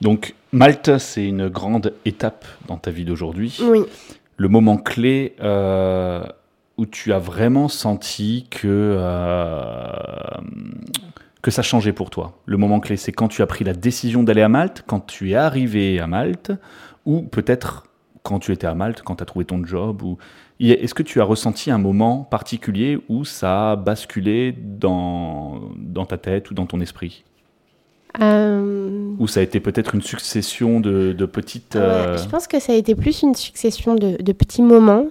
Donc 0.00 0.34
Malte, 0.50 0.98
c'est 0.98 1.24
une 1.26 1.48
grande 1.48 1.94
étape 2.04 2.44
dans 2.66 2.76
ta 2.76 2.90
vie 2.90 3.04
d'aujourd'hui. 3.04 3.58
Oui. 3.62 3.80
Le 4.36 4.48
moment 4.48 4.76
clé 4.76 5.34
euh, 5.40 6.24
où 6.76 6.86
tu 6.86 7.12
as 7.12 7.20
vraiment 7.20 7.68
senti 7.68 8.46
que, 8.50 8.66
euh, 8.66 9.92
que 11.40 11.50
ça 11.52 11.62
changeait 11.62 11.92
pour 11.92 12.10
toi. 12.10 12.36
Le 12.44 12.56
moment 12.56 12.80
clé, 12.80 12.96
c'est 12.96 13.12
quand 13.12 13.28
tu 13.28 13.42
as 13.42 13.46
pris 13.46 13.64
la 13.64 13.74
décision 13.74 14.24
d'aller 14.24 14.42
à 14.42 14.48
Malte, 14.48 14.82
quand 14.86 15.06
tu 15.06 15.30
es 15.30 15.34
arrivé 15.36 16.00
à 16.00 16.08
Malte, 16.08 16.52
ou 17.06 17.22
peut-être 17.22 17.86
quand 18.24 18.40
tu 18.40 18.52
étais 18.52 18.66
à 18.66 18.74
Malte, 18.74 19.02
quand 19.02 19.16
tu 19.16 19.22
as 19.22 19.26
trouvé 19.26 19.44
ton 19.44 19.64
job. 19.64 20.02
Ou... 20.02 20.18
Est-ce 20.70 20.94
que 20.94 21.02
tu 21.02 21.20
as 21.20 21.24
ressenti 21.24 21.70
un 21.70 21.78
moment 21.78 22.26
particulier 22.30 22.98
où 23.08 23.24
ça 23.24 23.72
a 23.72 23.76
basculé 23.76 24.52
dans, 24.52 25.60
dans 25.76 26.06
ta 26.06 26.18
tête 26.18 26.50
ou 26.50 26.54
dans 26.54 26.66
ton 26.66 26.80
esprit? 26.80 27.24
Euh, 28.20 29.14
Ou 29.18 29.26
ça 29.26 29.40
a 29.40 29.42
été 29.42 29.58
peut-être 29.58 29.94
une 29.94 30.02
succession 30.02 30.80
de, 30.80 31.12
de 31.12 31.24
petites... 31.24 31.74
ouais, 31.74 31.80
euh, 31.80 32.18
je 32.18 32.28
pense 32.28 32.46
que 32.46 32.60
ça 32.60 32.72
a 32.72 32.76
été 32.76 32.94
plus 32.94 33.22
une 33.22 33.34
succession 33.34 33.94
de, 33.94 34.22
de 34.22 34.32
petits 34.32 34.62
moments. 34.62 35.06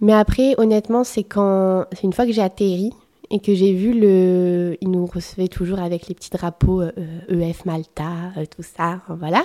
Mais 0.00 0.12
après, 0.12 0.54
honnêtement, 0.58 1.02
c'est 1.02 1.24
quand 1.24 1.86
c'est 1.92 2.04
une 2.04 2.12
fois 2.12 2.26
que 2.26 2.32
j'ai 2.32 2.42
atterri 2.42 2.92
et 3.30 3.40
que 3.40 3.54
j'ai 3.54 3.72
vu 3.72 3.92
le. 3.92 4.76
Ils 4.80 4.90
nous 4.90 5.04
recevaient 5.06 5.48
toujours 5.48 5.80
avec 5.80 6.06
les 6.06 6.14
petits 6.14 6.30
drapeaux 6.30 6.80
euh, 6.80 6.92
EF 7.28 7.64
Malta, 7.64 8.04
euh, 8.36 8.44
tout 8.44 8.62
ça, 8.62 9.00
enfin, 9.02 9.16
voilà. 9.18 9.44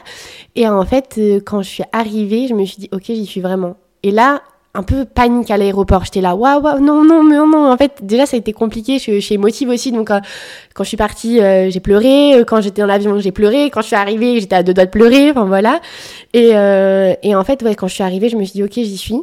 Et 0.56 0.67
en 0.69 0.86
fait, 0.86 1.19
quand 1.45 1.63
je 1.63 1.69
suis 1.69 1.84
arrivée, 1.91 2.47
je 2.47 2.53
me 2.53 2.63
suis 2.63 2.77
dit, 2.77 2.89
ok, 2.91 3.06
j'y 3.06 3.25
suis 3.25 3.41
vraiment. 3.41 3.75
Et 4.03 4.12
là, 4.12 4.43
un 4.75 4.83
peu 4.83 5.05
panique 5.05 5.51
à 5.51 5.57
l'aéroport. 5.57 6.03
J'étais 6.03 6.21
là, 6.21 6.36
waouh, 6.36 6.62
waouh, 6.62 6.79
non, 6.79 7.03
non, 7.03 7.23
mais 7.23 7.36
non. 7.36 7.71
En 7.71 7.77
fait, 7.77 7.99
déjà, 8.01 8.25
ça 8.25 8.36
a 8.36 8.39
été 8.39 8.53
compliqué. 8.53 8.97
Je, 8.97 9.13
je 9.13 9.19
suis 9.19 9.36
émotive 9.36 9.69
aussi. 9.69 9.91
Donc, 9.91 10.09
euh, 10.09 10.19
quand 10.73 10.83
je 10.83 10.88
suis 10.88 10.97
partie, 10.97 11.41
euh, 11.41 11.69
j'ai 11.69 11.79
pleuré. 11.79 12.36
Euh, 12.36 12.43
Quand 12.43 12.59
j'étais 12.59 12.81
dans 12.81 12.88
l'avion, 12.88 13.19
j'ai 13.19 13.31
pleuré. 13.31 13.69
Quand 13.69 13.81
je 13.81 13.88
suis 13.88 13.95
arrivée, 13.95 14.39
j'étais 14.39 14.55
à 14.55 14.63
deux 14.63 14.73
doigts 14.73 14.86
de 14.86 14.89
pleurer. 14.89 15.29
Enfin, 15.29 15.45
voilà. 15.45 15.79
Et, 16.33 16.51
euh, 16.55 17.13
et 17.21 17.36
en 17.36 17.43
fait, 17.43 17.62
ouais, 17.62 17.75
quand 17.75 17.88
je 17.88 17.93
suis 17.93 18.03
arrivée, 18.03 18.29
je 18.29 18.36
me 18.36 18.43
suis 18.43 18.53
dit, 18.53 18.63
ok, 18.63 18.73
j'y 18.73 18.97
suis. 18.97 19.21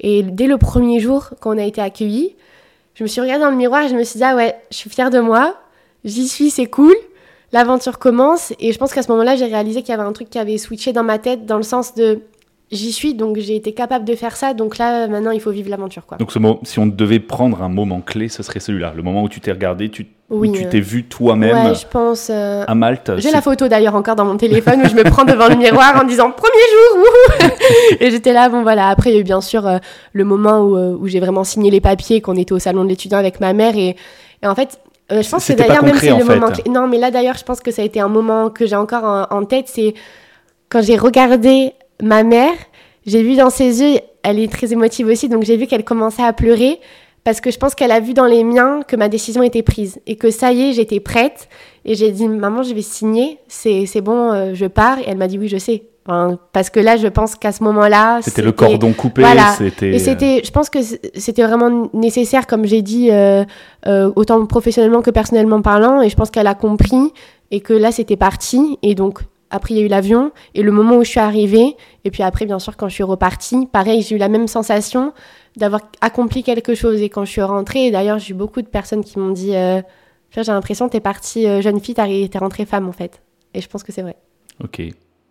Et 0.00 0.22
dès 0.22 0.46
le 0.46 0.58
premier 0.58 1.00
jour, 1.00 1.30
quand 1.40 1.54
on 1.54 1.58
a 1.58 1.64
été 1.64 1.80
accueillis, 1.80 2.36
je 2.94 3.02
me 3.02 3.08
suis 3.08 3.20
regardée 3.20 3.42
dans 3.44 3.50
le 3.50 3.56
miroir 3.56 3.82
et 3.82 3.88
je 3.88 3.96
me 3.96 4.04
suis 4.04 4.18
dit, 4.18 4.24
ah 4.24 4.36
ouais, 4.36 4.54
je 4.70 4.76
suis 4.76 4.90
fière 4.90 5.10
de 5.10 5.18
moi. 5.18 5.56
J'y 6.04 6.28
suis, 6.28 6.50
c'est 6.50 6.66
cool. 6.66 6.94
L'aventure 7.52 7.98
commence. 7.98 8.52
Et 8.60 8.72
je 8.72 8.78
pense 8.78 8.92
qu'à 8.92 9.02
ce 9.02 9.10
moment-là, 9.10 9.34
j'ai 9.34 9.46
réalisé 9.46 9.82
qu'il 9.82 9.90
y 9.90 9.98
avait 9.98 10.06
un 10.06 10.12
truc 10.12 10.30
qui 10.30 10.38
avait 10.38 10.58
switché 10.58 10.92
dans 10.92 11.02
ma 11.02 11.18
tête, 11.18 11.46
dans 11.46 11.56
le 11.56 11.62
sens 11.64 11.94
de 11.94 12.20
j'y 12.74 12.92
suis, 12.92 13.14
donc 13.14 13.38
j'ai 13.38 13.56
été 13.56 13.72
capable 13.72 14.04
de 14.04 14.14
faire 14.14 14.36
ça. 14.36 14.52
Donc 14.54 14.78
là, 14.78 15.06
maintenant, 15.08 15.30
il 15.30 15.40
faut 15.40 15.50
vivre 15.50 15.70
l'aventure, 15.70 16.04
quoi. 16.06 16.18
Donc 16.18 16.30
ce 16.32 16.38
mo- 16.38 16.60
si 16.62 16.78
on 16.78 16.86
devait 16.86 17.20
prendre 17.20 17.62
un 17.62 17.68
moment 17.68 18.00
clé, 18.00 18.28
ce 18.28 18.42
serait 18.42 18.60
celui-là. 18.60 18.92
Le 18.96 19.02
moment 19.02 19.22
où 19.22 19.28
tu 19.28 19.40
t'es 19.40 19.52
regardé, 19.52 19.88
tu, 19.90 20.06
où 20.30 20.46
tu 20.46 20.64
euh, 20.64 20.68
t'es 20.70 20.80
vu 20.80 21.04
toi-même 21.04 21.68
Ouais, 21.68 21.74
je 21.74 21.86
pense. 21.86 22.28
euh, 22.30 22.64
à 22.66 22.74
Malte. 22.74 23.12
J'ai 23.16 23.28
c'est- 23.28 23.30
la 23.32 23.40
photo 23.40 23.68
d'ailleurs 23.68 23.94
encore 23.94 24.16
dans 24.16 24.24
mon 24.24 24.36
téléphone 24.36 24.80
où 24.84 24.88
je 24.88 24.94
me 24.94 25.04
prends 25.04 25.24
devant 25.24 25.48
le 25.48 25.56
miroir 25.56 26.00
en 26.02 26.04
disant 26.04 26.30
premier 26.30 26.52
jour 26.72 27.48
et 28.00 28.10
j'étais 28.10 28.32
là 28.32 28.48
bon 28.48 28.62
voilà 28.62 28.88
après 28.88 29.10
il 29.10 29.14
y 29.14 29.16
a 29.16 29.20
eu 29.20 29.24
bien 29.24 29.40
sûr 29.40 29.66
euh, 29.66 29.78
le 30.12 30.24
moment 30.24 30.60
où, 30.62 30.76
où 30.76 31.06
j'ai 31.08 31.20
vraiment 31.20 31.44
signé 31.44 31.70
les 31.70 31.80
papiers 31.80 32.20
qu'on 32.20 32.36
était 32.36 32.52
au 32.52 32.58
salon 32.58 32.84
de 32.84 32.88
l'étudiant 32.88 33.18
avec 33.18 33.40
ma 33.40 33.52
mère 33.52 33.76
et, 33.76 33.96
et 34.42 34.46
en 34.46 34.54
fait 34.54 34.80
euh, 35.12 35.20
je 35.22 35.28
pense 35.28 35.42
que 35.42 35.46
C'était 35.48 35.62
pas 35.64 35.68
d'ailleurs 35.68 35.82
même 35.84 35.92
concret, 35.92 36.06
c'est 36.08 36.12
en 36.14 36.18
le 36.18 36.24
fait. 36.24 36.34
moment 36.40 36.52
clé- 36.52 36.70
non 36.70 36.88
mais 36.88 36.98
là 36.98 37.10
d'ailleurs 37.10 37.36
je 37.36 37.44
pense 37.44 37.60
que 37.60 37.70
ça 37.70 37.82
a 37.82 37.84
été 37.84 38.00
un 38.00 38.08
moment 38.08 38.48
que 38.50 38.66
j'ai 38.66 38.76
encore 38.76 39.04
en, 39.04 39.26
en 39.30 39.44
tête 39.44 39.66
c'est 39.68 39.92
quand 40.70 40.82
j'ai 40.82 40.96
regardé 40.96 41.72
ma 42.02 42.22
mère 42.22 42.54
j'ai 43.06 43.22
vu 43.22 43.36
dans 43.36 43.50
ses 43.50 43.82
yeux 43.82 44.00
elle 44.22 44.38
est 44.38 44.50
très 44.50 44.72
émotive 44.72 45.06
aussi 45.06 45.28
donc 45.28 45.44
j'ai 45.44 45.56
vu 45.56 45.66
qu'elle 45.66 45.84
commençait 45.84 46.22
à 46.24 46.32
pleurer 46.32 46.80
parce 47.24 47.40
que 47.40 47.50
je 47.50 47.58
pense 47.58 47.74
qu'elle 47.74 47.90
a 47.90 48.00
vu 48.00 48.12
dans 48.12 48.26
les 48.26 48.44
miens 48.44 48.82
que 48.86 48.96
ma 48.96 49.08
décision 49.08 49.42
était 49.42 49.62
prise 49.62 49.98
et 50.06 50.16
que 50.16 50.30
ça 50.30 50.52
y 50.52 50.68
est, 50.68 50.72
j'étais 50.74 51.00
prête. 51.00 51.48
Et 51.86 51.94
j'ai 51.94 52.10
dit, 52.10 52.28
maman, 52.28 52.62
je 52.62 52.74
vais 52.74 52.82
signer, 52.82 53.38
c'est 53.48 54.00
bon, 54.02 54.30
euh, 54.32 54.50
je 54.52 54.66
pars. 54.66 54.98
Et 54.98 55.04
elle 55.06 55.16
m'a 55.16 55.26
dit, 55.26 55.38
oui, 55.38 55.48
je 55.48 55.56
sais. 55.56 55.84
parce 56.52 56.68
que 56.68 56.80
là, 56.80 56.98
je 56.98 57.08
pense 57.08 57.34
qu'à 57.34 57.50
ce 57.50 57.64
moment-là, 57.64 58.20
c'était 58.20 58.42
le 58.42 58.52
cordon 58.52 58.92
coupé. 58.92 59.24
C'était. 59.56 59.94
Et 59.94 59.98
c'était, 59.98 60.42
je 60.44 60.50
pense 60.50 60.68
que 60.68 60.80
c'était 60.82 61.42
vraiment 61.42 61.88
nécessaire, 61.94 62.46
comme 62.46 62.66
j'ai 62.66 62.82
dit, 62.82 63.10
autant 63.86 64.44
professionnellement 64.44 65.00
que 65.00 65.10
personnellement 65.10 65.62
parlant. 65.62 66.02
Et 66.02 66.10
je 66.10 66.16
pense 66.16 66.30
qu'elle 66.30 66.46
a 66.46 66.54
compris 66.54 67.10
et 67.50 67.60
que 67.60 67.72
là, 67.72 67.90
c'était 67.90 68.16
parti. 68.16 68.78
Et 68.82 68.94
donc, 68.94 69.20
après, 69.54 69.74
il 69.74 69.78
y 69.78 69.80
a 69.80 69.84
eu 69.84 69.88
l'avion 69.88 70.32
et 70.54 70.62
le 70.62 70.72
moment 70.72 70.96
où 70.96 71.04
je 71.04 71.10
suis 71.10 71.20
arrivée. 71.20 71.76
Et 72.04 72.10
puis 72.10 72.24
après, 72.24 72.44
bien 72.44 72.58
sûr, 72.58 72.76
quand 72.76 72.88
je 72.88 72.94
suis 72.94 73.04
repartie, 73.04 73.66
pareil, 73.70 74.02
j'ai 74.02 74.16
eu 74.16 74.18
la 74.18 74.28
même 74.28 74.48
sensation 74.48 75.12
d'avoir 75.56 75.80
accompli 76.00 76.42
quelque 76.42 76.74
chose. 76.74 77.00
Et 77.00 77.08
quand 77.08 77.24
je 77.24 77.30
suis 77.30 77.42
rentrée, 77.42 77.92
d'ailleurs, 77.92 78.18
j'ai 78.18 78.32
eu 78.32 78.34
beaucoup 78.34 78.62
de 78.62 78.66
personnes 78.66 79.04
qui 79.04 79.18
m'ont 79.18 79.30
dit 79.30 79.54
euh, 79.54 79.80
J'ai 80.32 80.42
l'impression 80.42 80.86
que 80.86 80.90
tu 80.90 80.96
es 80.96 81.00
partie 81.00 81.46
euh, 81.46 81.60
jeune 81.62 81.78
fille, 81.78 81.94
tu 81.94 82.00
es 82.02 82.38
rentrée 82.38 82.66
femme, 82.66 82.88
en 82.88 82.92
fait. 82.92 83.22
Et 83.54 83.60
je 83.60 83.68
pense 83.68 83.84
que 83.84 83.92
c'est 83.92 84.02
vrai. 84.02 84.16
Ok. 84.62 84.82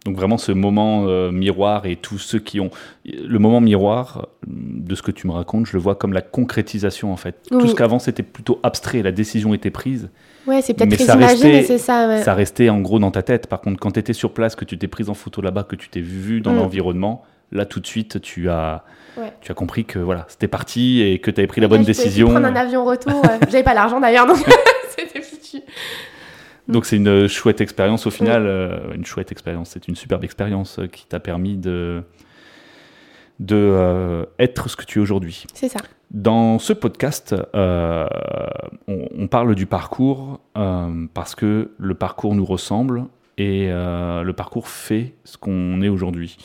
Donc 0.06 0.18
vraiment 0.18 0.38
ce 0.38 0.52
moment 0.52 1.06
euh, 1.08 1.32
miroir 1.32 1.86
et 1.86 1.96
tous 1.98 2.18
ceux 2.18 2.40
qui 2.40 2.60
ont... 2.60 2.72
Le 3.06 3.40
moment 3.40 3.62
miroir 3.62 4.28
de 4.48 4.96
ce 4.96 5.02
que 5.02 5.12
tu 5.12 5.28
me 5.28 5.34
racontes, 5.34 5.66
je 5.66 5.74
le 5.74 5.80
vois 5.80 5.96
comme 5.96 6.14
la 6.14 6.22
concrétisation 6.22 7.12
en 7.14 7.18
fait. 7.18 7.42
Tout 7.50 7.68
ce 7.68 7.76
qu'avant 7.76 8.00
c'était 8.00 8.24
plutôt 8.24 8.60
abstrait, 8.64 9.02
la 9.02 9.14
décision 9.14 9.54
était 9.54 9.72
prise. 9.72 10.10
Ouais, 10.46 10.62
c'est 10.62 10.74
peut-être 10.74 10.96
très 10.96 11.16
imagé, 11.16 11.52
mais 11.52 11.64
c'est 11.64 11.78
ça. 11.78 12.22
Ça 12.22 12.34
restait 12.34 12.70
en 12.70 12.82
gros 12.82 13.00
dans 13.00 13.12
ta 13.12 13.24
tête. 13.24 13.48
Par 13.48 13.62
contre, 13.62 13.80
quand 13.80 13.92
tu 13.92 14.00
étais 14.00 14.14
sur 14.14 14.34
place, 14.34 14.56
que 14.56 14.66
tu 14.66 14.78
t'es 14.78 14.88
prise 14.88 15.10
en 15.10 15.14
photo 15.14 15.42
là-bas, 15.42 15.64
que 15.64 15.76
tu 15.76 15.90
t'es 15.90 16.02
vu 16.02 16.42
dans 16.42 16.54
mm. 16.54 16.58
l'environnement, 16.58 17.24
là 17.52 17.66
tout 17.66 17.80
de 17.80 17.88
suite 17.88 18.20
tu 18.22 18.50
as, 18.50 18.84
tu 19.42 19.52
as 19.52 19.56
compris 19.56 19.86
que 19.86 20.00
voilà, 20.00 20.26
c'était 20.28 20.48
parti 20.48 21.02
et 21.02 21.20
que 21.20 21.32
tu 21.32 21.40
avais 21.40 21.48
pris 21.48 21.62
la 21.62 21.68
bonne 21.68 21.84
décision. 21.84 22.30
prendre 22.30 22.48
un 22.48 22.56
avion 22.56 22.84
retour. 22.84 23.22
J'avais 23.50 23.64
pas 23.64 23.74
l'argent 23.74 24.00
d'ailleurs, 24.00 24.26
donc 24.26 24.38
c'était 24.98 25.22
foutu. 25.22 25.62
Donc 26.68 26.86
c'est 26.86 26.96
une 26.96 27.28
chouette 27.28 27.62
expérience 27.62 28.08
au 28.08 28.12
final, 28.12 28.46
euh, 28.46 28.94
une 28.94 29.06
chouette 29.06 29.32
expérience, 29.32 29.72
c'est 29.72 29.88
une 29.88 29.96
superbe 29.96 30.24
expérience 30.24 30.80
euh, 30.80 30.88
qui 30.88 31.06
t'a 31.06 31.20
permis 31.20 31.58
de, 31.58 32.04
de 33.40 33.56
euh, 33.56 34.26
être 34.40 34.70
ce 34.70 34.78
que 34.78 34.86
tu 34.86 35.00
es 35.00 35.02
aujourd'hui. 35.02 35.46
C'est 35.54 35.68
ça. 35.68 35.80
Dans 36.14 36.60
ce 36.60 36.74
podcast, 36.74 37.36
on, 37.56 39.28
parle 39.28 39.56
du 39.56 39.66
parcours 39.66 40.40
parce 40.54 41.34
que 41.34 41.72
le 41.78 41.96
parcours 41.96 42.36
nous 42.36 42.46
ressemble 42.46 43.06
et 43.40 43.70
le 43.70 44.32
parcours 44.32 44.68
fait 44.68 45.16
ce 45.24 45.38
qu'on 45.38 45.82
est 45.82 45.90
aujourd'hui. 45.90 46.38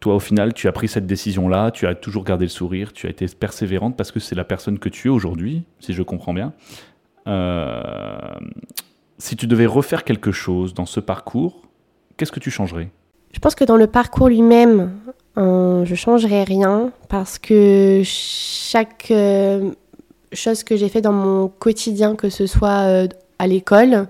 Toi, 0.00 0.14
au 0.14 0.20
final, 0.20 0.54
tu 0.54 0.68
as 0.68 0.72
pris 0.72 0.88
cette 0.88 1.06
décision-là, 1.06 1.70
tu 1.70 1.86
as 1.86 1.94
toujours 1.94 2.24
gardé 2.24 2.46
le 2.46 2.50
sourire, 2.50 2.94
tu 2.94 3.06
as 3.06 3.10
été 3.10 3.26
persévérante 3.26 3.94
parce 3.94 4.10
que 4.10 4.20
c'est 4.20 4.34
la 4.34 4.44
personne 4.44 4.78
que 4.78 4.88
tu 4.88 5.08
es 5.08 5.10
aujourd'hui, 5.10 5.64
si 5.80 5.92
je 5.92 6.02
comprends 6.02 6.32
bien. 6.32 6.54
Si 9.18 9.36
tu 9.36 9.46
devais 9.46 9.66
refaire 9.66 10.02
quelque 10.02 10.32
chose 10.32 10.72
dans 10.72 10.86
ce 10.86 11.00
parcours, 11.00 11.60
qu'est-ce 12.16 12.32
que 12.32 12.40
tu 12.40 12.50
changerais? 12.50 12.90
Je 13.32 13.38
pense 13.40 13.54
que 13.54 13.64
dans 13.64 13.76
le 13.76 13.86
parcours 13.86 14.28
lui-même, 14.28 14.92
euh, 15.38 15.84
je 15.84 15.94
changerais 15.94 16.42
rien 16.42 16.90
parce 17.08 17.38
que 17.38 18.02
chaque 18.04 19.08
euh, 19.12 19.70
chose 20.32 20.64
que 20.64 20.76
j'ai 20.76 20.88
fait 20.88 21.00
dans 21.00 21.12
mon 21.12 21.48
quotidien, 21.48 22.16
que 22.16 22.28
ce 22.28 22.46
soit 22.46 22.80
euh, 22.86 23.06
à 23.38 23.46
l'école, 23.46 24.08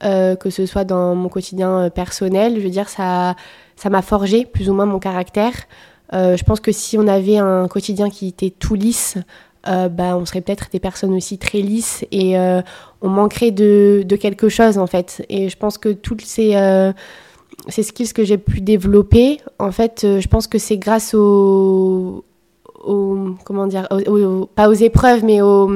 que 0.00 0.50
ce 0.50 0.64
soit 0.64 0.84
dans 0.84 1.16
mon 1.16 1.28
quotidien 1.28 1.90
personnel, 1.90 2.54
je 2.56 2.60
veux 2.60 2.70
dire, 2.70 2.88
ça 2.88 3.34
ça 3.74 3.90
m'a 3.90 4.00
forgé 4.00 4.44
plus 4.44 4.70
ou 4.70 4.74
moins 4.74 4.86
mon 4.86 5.00
caractère. 5.00 5.52
je 6.12 6.42
pense 6.44 6.60
que 6.60 6.70
si 6.70 6.96
on 6.96 7.08
avait 7.08 7.38
un 7.38 7.66
quotidien 7.66 8.08
qui 8.08 8.28
était 8.28 8.50
tout 8.50 8.76
lisse, 8.76 9.18
euh, 9.68 9.88
bah, 9.88 10.16
on 10.16 10.24
serait 10.24 10.40
peut-être 10.40 10.68
des 10.70 10.78
personnes 10.78 11.14
aussi 11.14 11.36
très 11.38 11.58
lisses 11.58 12.04
et 12.12 12.36
on 13.02 13.08
manquerait 13.08 13.50
de, 13.50 14.06
quelque 14.20 14.48
chose 14.48 14.78
en 14.78 14.86
fait. 14.86 15.26
Et 15.28 15.48
je 15.48 15.56
pense 15.56 15.78
que 15.78 15.88
toutes 15.88 16.22
ces, 16.22 16.54
ces 17.68 17.82
skills 17.82 18.12
que 18.12 18.24
j'ai 18.24 18.38
pu 18.38 18.60
développer, 18.60 19.38
en 19.58 19.72
fait, 19.72 20.00
je 20.04 20.28
pense 20.28 20.46
que 20.46 20.58
c'est 20.58 20.78
grâce 20.78 21.14
aux, 21.14 22.24
comment 23.44 23.66
dire, 23.66 23.88
pas 24.54 24.68
aux 24.68 24.74
épreuves, 24.74 25.24
mais 25.24 25.42
aux, 25.42 25.68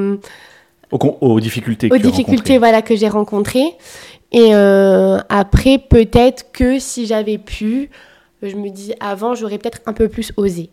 aux, 0.91 1.39
difficultés. 1.39 1.89
Aux 1.91 1.97
difficultés, 1.97 2.57
voilà, 2.57 2.81
que 2.81 2.95
j'ai 2.95 3.09
rencontrées. 3.09 3.75
Et 4.31 4.53
après, 4.53 5.77
peut-être 5.77 6.51
que 6.51 6.79
si 6.79 7.05
j'avais 7.05 7.37
pu, 7.37 7.89
je 8.41 8.55
me 8.55 8.69
dis 8.69 8.93
avant, 8.99 9.35
j'aurais 9.35 9.57
peut-être 9.57 9.81
un 9.85 9.93
peu 9.93 10.07
plus 10.07 10.31
osé 10.37 10.69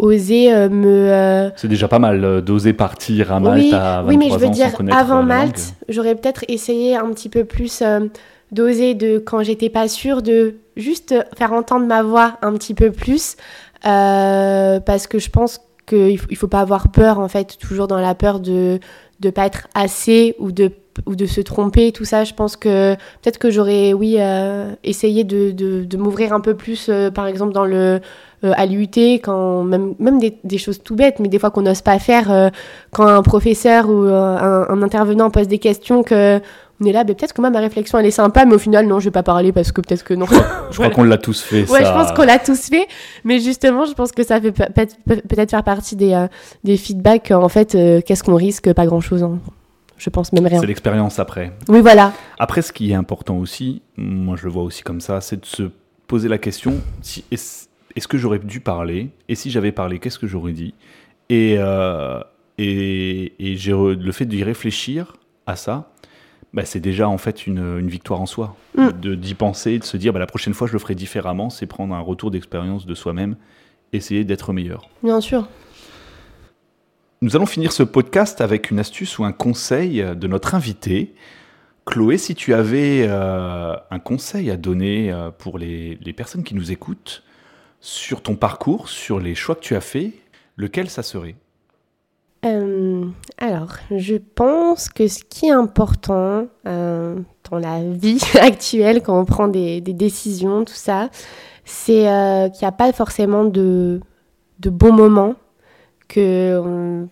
oser 0.00 0.52
euh, 0.52 0.68
me. 0.68 1.12
Euh, 1.12 1.50
c'est 1.56 1.68
déjà 1.68 1.88
pas 1.88 1.98
mal 1.98 2.24
euh, 2.24 2.40
d'oser 2.40 2.72
partir 2.72 3.32
à 3.32 3.40
Malte 3.40 3.62
oui, 3.62 3.74
à 3.74 4.02
23 4.02 4.08
Oui, 4.08 4.16
mais 4.16 4.30
je 4.30 4.38
veux 4.38 4.50
dire, 4.50 4.70
avant 4.90 5.22
Malte, 5.22 5.74
j'aurais 5.88 6.14
peut-être 6.14 6.44
essayé 6.48 6.96
un 6.96 7.08
petit 7.10 7.28
peu 7.28 7.44
plus 7.44 7.82
d'oser 8.52 8.94
de 8.94 9.18
quand 9.18 9.42
j'étais 9.42 9.68
pas 9.70 9.88
sûre 9.88 10.22
de 10.22 10.56
juste 10.76 11.14
faire 11.36 11.52
entendre 11.52 11.86
ma 11.86 12.02
voix 12.02 12.38
un 12.42 12.52
petit 12.54 12.74
peu 12.74 12.90
plus 12.90 13.36
parce 13.82 15.06
que 15.06 15.18
je 15.18 15.30
pense 15.30 15.60
qu'il 15.86 16.18
faut, 16.18 16.28
faut 16.34 16.48
pas 16.48 16.60
avoir 16.60 16.90
peur 16.90 17.18
en 17.18 17.28
fait 17.28 17.56
toujours 17.58 17.86
dans 17.88 18.00
la 18.00 18.14
peur 18.14 18.40
de 18.40 18.78
de 19.20 19.30
pas 19.30 19.46
être 19.46 19.68
assez 19.74 20.34
ou 20.38 20.52
de 20.52 20.70
ou 21.06 21.14
de 21.16 21.26
se 21.26 21.40
tromper 21.40 21.92
tout 21.92 22.04
ça. 22.04 22.24
Je 22.24 22.34
pense 22.34 22.56
que 22.56 22.94
peut-être 22.94 23.38
que 23.38 23.50
j'aurais 23.50 23.92
oui 23.92 24.18
essayé 24.84 25.24
de, 25.24 25.50
de, 25.50 25.96
m'ouvrir 25.96 26.32
un 26.32 26.40
peu 26.40 26.54
plus 26.54 26.90
par 27.14 27.26
exemple 27.26 27.52
dans 27.52 27.64
le 27.64 28.00
euh, 28.42 28.52
à 28.56 28.64
l'UT, 28.64 28.88
quand 29.22 29.64
même, 29.64 29.94
même 29.98 30.18
des, 30.18 30.58
choses 30.58 30.82
tout 30.82 30.96
bêtes, 30.96 31.18
mais 31.18 31.28
des 31.28 31.38
fois 31.38 31.50
qu'on 31.50 31.60
n'ose 31.60 31.82
pas 31.82 31.98
faire, 31.98 32.32
euh, 32.32 32.48
quand 32.90 33.06
un 33.06 33.22
professeur 33.22 33.90
ou 33.90 34.04
euh, 34.04 34.64
un, 34.66 34.82
intervenant 34.82 35.28
pose 35.28 35.46
des 35.46 35.58
questions 35.58 36.02
que 36.02 36.40
on 36.80 36.84
est 36.84 36.92
là, 36.92 37.04
mais 37.04 37.14
peut-être 37.14 37.32
que 37.32 37.40
moi 37.40 37.50
ma 37.50 37.60
réflexion 37.60 37.98
elle 37.98 38.06
est 38.06 38.10
sympa, 38.10 38.44
mais 38.44 38.54
au 38.54 38.58
final 38.58 38.86
non, 38.86 39.00
je 39.00 39.06
vais 39.06 39.10
pas 39.10 39.22
parler 39.22 39.52
parce 39.52 39.72
que 39.72 39.80
peut-être 39.80 40.04
que 40.04 40.14
non. 40.14 40.26
je 40.70 40.76
crois 40.76 40.90
qu'on 40.90 41.04
l'a 41.04 41.18
tous 41.18 41.42
fait. 41.42 41.68
Ouais, 41.70 41.84
je 41.84 41.92
pense 41.92 42.12
qu'on 42.12 42.24
l'a 42.24 42.38
tous 42.38 42.68
fait, 42.68 42.86
mais 43.24 43.38
justement, 43.38 43.84
je 43.84 43.92
pense 43.92 44.12
que 44.12 44.22
ça 44.22 44.40
fait 44.40 44.52
peut-être 44.52 45.50
faire 45.50 45.64
partie 45.64 45.96
des, 45.96 46.26
des 46.64 46.76
feedbacks. 46.76 47.30
En 47.30 47.48
fait, 47.48 47.72
qu'est-ce 48.06 48.22
qu'on 48.22 48.36
risque 48.36 48.72
Pas 48.72 48.86
grand-chose. 48.86 49.22
Hein. 49.22 49.38
Je 50.00 50.08
pense 50.08 50.32
même 50.32 50.46
rien. 50.46 50.60
C'est 50.60 50.66
l'expérience 50.66 51.18
après. 51.18 51.52
Oui, 51.68 51.82
voilà. 51.82 52.14
Après, 52.38 52.62
ce 52.62 52.72
qui 52.72 52.90
est 52.90 52.94
important 52.94 53.36
aussi, 53.36 53.82
moi 53.96 54.34
je 54.36 54.44
le 54.44 54.50
vois 54.50 54.62
aussi 54.62 54.82
comme 54.82 55.00
ça, 55.00 55.20
c'est 55.20 55.40
de 55.40 55.46
se 55.46 55.70
poser 56.06 56.28
la 56.28 56.38
question 56.38 56.80
si, 57.02 57.24
est-ce 57.30 58.08
que 58.08 58.16
j'aurais 58.16 58.38
dû 58.38 58.60
parler 58.60 59.10
Et 59.28 59.34
si 59.34 59.50
j'avais 59.50 59.72
parlé, 59.72 59.98
qu'est-ce 59.98 60.18
que 60.18 60.26
j'aurais 60.26 60.52
dit? 60.52 60.74
Et, 61.28 61.56
euh, 61.58 62.20
et, 62.56 63.34
le 63.38 64.12
fait 64.12 64.24
d'y 64.24 64.42
réfléchir 64.42 65.16
à 65.46 65.54
ça, 65.54 65.92
bah, 66.52 66.64
c'est 66.64 66.80
déjà 66.80 67.08
en 67.08 67.18
fait 67.18 67.46
une, 67.46 67.86
victoire 67.88 68.20
en 68.20 68.26
soi. 68.26 68.56
Mm. 68.76 68.88
De, 69.00 69.14
d'y 69.14 69.34
penser, 69.34 69.78
de 69.78 69.84
se 69.84 69.96
dire 69.96 70.12
bah, 70.12 70.18
la 70.18 70.26
prochaine 70.26 70.54
fois 70.54 70.66
je 70.66 70.72
le 70.72 70.78
ferai 70.78 70.94
différemment, 70.94 71.50
c'est 71.50 71.66
prendre 71.66 71.94
un 71.94 72.00
retour 72.00 72.30
d'expérience 72.30 72.86
de 72.86 72.94
soi-même, 72.94 73.36
essayer 73.92 74.24
d'être 74.24 74.52
meilleur. 74.52 74.88
Bien 75.02 75.20
sûr. 75.20 75.48
Nous 77.22 77.36
allons 77.36 77.46
finir 77.46 77.72
ce 77.72 77.82
podcast 77.82 78.40
avec 78.40 78.70
une 78.70 78.78
astuce 78.78 79.18
ou 79.18 79.24
un 79.24 79.32
conseil 79.32 80.02
de 80.16 80.26
notre 80.26 80.54
invité. 80.54 81.14
Chloé, 81.84 82.18
si 82.18 82.34
tu 82.34 82.54
avais 82.54 83.04
euh, 83.08 83.74
un 83.90 83.98
conseil 83.98 84.50
à 84.50 84.56
donner 84.56 85.12
euh, 85.12 85.30
pour 85.30 85.58
les, 85.58 85.98
les 86.00 86.12
personnes 86.12 86.44
qui 86.44 86.54
nous 86.54 86.72
écoutent, 86.72 87.22
sur 87.80 88.22
ton 88.22 88.36
parcours, 88.36 88.88
sur 88.88 89.18
les 89.18 89.34
choix 89.34 89.54
que 89.54 89.60
tu 89.60 89.74
as 89.74 89.80
faits, 89.80 90.12
lequel 90.56 90.90
ça 90.90 91.02
serait? 91.02 91.36
Euh, 92.44 93.04
alors, 93.36 93.74
je 93.90 94.16
pense 94.16 94.88
que 94.88 95.08
ce 95.08 95.22
qui 95.24 95.46
est 95.46 95.52
important 95.52 96.46
euh, 96.66 97.16
dans 97.50 97.58
la 97.58 97.82
vie 97.82 98.22
actuelle, 98.40 99.02
quand 99.02 99.18
on 99.18 99.24
prend 99.24 99.48
des, 99.48 99.80
décisions, 99.80 100.64
tout 100.64 100.72
ça, 100.72 101.10
c'est 101.64 102.08
euh, 102.08 102.48
qu'il 102.48 102.62
n'y 102.62 102.68
a 102.68 102.72
pas 102.72 102.92
forcément 102.92 103.44
de, 103.44 104.00
de 104.58 104.70
bons 104.70 104.92
moments, 104.92 105.34
que 106.08 107.06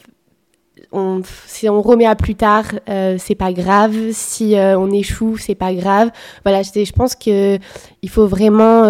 si 1.46 1.68
on 1.68 1.82
remet 1.82 2.06
à 2.06 2.16
plus 2.16 2.34
tard, 2.34 2.64
c'est 2.86 3.36
pas 3.36 3.52
grave. 3.52 3.94
Si 4.12 4.54
on 4.56 4.90
échoue, 4.90 5.36
c'est 5.36 5.54
pas 5.54 5.72
grave. 5.74 6.10
Voilà, 6.44 6.62
je, 6.62 6.84
je 6.84 6.92
pense 6.92 7.14
qu'il 7.14 7.60
faut 8.08 8.26
vraiment 8.26 8.82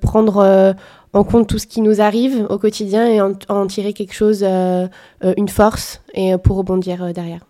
prendre 0.00 0.74
en 1.14 1.24
compte 1.24 1.48
tout 1.48 1.58
ce 1.58 1.66
qui 1.66 1.80
nous 1.80 2.00
arrive 2.00 2.46
au 2.50 2.58
quotidien 2.58 3.06
et 3.06 3.20
en, 3.20 3.66
tirer 3.66 3.92
quelque 3.92 4.12
chose, 4.12 4.42
euh, 4.42 4.86
euh, 5.24 5.32
une 5.36 5.48
force, 5.48 6.02
et 6.12 6.34
euh, 6.34 6.38
pour 6.38 6.56
rebondir 6.56 7.12
derrière. 7.14 7.40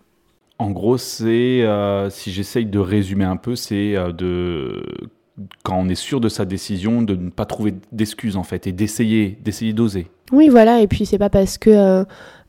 En 0.58 0.70
gros, 0.70 0.98
c'est, 0.98 1.66
si 2.10 2.30
j'essaye 2.30 2.66
de 2.66 2.78
résumer 2.78 3.24
un 3.24 3.36
peu, 3.36 3.56
c'est 3.56 3.94
de 4.16 4.84
quand 5.64 5.78
on 5.78 5.88
est 5.88 5.94
sûr 5.94 6.20
de 6.20 6.28
sa 6.28 6.44
décision, 6.44 7.02
de 7.02 7.16
ne 7.16 7.30
pas 7.30 7.44
trouver 7.44 7.74
d'excuses 7.92 8.36
en 8.36 8.44
fait, 8.44 8.66
et 8.66 8.72
d'essayer, 8.72 9.36
d'essayer 9.42 9.72
d'oser. 9.72 10.06
Oui, 10.32 10.48
voilà, 10.48 10.80
et 10.80 10.86
puis 10.86 11.06
c'est 11.06 11.18
pas 11.18 11.30
parce 11.30 11.58
que 11.58 11.70
euh, 11.70 12.04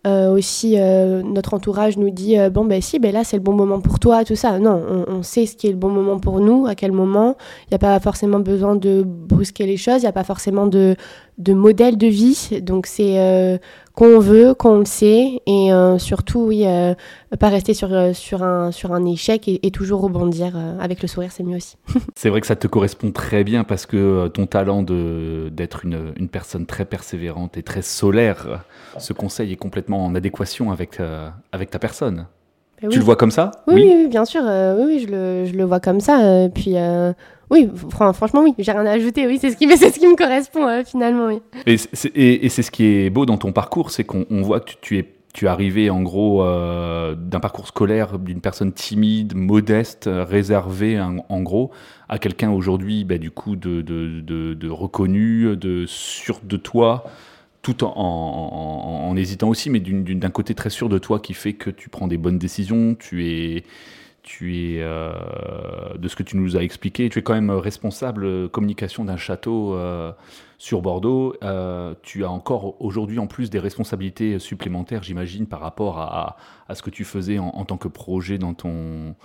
aussi 0.06 0.76
euh, 0.78 1.24
notre 1.24 1.54
entourage 1.54 1.98
nous 1.98 2.12
dit 2.12 2.38
euh, 2.38 2.50
bon 2.50 2.64
ben 2.64 2.82
si 2.82 3.00
ben 3.00 3.12
là 3.12 3.24
c'est 3.24 3.38
le 3.38 3.42
bon 3.42 3.54
moment 3.54 3.80
pour 3.80 4.00
toi 4.00 4.24
tout 4.24 4.36
ça. 4.36 4.60
Non 4.60 4.82
on, 5.08 5.24
sait 5.24 5.46
ce 5.46 5.56
qui 5.56 5.68
est 5.68 5.72
le 5.72 5.78
bon 5.78 5.90
moment 5.90 6.20
pour 6.20 6.40
nous 6.40 6.68
à 6.68 6.76
quel 6.76 6.92
moment. 6.92 7.36
Il 7.64 7.68
n'y 7.72 7.76
a 7.76 7.80
pas 7.80 8.00
forcément 8.00 8.40
besoin 8.40 8.76
de 8.76 9.04
brusquer 9.06 9.66
les 9.66 9.78
choses 9.78 9.98
il 9.98 10.02
n'y 10.02 10.08
a 10.08 10.12
pas 10.12 10.24
forcément 10.24 10.68
de 10.68 10.96
de 11.38 11.54
modèle 11.54 11.98
de 11.98 12.08
vie. 12.08 12.62
Donc 12.62 12.86
c'est 12.86 13.20
euh, 13.20 13.58
qu'on 13.94 14.20
veut, 14.20 14.54
qu'on 14.54 14.80
le 14.80 14.86
sait, 14.86 15.42
et 15.46 15.74
euh, 15.74 15.98
surtout, 15.98 16.48
oui, 16.48 16.66
euh, 16.66 16.94
pas 17.40 17.50
rester 17.50 17.74
sur, 17.74 17.90
sur, 18.14 18.44
un, 18.44 18.72
sur 18.72 18.94
un 18.94 19.06
échec 19.06 19.48
et, 19.48 19.72
toujours 19.72 20.02
rebondir 20.02 20.58
avec 20.80 21.02
le 21.02 21.08
sourire, 21.08 21.32
c'est 21.32 21.44
mieux 21.44 21.58
aussi. 21.58 21.78
c'est 22.16 22.30
vrai 22.30 22.42
que 22.42 22.48
ça 22.48 22.56
te 22.56 22.68
correspond 22.68 23.12
très 23.12 23.44
bien 23.44 23.64
parce 23.64 23.86
que 23.86 24.28
ton 24.30 24.48
talent 24.48 24.84
d'être 24.84 25.86
une, 25.86 26.14
une, 26.18 26.30
personne 26.30 26.66
très 26.66 26.86
persévérante 26.86 27.58
et 27.58 27.64
très 27.64 27.82
solaire, 27.82 28.64
ce 28.98 29.14
conseil 29.14 29.52
est 29.52 29.58
complètement 29.58 30.06
en 30.06 30.16
adéquation 30.16 30.72
avec, 30.72 31.00
avec 31.52 31.70
ta 31.70 31.80
personne. 31.80 32.28
Ben 32.82 32.90
tu 32.90 33.00
le 33.00 33.06
vois 33.06 33.16
comme 33.16 33.32
ça? 33.32 33.52
Oui, 33.68 33.92
oui, 33.96 34.08
bien 34.08 34.26
sûr. 34.26 34.42
oui, 34.44 35.00
je 35.00 35.12
le, 35.12 35.46
je 35.46 35.54
le, 35.54 35.64
vois 35.64 35.80
comme 35.80 36.00
ça. 36.02 36.48
puis 36.54 36.76
oui, 37.52 37.70
franchement, 37.90 38.42
oui, 38.42 38.54
j'ai 38.58 38.72
rien 38.72 38.86
à 38.86 38.92
ajouter. 38.92 39.28
Oui, 39.28 39.38
c'est 39.40 39.52
ce 39.52 39.58
qui, 39.58 39.68
ce 39.78 40.00
qui 40.00 40.08
me 40.08 40.16
correspond 40.16 40.68
euh, 40.68 40.84
finalement. 40.84 41.28
Oui. 41.28 41.42
Et 41.66 41.78
c'est 42.50 42.64
ce 42.64 42.72
qui 42.72 42.86
est 42.86 43.10
beau 43.10 43.26
dans 43.26 43.38
ton 43.38 43.52
parcours, 43.52 43.92
c'est 43.92 44.04
qu'on 44.04 44.26
voit 44.42 44.60
que 44.60 44.74
tu, 44.82 44.98
es 44.98 45.14
tu 45.34 45.46
es 45.46 45.48
arrivé 45.48 45.90
en 45.90 46.02
gros 46.02 46.44
euh, 46.44 47.14
d'un 47.16 47.40
parcours 47.40 47.68
scolaire 47.68 48.18
d'une 48.18 48.42
personne 48.42 48.72
timide, 48.72 49.36
modeste, 49.36 50.10
réservée 50.12 51.00
en, 51.00 51.42
gros, 51.42 51.72
à 52.10 52.18
quelqu'un 52.18 52.52
aujourd'hui 52.52 53.04
bah, 53.04 53.18
du 53.18 53.32
coup 53.32 53.56
de, 53.56 53.82
de, 53.82 54.22
de, 54.54 54.70
reconnu, 54.70 55.56
de 55.56 55.86
sûr 55.88 56.40
de 56.44 56.58
toi, 56.58 57.06
tout 57.66 57.84
en, 57.84 59.16
hésitant 59.18 59.50
aussi, 59.50 59.72
mais 59.72 59.80
d'un 59.80 60.30
côté 60.30 60.54
très 60.54 60.70
sûr 60.70 60.88
de 60.88 61.00
toi 61.00 61.20
qui 61.20 61.34
fait 61.34 61.54
que 61.54 61.72
tu 61.72 61.90
prends 61.90 62.08
des 62.08 62.18
bonnes 62.18 62.38
décisions, 62.38 62.94
tu 62.94 63.26
es 63.26 63.64
euh, 64.44 65.14
de 65.98 66.08
ce 66.08 66.16
que 66.16 66.22
tu 66.22 66.38
nous 66.38 66.56
as 66.58 66.62
expliqué, 66.62 67.10
tu 67.10 67.18
es 67.18 67.22
quand 67.24 67.34
même 67.34 67.50
responsable 67.50 68.50
communication 68.50 69.04
d'un 69.04 69.18
château 69.18 69.74
euh, 69.74 70.12
sur 70.60 70.84
Bordeaux. 70.84 71.36
Euh, 71.42 71.96
tu 72.04 72.24
as 72.24 72.30
encore 72.30 72.80
aujourd'hui 72.84 73.18
en 73.18 73.26
plus 73.26 73.50
des 73.50 73.58
responsabilités 73.58 74.38
supplémentaires, 74.38 75.02
j'imagine, 75.02 75.48
par 75.48 75.62
rapport 75.62 75.98
à, 75.98 76.38
ce 76.72 76.84
que 76.84 76.92
tu 76.92 77.04
faisais 77.04 77.40
en, 77.40 77.48
en, 77.48 77.66
tant 77.66 77.78
que 77.78 77.88
projet 77.88 78.38
dans 78.38 78.54
ton, 78.54 79.16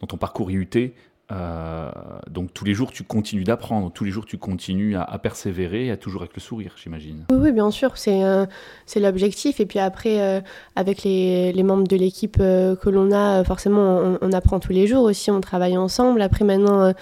dans 0.00 0.08
ton 0.08 0.16
parcours 0.16 0.50
IUT. 0.50 0.92
Euh, 1.32 1.90
donc 2.30 2.54
tous 2.54 2.64
les 2.64 2.74
jours, 2.74 2.92
tu 2.92 3.02
continues 3.02 3.42
d'apprendre, 3.42 3.90
tous 3.90 4.04
les 4.04 4.10
jours, 4.10 4.26
tu 4.26 4.38
continues 4.38 4.96
à, 4.96 5.18
persévérer, 5.18 5.90
à 5.90 5.96
toujours 5.96 6.22
avec 6.22 6.34
le 6.34 6.40
sourire, 6.40 6.74
j'imagine. 6.76 7.24
Oui, 7.32 7.50
bien 7.52 7.70
sûr, 7.70 7.96
c'est 7.96 8.22
euh, 8.22 8.46
l'objectif. 8.96 9.58
Et 9.60 9.66
puis 9.66 9.78
après, 9.78 10.20
euh, 10.20 10.40
avec 10.76 11.02
les, 11.02 11.52
les, 11.52 11.62
membres 11.62 11.88
de 11.88 11.96
l'équipe 11.96 12.38
que 12.38 12.88
l'on 12.88 13.12
a, 13.12 13.42
forcément, 13.44 14.18
on, 14.20 14.32
apprend 14.32 14.60
tous 14.60 14.72
les 14.72 14.86
jours 14.86 15.02
aussi, 15.02 15.30
on 15.30 15.40
travaille 15.40 15.76
ensemble. 15.76 16.22
Après, 16.22 16.44
maintenant, 16.44 16.92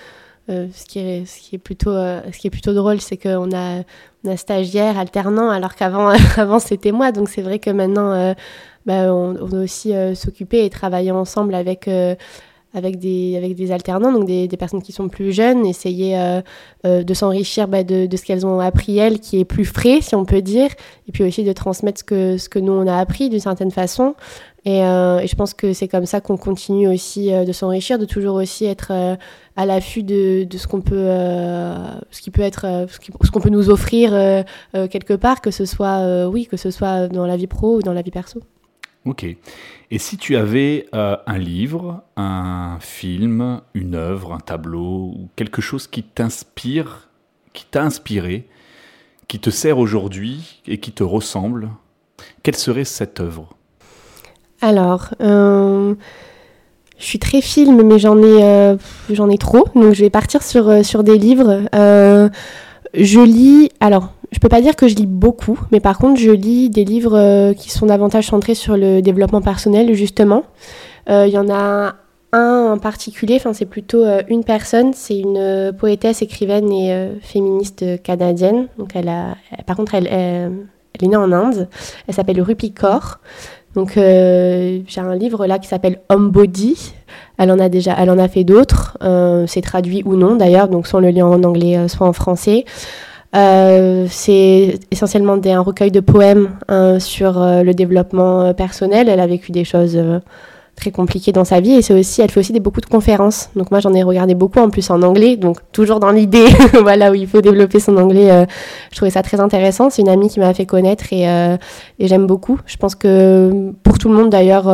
ce, 0.49 0.87
qui 0.87 1.01
est, 1.01 1.27
ce, 1.27 1.41
qui 1.41 1.57
est 1.57 1.59
plutôt, 1.59 1.93
ce 1.93 2.39
qui 2.39 2.47
est 2.47 2.51
plutôt 2.51 2.72
drôle, 2.72 3.01
c'est 3.01 3.18
qu'on 3.18 3.53
a, 3.55 3.83
on 4.25 4.31
a 4.31 4.37
stagiaire, 4.37 4.99
alternant, 4.99 5.51
alors 5.51 5.75
qu'avant 5.75 6.09
avant, 6.37 6.59
c'était 6.61 6.93
moi. 6.93 7.12
Donc 7.12 7.29
c'est 7.29 7.43
vrai 7.43 7.59
que 7.59 7.70
maintenant, 7.70 8.35
bah, 8.87 9.12
on, 9.12 9.33
doit 9.33 9.61
aussi 9.61 9.93
s'occuper 10.14 10.64
et 10.64 10.70
travailler 10.70 11.11
ensemble 11.11 11.55
avec 11.55 11.91
avec 12.75 12.99
des, 12.99 13.37
avec 13.37 13.55
des 13.55 13.70
alternants, 13.70 14.12
donc 14.12 14.27
des, 14.27 14.49
des 14.49 14.57
personnes 14.57 14.83
qui 14.83 14.93
sont 14.93 15.09
plus 15.09 15.33
jeunes, 15.33 15.64
essayer 15.64 16.18
euh, 16.18 16.43
euh, 16.85 17.05
de 17.05 17.14
s'enrichir 17.14 17.68
bah, 17.68 17.85
de, 17.85 18.07
de, 18.07 18.16
ce 18.16 18.25
qu'elles 18.25 18.45
ont 18.45 18.59
appris 18.59 18.99
elles, 18.99 19.20
qui 19.20 19.39
est 19.39 19.45
plus 19.45 19.64
frais, 19.64 20.01
si 20.01 20.16
on 20.16 20.25
peut 20.25 20.43
dire, 20.43 20.68
et 21.09 21.12
puis 21.12 21.22
aussi 21.22 21.45
de 21.45 21.53
transmettre 21.53 22.01
ce 22.01 22.05
que, 22.05 22.37
ce 22.37 22.49
que 22.49 22.59
nous, 22.59 22.72
on 22.72 22.87
a 22.89 22.99
appris 22.99 23.31
d'une 23.31 23.41
certaine 23.41 23.70
façon. 23.70 24.16
Et, 24.64 24.83
euh, 24.83 25.18
et, 25.18 25.29
je 25.29 25.37
pense 25.37 25.55
que 25.55 25.72
c'est 25.72 25.89
comme 25.89 26.07
ça 26.07 26.20
qu'on 26.20 26.37
continue 26.37 26.89
aussi 26.89 27.31
de 27.31 27.53
s'enrichir, 27.53 27.99
de 27.99 28.07
toujours 28.07 28.37
aussi 28.37 28.64
être 28.64 28.93
à 29.57 29.66
l'affût 29.66 30.03
de, 30.03 30.45
de, 30.45 30.59
ce 30.59 30.66
qu'on 30.66 30.81
peut, 30.81 31.07
ce 32.11 32.20
qui 32.22 32.31
peut 32.31 32.43
être, 32.43 32.87
ce 32.89 33.31
qu'on 33.31 33.41
peut 33.41 33.51
nous 33.51 33.70
offrir 33.70 34.11
quelque 34.72 35.14
part, 35.14 35.43
que 35.43 35.51
ce 35.51 35.66
soit, 35.66 36.27
oui, 36.27 36.47
que 36.47 36.57
ce 36.57 36.70
soit 36.70 37.09
dans 37.09 37.27
la 37.27 37.37
vie 37.37 37.47
pro 37.47 37.77
ou 37.77 37.83
dans 37.83 37.93
la 37.93 38.03
vie 38.03 38.11
perso. 38.11 38.41
Ok. 39.05 39.24
Et 39.24 39.98
si 39.98 40.16
tu 40.16 40.36
avais 40.36 40.86
euh, 40.94 41.16
un 41.26 41.38
livre, 41.38 42.02
un 42.16 42.78
film, 42.80 43.61
une 43.74 43.94
œuvre, 43.94 44.32
un 44.32 44.40
tableau, 44.40 45.12
ou 45.14 45.28
quelque 45.36 45.61
chose 45.61 45.86
qui 45.86 46.02
t'inspire, 46.02 47.11
qui 47.52 47.66
t'a 47.66 47.82
inspiré, 47.82 48.48
qui 49.28 49.38
te 49.40 49.50
sert 49.50 49.78
aujourd'hui 49.78 50.62
et 50.66 50.78
qui 50.78 50.92
te 50.92 51.02
ressemble, 51.02 51.68
quelle 52.42 52.57
serait 52.57 52.84
cette 52.84 53.20
œuvre? 53.20 53.55
Alors, 54.62 55.11
euh, 55.20 55.94
je 56.98 57.05
suis 57.05 57.18
très 57.18 57.42
film, 57.42 57.82
mais 57.82 57.98
j'en 57.98 58.18
ai, 58.22 58.42
euh, 58.42 58.76
j'en 59.11 59.28
ai 59.28 59.36
trop, 59.36 59.68
donc 59.74 59.92
je 59.92 60.02
vais 60.02 60.11
partir 60.11 60.42
sur, 60.42 60.84
sur 60.84 61.05
des 61.05 61.18
livres. 61.18 61.68
je 61.74 63.20
lis, 63.20 63.68
alors 63.80 64.14
je 64.35 64.41
peux 64.41 64.49
pas 64.49 64.61
dire 64.61 64.74
que 64.74 64.89
je 64.89 64.97
lis 64.97 65.07
beaucoup, 65.07 65.61
mais 65.70 65.78
par 65.78 65.97
contre, 65.97 66.20
je 66.20 66.32
lis 66.32 66.68
des 66.68 66.85
livres 66.85 67.16
euh, 67.16 67.55
qui 67.55 67.70
sont 67.70 67.87
davantage 67.87 68.26
centrés 68.26 68.57
sur 68.57 68.76
le 68.76 69.01
développement 69.01 69.41
personnel, 69.41 69.95
justement. 69.95 70.43
Il 71.07 71.12
euh, 71.12 71.26
y 71.28 71.39
en 71.39 71.49
a 71.49 71.95
un 72.32 72.72
en 72.72 72.78
particulier, 72.78 73.37
enfin, 73.37 73.53
c'est 73.53 73.64
plutôt 73.64 74.03
euh, 74.03 74.22
une 74.28 74.43
personne, 74.43 74.93
c'est 74.93 75.16
une 75.16 75.72
poétesse, 75.78 76.20
écrivaine 76.20 76.72
et 76.72 77.11
féministe 77.20 78.03
canadienne. 78.03 78.66
Donc, 78.76 78.91
elle 78.97 79.09
a, 79.09 79.37
par 79.66 79.76
contre, 79.76 79.95
elle, 79.95 80.09
elle, 80.09 80.51
est 81.01 81.07
née 81.07 81.16
en 81.16 81.30
Inde. 81.30 81.68
Elle 82.09 82.14
s'appelle 82.14 82.41
Rupi 82.43 82.72
Kaur. 82.72 83.20
Donc, 83.76 83.93
j'ai 83.95 84.82
un 84.97 85.14
livre 85.14 85.47
là 85.47 85.61
qui 85.61 85.68
s'appelle 85.68 86.01
Home 86.09 86.30
Body. 86.30 86.93
Elle 87.39 87.53
en 87.53 87.61
a 87.61 87.68
déjà, 87.68 87.95
elle 87.99 88.11
en 88.11 88.18
a 88.18 88.26
fait 88.26 88.43
d'autres. 88.43 88.99
c'est 89.47 89.62
traduit 89.62 90.03
ou 90.05 90.16
non 90.16 90.35
d'ailleurs, 90.35 90.68
donc 90.68 90.89
soit 90.89 91.01
le 91.01 91.11
lit 91.11 91.22
en 91.22 91.43
anglais, 91.45 91.87
soit 91.87 92.09
en 92.09 92.12
français. 92.12 92.64
Euh, 93.35 94.07
c'est 94.09 94.78
essentiellement 94.93 95.37
un 95.45 95.61
recueil 95.61 95.91
de 95.91 96.01
poèmes 96.01 96.51
hein, 96.68 97.01
sur 97.01 97.41
euh, 97.41 97.62
le 97.62 97.74
développement 97.74 98.43
euh, 98.43 98.53
personnel. 98.53 99.09
Elle 99.09 99.18
a 99.18 99.26
vécu 99.26 99.51
des 99.51 99.64
choses 99.64 99.99
très 100.76 100.91
compliquées 100.91 101.32
dans 101.32 101.45
sa 101.45 101.61
vie 101.61 101.72
et 101.72 101.82
c'est 101.82 101.99
aussi, 101.99 102.20
elle 102.20 102.30
fait 102.30 102.41
aussi 102.41 102.53
des, 102.53 102.61
beaucoup 102.61 102.80
de 102.80 102.87
conférences. 102.87 103.51
Donc 103.57 103.70
moi 103.70 103.80
j'en 103.80 103.93
ai 103.93 104.03
regardé 104.03 104.35
beaucoup 104.35 104.61
en 104.61 104.70
plus 104.70 104.89
en 104.91 105.03
anglais, 105.03 105.37
donc 105.37 105.59
toujours 105.72 106.01
dans 106.01 106.11
l'idée, 106.11 106.47
voilà 106.82 107.11
où 107.11 107.14
il 107.14 107.26
faut 107.26 107.41
développer 107.41 107.80
son 107.80 107.97
anglais. 107.97 108.47
je 108.91 108.97
trouvais 108.97 109.11
ça 109.11 109.22
très 109.22 109.41
intéressant. 109.41 109.91
C'est 109.91 110.03
une 110.03 110.09
amie 110.09 110.28
qui 110.28 110.41
m'a 110.41 110.53
fait 110.55 110.66
connaître 110.66 111.12
et 111.12 111.26
j'aime 112.01 112.26
beaucoup. 112.26 112.59
Je 112.66 112.76
pense 112.76 112.95
que 112.95 113.72
pour 113.82 113.99
tout 113.99 114.09
le 114.09 114.14
monde 114.14 114.30
d'ailleurs. 114.30 114.64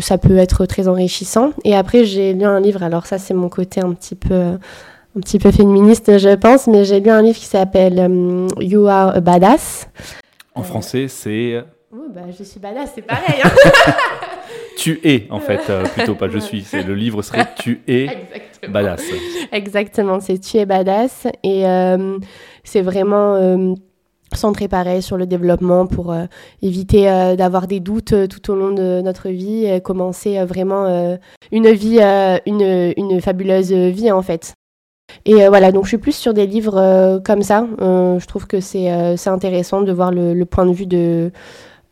ça 0.00 0.18
peut 0.18 0.38
être 0.38 0.66
très 0.66 0.86
enrichissant. 0.86 1.50
Et 1.64 1.74
après, 1.74 2.04
j'ai 2.04 2.32
lu 2.32 2.44
un 2.44 2.60
livre, 2.60 2.82
alors 2.84 3.06
ça 3.06 3.18
c'est 3.18 3.34
mon 3.34 3.48
côté 3.48 3.80
un 3.80 3.92
petit 3.92 4.14
peu 4.14 4.58
un 5.18 5.20
petit 5.20 5.40
peu 5.40 5.50
féministe, 5.50 6.16
je 6.16 6.36
pense, 6.36 6.68
mais 6.68 6.84
j'ai 6.84 7.00
lu 7.00 7.10
un 7.10 7.22
livre 7.22 7.36
qui 7.36 7.44
s'appelle 7.44 7.98
euh, 7.98 8.46
You 8.60 8.86
Are 8.86 9.16
a 9.16 9.20
Badass. 9.20 9.88
En 10.54 10.62
français, 10.62 11.08
c'est. 11.08 11.60
Oh, 11.92 12.06
bah, 12.14 12.20
je 12.36 12.44
suis 12.44 12.60
badass, 12.60 12.92
c'est 12.94 13.02
pareil. 13.02 13.40
Hein. 13.42 13.50
tu 14.76 15.00
es, 15.02 15.26
en 15.30 15.40
fait, 15.40 15.68
euh, 15.70 15.82
plutôt 15.82 16.14
pas 16.14 16.28
je 16.28 16.38
suis. 16.38 16.62
C'est 16.62 16.84
le 16.84 16.94
livre 16.94 17.22
serait 17.22 17.48
Tu 17.58 17.80
es 17.88 18.06
badass. 18.68 19.02
Exactement, 19.50 20.20
c'est 20.20 20.38
Tu 20.38 20.58
es 20.58 20.66
badass 20.66 21.26
et 21.42 21.66
euh, 21.66 22.18
c'est 22.62 22.82
vraiment 22.82 23.74
centré 24.34 24.68
pareil 24.68 25.02
sur 25.02 25.16
le 25.16 25.26
développement 25.26 25.86
pour 25.86 26.14
éviter 26.62 27.04
d'avoir 27.36 27.66
des 27.66 27.80
doutes 27.80 28.14
tout 28.28 28.52
au 28.52 28.54
long 28.54 28.70
de 28.70 29.00
notre 29.00 29.30
vie 29.30 29.64
et 29.64 29.80
commencer 29.80 30.44
vraiment 30.44 31.18
une 31.50 31.70
vie, 31.72 32.00
une, 32.46 32.92
une 32.96 33.20
fabuleuse 33.20 33.72
vie 33.72 34.12
en 34.12 34.22
fait. 34.22 34.54
Et 35.24 35.44
euh, 35.44 35.48
voilà, 35.48 35.72
donc 35.72 35.84
je 35.84 35.88
suis 35.88 35.98
plus 35.98 36.14
sur 36.14 36.34
des 36.34 36.46
livres 36.46 36.78
euh, 36.78 37.18
comme 37.20 37.42
ça. 37.42 37.66
Euh, 37.80 38.18
je 38.18 38.26
trouve 38.26 38.46
que 38.46 38.60
c'est 38.60 38.88
intéressant 39.26 39.82
de 39.82 39.92
voir 39.92 40.10
le, 40.10 40.44
point 40.44 40.66
de 40.66 40.72
vue 40.72 40.86
de, 40.86 41.30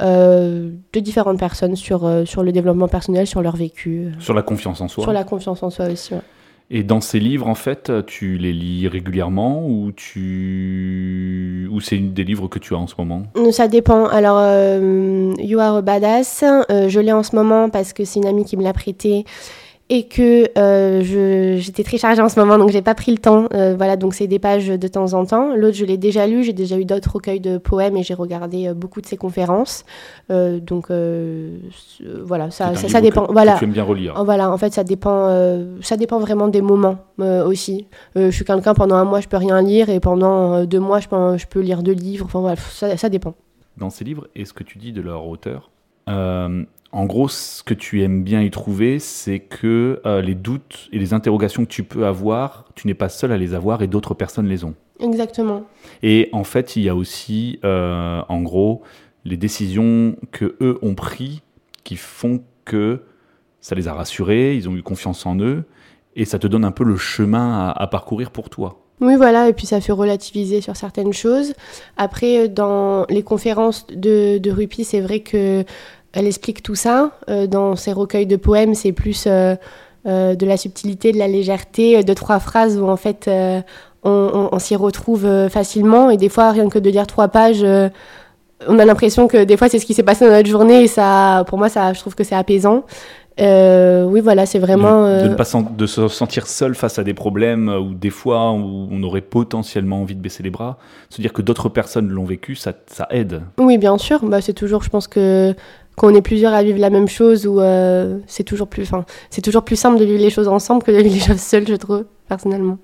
de 0.00 1.00
différentes 1.00 1.38
personnes 1.38 1.76
sur, 1.76 2.10
sur 2.24 2.42
le 2.42 2.52
développement 2.52 2.88
personnel, 2.88 3.26
sur 3.26 3.42
leur 3.42 3.56
vécu. 3.56 4.12
Sur 4.18 4.34
la 4.34 4.42
confiance 4.42 4.80
en 4.80 4.88
soi. 4.88 5.02
Sur 5.02 5.12
la 5.12 5.24
confiance 5.24 5.62
en 5.62 5.70
soi 5.70 5.86
aussi, 5.86 6.14
Et 6.70 6.82
dans 6.82 7.00
ces 7.00 7.20
livres, 7.20 7.46
en 7.46 7.54
fait, 7.54 7.92
tu 8.06 8.38
les 8.38 8.52
lis 8.52 8.88
régulièrement 8.88 9.66
ou 9.66 9.92
tu 9.92 11.68
ou 11.70 11.80
c'est 11.80 11.98
des 11.98 12.24
livres 12.24 12.48
que 12.48 12.58
tu 12.58 12.74
as 12.74 12.78
en 12.78 12.86
ce 12.86 12.94
moment? 12.98 13.24
Ça 13.50 13.68
dépend. 13.68 14.06
Alors, 14.06 14.40
You 15.38 15.58
Are 15.58 15.76
a 15.76 15.82
Badass, 15.82 16.44
je 16.70 17.00
l'ai 17.00 17.12
en 17.12 17.22
ce 17.22 17.36
moment 17.36 17.68
parce 17.70 17.92
que 17.92 18.04
c'est 18.04 18.20
une 18.20 18.26
amie 18.26 18.44
qui 18.44 18.56
me 18.56 18.62
l'a 18.62 18.72
prêté 18.72 19.24
et 19.88 20.08
que 20.08 20.46
euh, 20.58 21.56
j'étais 21.58 21.84
très 21.84 21.96
chargée 21.96 22.20
en 22.20 22.28
ce 22.28 22.40
moment, 22.40 22.58
donc 22.58 22.70
j'ai 22.70 22.82
pas 22.82 22.96
pris 22.96 23.12
le 23.12 23.18
temps. 23.18 23.46
Euh, 23.54 23.74
voilà, 23.76 23.96
donc 23.96 24.14
c'est 24.14 24.26
des 24.26 24.40
pages 24.40 24.66
de 24.66 24.88
temps 24.88 25.12
en 25.14 25.24
temps. 25.24 25.54
L'autre, 25.54 25.76
je 25.76 25.84
l'ai 25.84 25.96
déjà 25.96 26.26
lu, 26.26 26.42
j'ai 26.42 26.52
déjà 26.52 26.76
eu 26.76 26.84
d'autres 26.84 27.12
recueils 27.12 27.38
de 27.38 27.58
poèmes 27.58 27.96
et 27.96 28.02
j'ai 28.02 28.14
regardé 28.14 28.66
euh, 28.66 28.74
beaucoup 28.74 29.00
de 29.00 29.06
ses 29.06 29.16
conférences. 29.16 29.84
Donc 30.28 30.90
voilà, 30.90 32.50
ça, 32.50 32.74
ça, 32.74 32.88
ça, 32.88 33.00
dépend. 33.00 33.28
voilà. 33.30 33.56
tu 33.58 33.64
aimes 33.64 33.72
bien 33.72 33.84
relire. 33.84 34.24
Voilà, 34.24 34.50
en 34.50 34.58
fait, 34.58 34.72
ça 34.72 34.82
dépend, 34.82 35.28
ça 35.80 35.96
dépend 35.96 36.18
vraiment 36.18 36.48
des 36.48 36.62
moments 36.62 36.98
aussi. 37.18 37.86
je 38.16 38.30
suis 38.30 38.44
quelqu'un 38.44 38.74
pendant 38.74 38.96
un 38.96 39.04
mois, 39.04 39.20
je 39.20 39.28
peux 39.28 39.36
rien 39.36 39.62
lire 39.62 39.88
et 39.88 40.00
pendant 40.00 40.64
deux 40.64 40.80
mois, 40.80 40.98
je 40.98 41.08
peux, 41.08 41.36
je 41.36 41.46
peux 41.46 41.60
lire 41.60 41.82
deux 41.82 41.92
livres. 41.92 42.26
Enfin 42.26 42.40
voilà, 42.40 42.56
ça, 42.56 42.96
ça 42.96 43.08
dépend. 43.08 43.34
Dans 43.76 43.90
ces 43.90 44.04
livres, 44.04 44.26
est-ce 44.34 44.52
que 44.52 44.64
tu 44.64 44.78
dis 44.78 44.92
de 44.92 45.00
leur 45.00 45.26
auteur 45.28 45.70
en 46.92 47.04
gros, 47.04 47.28
ce 47.28 47.62
que 47.62 47.74
tu 47.74 48.02
aimes 48.02 48.22
bien 48.22 48.42
y 48.42 48.50
trouver, 48.50 48.98
c'est 48.98 49.40
que 49.40 50.00
euh, 50.06 50.22
les 50.22 50.34
doutes 50.34 50.88
et 50.92 50.98
les 50.98 51.14
interrogations 51.14 51.64
que 51.64 51.70
tu 51.70 51.82
peux 51.82 52.06
avoir, 52.06 52.66
tu 52.74 52.86
n'es 52.86 52.94
pas 52.94 53.08
seul 53.08 53.32
à 53.32 53.36
les 53.36 53.54
avoir 53.54 53.82
et 53.82 53.86
d'autres 53.86 54.14
personnes 54.14 54.46
les 54.46 54.64
ont. 54.64 54.74
Exactement. 55.00 55.64
Et 56.02 56.28
en 56.32 56.44
fait, 56.44 56.76
il 56.76 56.82
y 56.82 56.88
a 56.88 56.94
aussi, 56.94 57.58
euh, 57.64 58.22
en 58.28 58.40
gros, 58.40 58.82
les 59.24 59.36
décisions 59.36 60.16
que 60.30 60.56
eux 60.60 60.78
ont 60.82 60.94
prises 60.94 61.40
qui 61.84 61.96
font 61.96 62.42
que 62.64 63.02
ça 63.60 63.74
les 63.74 63.88
a 63.88 63.94
rassurés, 63.94 64.54
ils 64.54 64.68
ont 64.68 64.76
eu 64.76 64.82
confiance 64.82 65.26
en 65.26 65.38
eux, 65.40 65.64
et 66.14 66.24
ça 66.24 66.38
te 66.38 66.46
donne 66.46 66.64
un 66.64 66.70
peu 66.70 66.84
le 66.84 66.96
chemin 66.96 67.74
à, 67.76 67.86
parcourir 67.88 68.30
pour 68.30 68.48
toi. 68.48 68.80
Oui, 69.00 69.16
voilà, 69.16 69.48
et 69.48 69.52
puis 69.52 69.66
ça 69.66 69.80
fait 69.80 69.92
relativiser 69.92 70.62
sur 70.62 70.76
certaines 70.76 71.12
choses. 71.12 71.52
Après, 71.96 72.48
dans 72.48 73.04
les 73.10 73.22
conférences 73.22 73.86
de, 73.88 74.38
de 74.38 74.50
Rupi, 74.50 74.84
c'est 74.84 75.00
vrai 75.00 75.20
que 75.20 75.64
elle 76.16 76.26
explique 76.26 76.62
tout 76.62 76.74
ça. 76.74 77.10
Euh, 77.28 77.46
dans 77.46 77.76
ses 77.76 77.92
recueils 77.92 78.26
de 78.26 78.36
poèmes, 78.36 78.74
c'est 78.74 78.92
plus 78.92 79.24
euh, 79.26 79.54
euh, 80.06 80.34
de 80.34 80.46
la 80.46 80.56
subtilité, 80.56 81.12
de 81.12 81.18
la 81.18 81.28
légèreté, 81.28 82.02
de 82.02 82.14
trois 82.14 82.40
phrases 82.40 82.78
où 82.78 82.88
en 82.88 82.96
fait 82.96 83.30
on, 84.02 84.58
s'y 84.58 84.76
retrouve 84.76 85.48
facilement. 85.50 86.10
Et 86.10 86.16
des 86.16 86.30
fois, 86.30 86.50
rien 86.52 86.68
que 86.68 86.78
de 86.78 86.88
lire 86.88 87.06
trois 87.06 87.28
pages, 87.28 87.64
on 88.66 88.78
a 88.78 88.84
l'impression 88.84 89.28
que 89.28 89.44
des 89.44 89.56
fois 89.56 89.68
c'est 89.68 89.78
ce 89.78 89.84
qui 89.84 89.94
s'est 89.94 90.02
passé 90.02 90.24
dans 90.24 90.32
notre 90.32 90.48
journée. 90.48 90.84
Et 90.84 90.88
ça, 90.88 91.44
pour 91.48 91.58
moi, 91.58 91.68
ça, 91.68 91.92
je 91.92 92.00
trouve 92.00 92.14
que 92.14 92.24
c'est 92.24 92.34
apaisant. 92.34 92.84
oui, 93.38 94.20
voilà, 94.20 94.46
c'est 94.46 94.60
vraiment. 94.60 95.02
De, 95.02 95.28
ne 95.28 95.34
pas 95.34 95.44
de 95.76 95.86
se 95.86 96.08
sentir 96.08 96.46
seul 96.46 96.74
face 96.74 96.98
à 96.98 97.04
des 97.04 97.14
problèmes 97.14 97.68
où 97.68 97.92
des 97.92 98.10
fois 98.10 98.52
où 98.52 98.88
on 98.90 99.02
aurait 99.02 99.20
potentiellement 99.20 100.00
envie 100.00 100.14
de 100.14 100.22
baisser 100.22 100.42
les 100.42 100.50
bras. 100.50 100.78
Se 101.10 101.20
dire 101.20 101.34
que 101.34 101.42
d'autres 101.42 101.68
personnes 101.68 102.08
l'ont 102.08 102.24
vécu, 102.24 102.54
ça, 102.54 102.72
ça, 102.86 103.06
aide. 103.10 103.42
Oui, 103.58 103.76
bien 103.76 103.98
sûr. 103.98 104.24
Bah, 104.24 104.40
c'est 104.40 104.54
toujours, 104.54 104.82
je 104.82 104.88
pense 104.88 105.08
que 105.08 105.54
quand 105.96 106.12
on 106.12 106.14
est 106.14 106.22
plusieurs 106.22 106.52
à 106.52 106.62
vivre 106.62 106.78
la 106.78 106.90
même 106.90 107.08
chose, 107.08 107.46
ou 107.46 107.60
euh, 107.60 108.18
c'est 108.26 108.44
toujours 108.44 108.68
plus, 108.68 108.90
c'est 109.30 109.40
toujours 109.40 109.64
plus 109.64 109.76
simple 109.76 109.98
de 109.98 110.04
vivre 110.04 110.20
les 110.20 110.30
choses 110.30 110.46
ensemble 110.46 110.82
que 110.82 110.90
de 110.90 110.98
vivre 110.98 111.14
les 111.14 111.20
choses 111.20 111.40
seules, 111.40 111.66
je 111.66 111.74
trouve, 111.74 112.04
personnellement. 112.28 112.78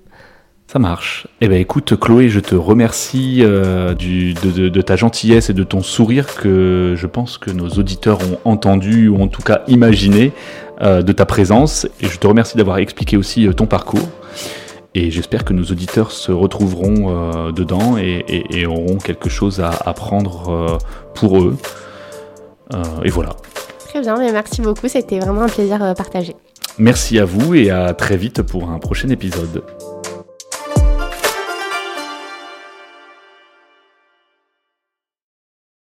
Ça 0.65 0.79
marche. 0.79 1.27
Eh 1.39 1.47
ben 1.47 1.61
écoute, 1.61 1.99
Chloé, 1.99 2.29
je 2.29 2.39
te 2.39 2.55
remercie 2.55 3.41
euh, 3.41 3.93
de, 3.93 4.81
ta 4.81 4.95
gentillesse 4.95 5.51
et 5.51 5.53
de 5.53 5.63
ton 5.63 5.83
sourire 5.83 6.33
que 6.35 6.95
je 6.97 7.05
pense 7.05 7.37
que 7.37 7.51
nos 7.51 7.69
auditeurs 7.69 8.17
ont 8.23 8.39
entendu 8.49 9.07
ou 9.09 9.21
en 9.21 9.27
tout 9.27 9.43
cas 9.43 9.61
imaginé 9.67 10.31
euh, 10.81 11.03
de 11.03 11.11
ta 11.11 11.27
présence. 11.27 11.85
Et 12.01 12.07
je 12.07 12.17
te 12.17 12.25
remercie 12.25 12.57
d'avoir 12.57 12.77
expliqué 12.77 13.17
aussi 13.17 13.47
ton 13.55 13.67
parcours. 13.67 14.09
Et 14.95 15.11
j'espère 15.11 15.43
que 15.43 15.53
nos 15.53 15.65
auditeurs 15.65 16.11
se 16.11 16.31
retrouveront 16.31 17.51
dedans 17.51 17.97
et, 17.97 18.65
auront 18.65 18.97
quelque 18.97 19.27
chose 19.27 19.59
à 19.59 19.71
apprendre 19.85 20.79
pour 21.15 21.39
eux. 21.41 21.57
Euh, 22.73 22.83
et 23.03 23.09
voilà. 23.09 23.35
Très 23.79 24.01
bien, 24.01 24.17
mais 24.17 24.31
merci 24.31 24.61
beaucoup, 24.61 24.87
c'était 24.87 25.19
vraiment 25.19 25.43
un 25.43 25.49
plaisir 25.49 25.83
euh, 25.83 25.93
partagé. 25.93 26.35
Merci 26.77 27.19
à 27.19 27.25
vous 27.25 27.53
et 27.53 27.69
à 27.69 27.93
très 27.93 28.17
vite 28.17 28.41
pour 28.41 28.69
un 28.69 28.79
prochain 28.79 29.09
épisode. 29.09 29.63